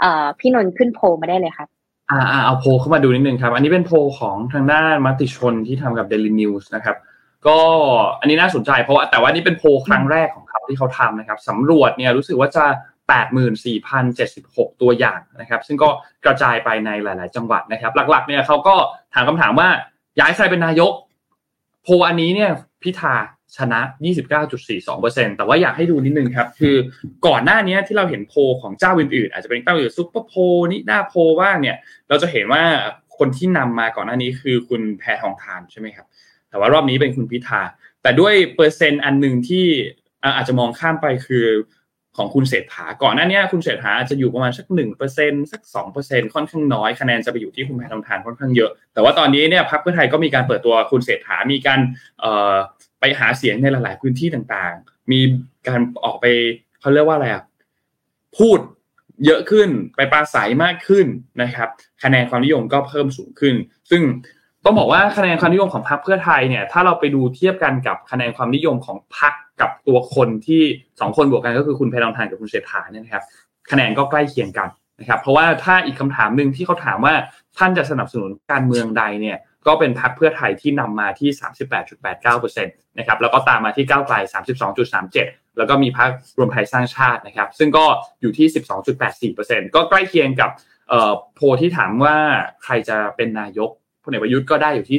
[0.00, 1.68] เอ่อพี่นนท์ขึ้นโพลมาได้เลยครับ
[2.10, 6.96] อ่าอ่าเอาโพลเข้ามาดูนิดนึงครับ อันนี้เป็นโพลของทางด้านมติชนที่ทำกับ Daily News นะครับ
[7.48, 7.60] ก็
[8.20, 12.66] อันนี้น่าสนใจเพราะว่าแต่ว่านี่เป็นโพลครั้งแรกของเขาที่เขาทำนะครับสำรวจเนี่ยรู้สึกว่าจะ
[13.52, 15.88] 84,076 ตัวอย่างนะครับ ซึ่งก็
[16.24, 18.74] กระจายไปในหลาย ๆ จังหวัดนะครับ หลัก ๆ เนี่ยเขาก็
[19.14, 19.68] ถามคำถามว่า
[20.16, 20.92] อยากใครเป็นนายก
[21.82, 22.50] โพอันนี้เนี่ย
[22.82, 23.14] พิธา
[23.56, 23.80] ชนะ
[24.58, 26.76] 29.42%แต่ว่าอยากให้ดูนิดนึงครับ คือ
[27.26, 30.38] ก่อนหน้านี้ที่เราเห็นโพของเจ้าอื่น ๆ อาจจะเป็นเจ้าอื่นซุปเปอร์โพล
[30.72, 31.76] นิดาโพลบ้างเนี่ย
[32.08, 32.62] เราจะเห็นว่า
[33.18, 36.06] คนที่นำมาก่อนหน้านี้คือคุณแพทองทานใช่ไหมครับ
[36.50, 37.62] แต่ว่ารอบนี้เป็นคุณพิธา
[38.02, 39.66] แต่ด้วยเปอร์เซ็นต์อันหนึ่งที่
[40.36, 41.46] อาจจะมองข้ามไปคือ
[42.16, 51.80] ของคุณเศรษฐา ก่อนหน้านี้คุณเศรษฐาอาจจะอยู่ประมาณสักหนึ่งเปอร์เซ็นสักสองเปอร์เซ็นค่อนข้างน้อยคะแนนจะไปอยู่ที่คุณแพทองทานค่อนข้างเยอะ แต่ว่าตอนนี้เนี่ยพรรคเพื่อไทยก็มีการเปิดตัวคุณเศรษฐา มีการ
[53.00, 55.20] ไปหาเสียงในหลาย ๆ พื้นที่ต่างๆ มี
[55.68, 56.24] การออกไป
[56.80, 57.44] เขาเรียกว่าอะไรอะ
[58.38, 58.58] พูด
[59.24, 61.06] เยอะขึ้นไปปราศัยมากขึ้น
[61.42, 61.68] นะครับ
[62.02, 63.54] คะแนนความนิยมก็เพิ่มสูงขึ้น
[63.90, 64.02] ซึ่ง
[64.66, 70.62] ต้องบอกว่าคะแนนความนิยมของพรรคเพื่อไทยเนี่ย ถ้าเราไปดูเทียบกันกับคะแนนความนิยมของพรรคกับตัวคนที่
[71.00, 73.24] สองคนบวกกันก็คือคุณแพรองทานกับคุณเศรษฐาเนี่ยนะครับ
[73.70, 74.68] คะแนนก็ใกล้เคียงกัน
[75.00, 77.14] นะครับ เพราะว่าถ้าอีกคำถามหนึ่งที่เขาถามว่า
[77.58, 79.36] ท่านจะสนับสนุนการเมืองใดเนี่ย
[79.66, 81.30] ก็เป็นพรรคเพื่อไทยที่นำมาที่
[81.94, 84.16] 38.89%นะครับแล้วก็ตามมาที่ก้าวไกล
[84.86, 87.84] 32.37 แล้วก็มีพรรครวมไทยสร้างชาตินะครับ ซึ่งก็
[88.20, 88.46] อยู่ที่
[89.32, 90.50] 12.84%ก็ใกล้เคียงกับ
[91.34, 92.16] โพที่ถามว่า
[92.64, 93.70] ใครจะเป็นนายก
[94.06, 94.98] พลเอกประยุทธ์ก็ได้อยู่ที่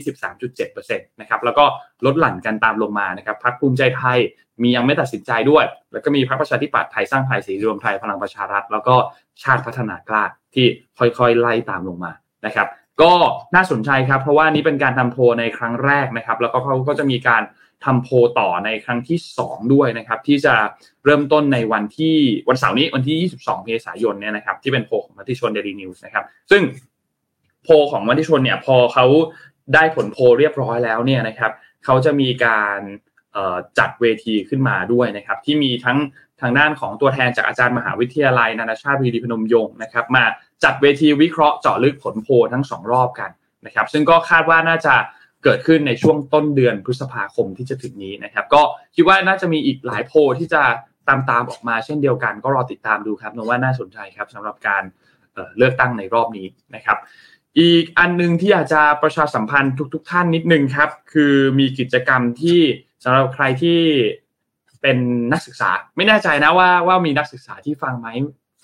[0.60, 1.66] 13.7%นะครับแล้วก็
[2.05, 4.20] ลดหลั่นกันตามลงมานะครับพรรคภูมิใจไทย
[4.62, 8.95] มียังไม่ตัดสินใจด้วย แล้วก็มีพรรคประชาธิปัตย์ไทยสร้างไทยสีรวมไทยพลังประชารัฐ แล้วก็
[9.43, 10.24] ชาติพัฒนากล้า
[10.55, 10.66] ที่
[10.97, 12.12] ค่อยๆ ไล่ตามลงมา
[12.45, 12.68] นะครับ
[13.01, 13.14] ก็
[13.55, 17.43] น่าสนใจครับ เพราะว่านี้เป็นการทำโพในครั้งแรกนะครับ แล้วก็เขาก็จะมีการ
[17.86, 20.55] ทำโพต่อในครั้งที่ 2 ด้วยนะครับ ที่จะ
[21.05, 22.16] เริ่มต้นในวันที่
[22.49, 26.62] วันเสาร์นี้วันที่ 22 เมษายนเนี่ยนะครับที่เป็นโพของมัติชนเดลีนิวส์นะครับซึ่ง
[27.68, 29.05] โพของมติชนเนี่ยพอเขา
[29.74, 31.51] ได้ผลโพเรียบร้อยแล้วเนี่ยนะครับ
[31.86, 32.80] เขาจะมีการ
[33.80, 35.97] จัดเวทีขึ้นมาด้วยนะครับที่มีทั้ง
[36.41, 40.24] ทางด้านของตัวแทนจากอาจารย์มหาวิทยาลัย นานาชาติวีดีพนมยงค์นะครับมา
[40.63, 43.32] จัดเวทีวิเคราะห์เจาะลึกผลโพทั้งสองรอบกัน
[43.65, 44.95] นะครับซึ่งก็คาดว่าน่าจะ
[45.43, 48.61] เกิดขึ้นในช่วงต้นเดือนพฤษภาคมที่จะถึงนี้นะครับก็
[48.95, 50.61] คิดว่าน่าจะมีอีกหลายโพที่จะ
[51.07, 54.84] ตามตามออกมาเช่นเดียวกัน ก็รอติดตามดูครับนว่าน่าสนใจครับสำหรับการ
[55.57, 56.97] เลือกตั้งในรอบนี้นะครับ
[57.60, 62.60] อีกอันนึงที่อยากจะประชาสัมพันธ์ทุกๆท่านนิดนึงครับ คือมีกิจกรรมที่
[63.03, 63.80] สำหรับใครที่
[64.82, 64.97] เป็น
[65.32, 68.08] นักศึกษา ไม่แน่ใจนะว่าว่ามีนักศึกษาที่ฟังไหม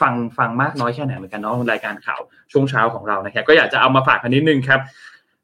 [0.02, 2.22] ฟังฟังมากน้อยแค่ไหนเหมือนกันเนาะรายการข่าว
[2.52, 4.80] ช่วงเช้าของเรานะครับก็อยากจะเอามาฝากกันนิดนึงครับ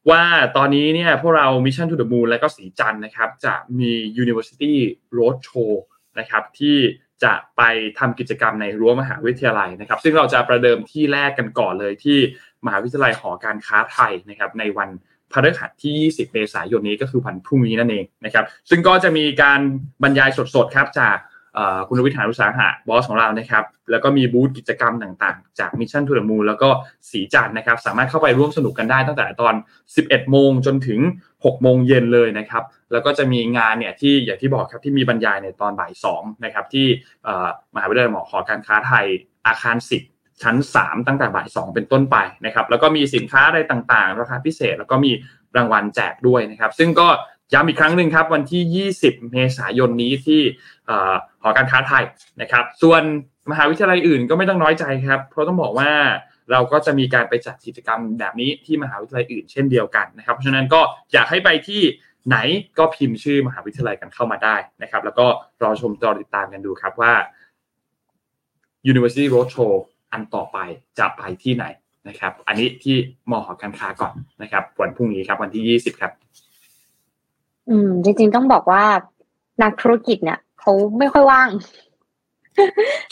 [0.10, 0.24] ว่า
[0.58, 3.92] ตอนนี้เนี่ยพวกเรา Mission to the Moon และก็สีจันนะครับจะมี
[4.24, 4.74] University
[5.18, 5.72] Road Show
[6.20, 6.78] นะครับที่
[7.24, 7.62] จะไป
[8.00, 12.20] ทำกิจกรรมในรั้วมหาวิทยาลัยนะครับ ซึ่งเราจะประเดิมที่แรกกันก่อนเลยที่
[12.66, 14.90] มหาวิทยาลัยหอการค้าไทยนะครับในวัน
[15.32, 19.60] พฤหัสที่ 20 เมษายนนี้ก็คือวันพรุ่งนี้นั่นเองนะครับ ซึ่งก็จะมีการ
[20.04, 21.18] บรรยายสดๆครับจาก
[21.90, 26.70] คุณรวิศ หาญอุตสาหะบอสของเรานะครับ แล้วก็มีบูธกิจกรรมต่างๆ จาก Mission To The Moon แล้วก็
[27.12, 29.54] ศรีจันทร์นะครับ สามารถเข้าไปร่วมสนุกกันได้ตั้งแต่ตอน
[29.94, 31.00] 11 โมงจนถึง
[31.34, 36.88] 6 โมงเย็นเลยนะครับ แล้วก็จะมีงานเนี่ยที่อย่างที่บอกครับที่มีบรรยายในตอนบ่าย2นะครับที่
[37.76, 39.06] มหาวิทยาลัยหมอขอการค้าไทย
[39.48, 45.12] อาคาร 10 ชั้น 3 ตั้งแต่บ่าย 2 เป็นต้นไปนะครับแล้วก็มีสินค้าอะไรต่างๆ ราคาพิเศษแล้วก็มี
[45.58, 47.08] รางวัลแจกด้วยนะครับซึ่งก็
[47.54, 50.42] ย้ำอีกครั้งหนึ่งครับวันที่ 20 เมษายนนี้ที่
[51.42, 52.04] หอการค้าไทย
[52.42, 53.02] นะครับ ส่วน
[53.52, 55.92] มหาวิทยาลัยอื่นก็ไม่ต้องน้อยใจครับ เพราะต้องบอกว่า
[56.52, 60.82] เราก็จะมีการไปจัดกิจกรรมแบบนี้ที่มหาวิทยาลัยอื่นเช่นเดียวกันนะครับ เพราะฉะนั้นก็
[61.14, 61.82] อยากให้ไปที่
[62.28, 62.38] ไหน
[62.78, 65.26] ก็พิมพ์ชื่อมหาวิทยาลัยกันเข้ามาได้นะครับ แล้วก็
[65.64, 67.14] รอชมรอติดตามกันดูครับว่า
[68.92, 69.74] University Roadshow
[70.12, 70.58] อันต่อไป
[71.00, 71.66] จะไปที่ไหน
[72.08, 72.96] นะครับ อันนี้ที่
[73.30, 76.12] ม.หอการค้าก่อนนะครับ วันพรุ่งนี้ครับ วันที่20ครับ
[77.70, 78.84] อืม จริงๆต้องบอกว่า
[79.64, 81.50] นักธุรกิจเนี่ยเขาไม่ค่อยว่าง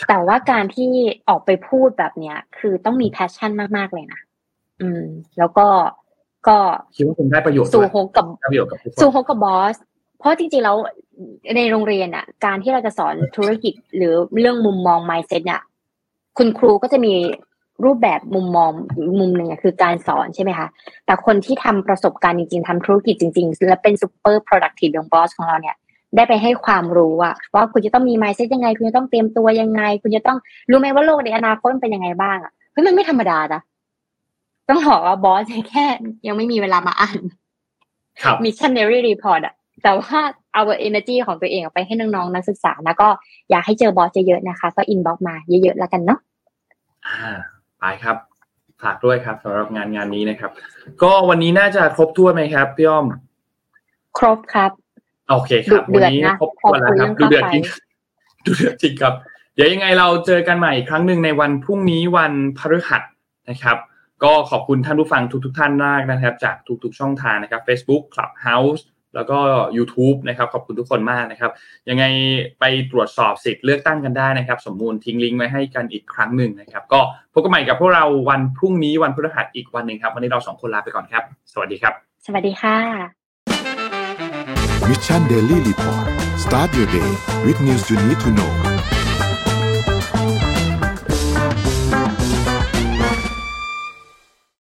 [0.07, 0.91] แต่ว่าการที่
[1.29, 4.19] ออกไปพูดแบบเนี้ย คือต้องมี passionมากๆเลยนะ
[4.81, 5.03] อืม
[5.37, 5.67] แล้วก็
[6.47, 6.57] ก็
[6.97, 9.75] คิดว่าคุณได้ประโยชน์สู่โฮกับประโยชน์กับสู่โฮกับบอส
[10.19, 10.77] เพราะจริงๆแล้ว
[11.57, 15.61] ในโรงเรียนอะ การที่เราจะสอนธุรกิจหรือเรื่องมุมมอง mindset เนี่ย
[16.37, 17.13] คุณครูก็จะมี
[17.85, 18.71] รูปแบบมุมมอง
[19.19, 20.67] มุมหนึ่งคือการสอนใช่ไหมคะ
[21.05, 25.75] แต่คนที่ทำประสบการณ์จริงๆทำธุรกิจจริง ๆ และเป็นซูเปอร์ productive อย่างบอสของเราเนี่ย
[26.15, 30.37] ได้ไปให้ความรู้อะว่าคุณจะต้องมี mindset ยังไง คุณจะต้องเตรียมตัวยังไง คุณจะต้อง
[30.69, 33.61] รู้ไหมว่าโลกในอนาคตเป็นยังไงบ้างอะเฮ้ยมันไม่ธรรมดานะ
[34.69, 35.85] ต้องบอกว่าบอสแค่
[36.27, 37.19] ยังไม่มีเวลามาอ่าน
[38.43, 40.19] Mission Daily Report อะแต่ว่า
[40.53, 43.07] เอา energy ของตัวเองไปให้น้องๆนักศึกษาแล้วก็
[43.49, 46.19] อยากให้เจอบอสเยอะๆนะคะ ก็ inbox มาเยอะๆแล้วกันเนาะ
[47.79, 48.17] ไปครับ
[48.83, 50.51] ฝากด้วยครับสำหรับงานงานนี้นะครับ
[51.03, 53.05] ก็วันนี้น่าจะครบถ้วนไหมครับพี่อ้อม
[54.17, 54.71] ครบครับ
[55.29, 57.63] โอเคครับ วันนี้ครบถ้วนแล้วครับดูเดือดจริง
[58.45, 59.13] ดูเดือดจริงครับ
[59.55, 63.01] เดี๋ยวยังไงเราเจอกันใหม่อีกครั้งหนึ่งในวันพรุ่งนี้วันพฤหัส
[63.49, 63.77] นะครับ
[64.23, 68.81] ก็ขอบคุณท่านผู้ฟังทุกๆท่านมากนะครับ จากทุกๆช่องทางนะครับ Facebook Clubhouse
[69.15, 69.39] แล้วก็
[69.77, 71.51] YouTube นะครับขอบคุณทุกคนมากนะครับ
[71.89, 72.03] ยังไง
[72.59, 76.99] ไปตรวจสอบสิทธิ์เลือกตั้งกันได้นะครับ สมมูลทิ้งลิงก์ไว้ให้กันอีกครั้งหนึ่งนะครับ ก็
[77.33, 81.93] พบกันใหม่กับพวกเราวันพรุ่งนี้วันพฤหัสอีกวันหนึ่งครับ วันนี้เราสองคนลาไปก่อนครับ สวัสดีครับ
[82.25, 82.77] สวัสดีค่ะ
[84.89, 86.07] Mission Daily Report
[86.43, 87.11] start your day
[87.45, 88.51] with news you need to know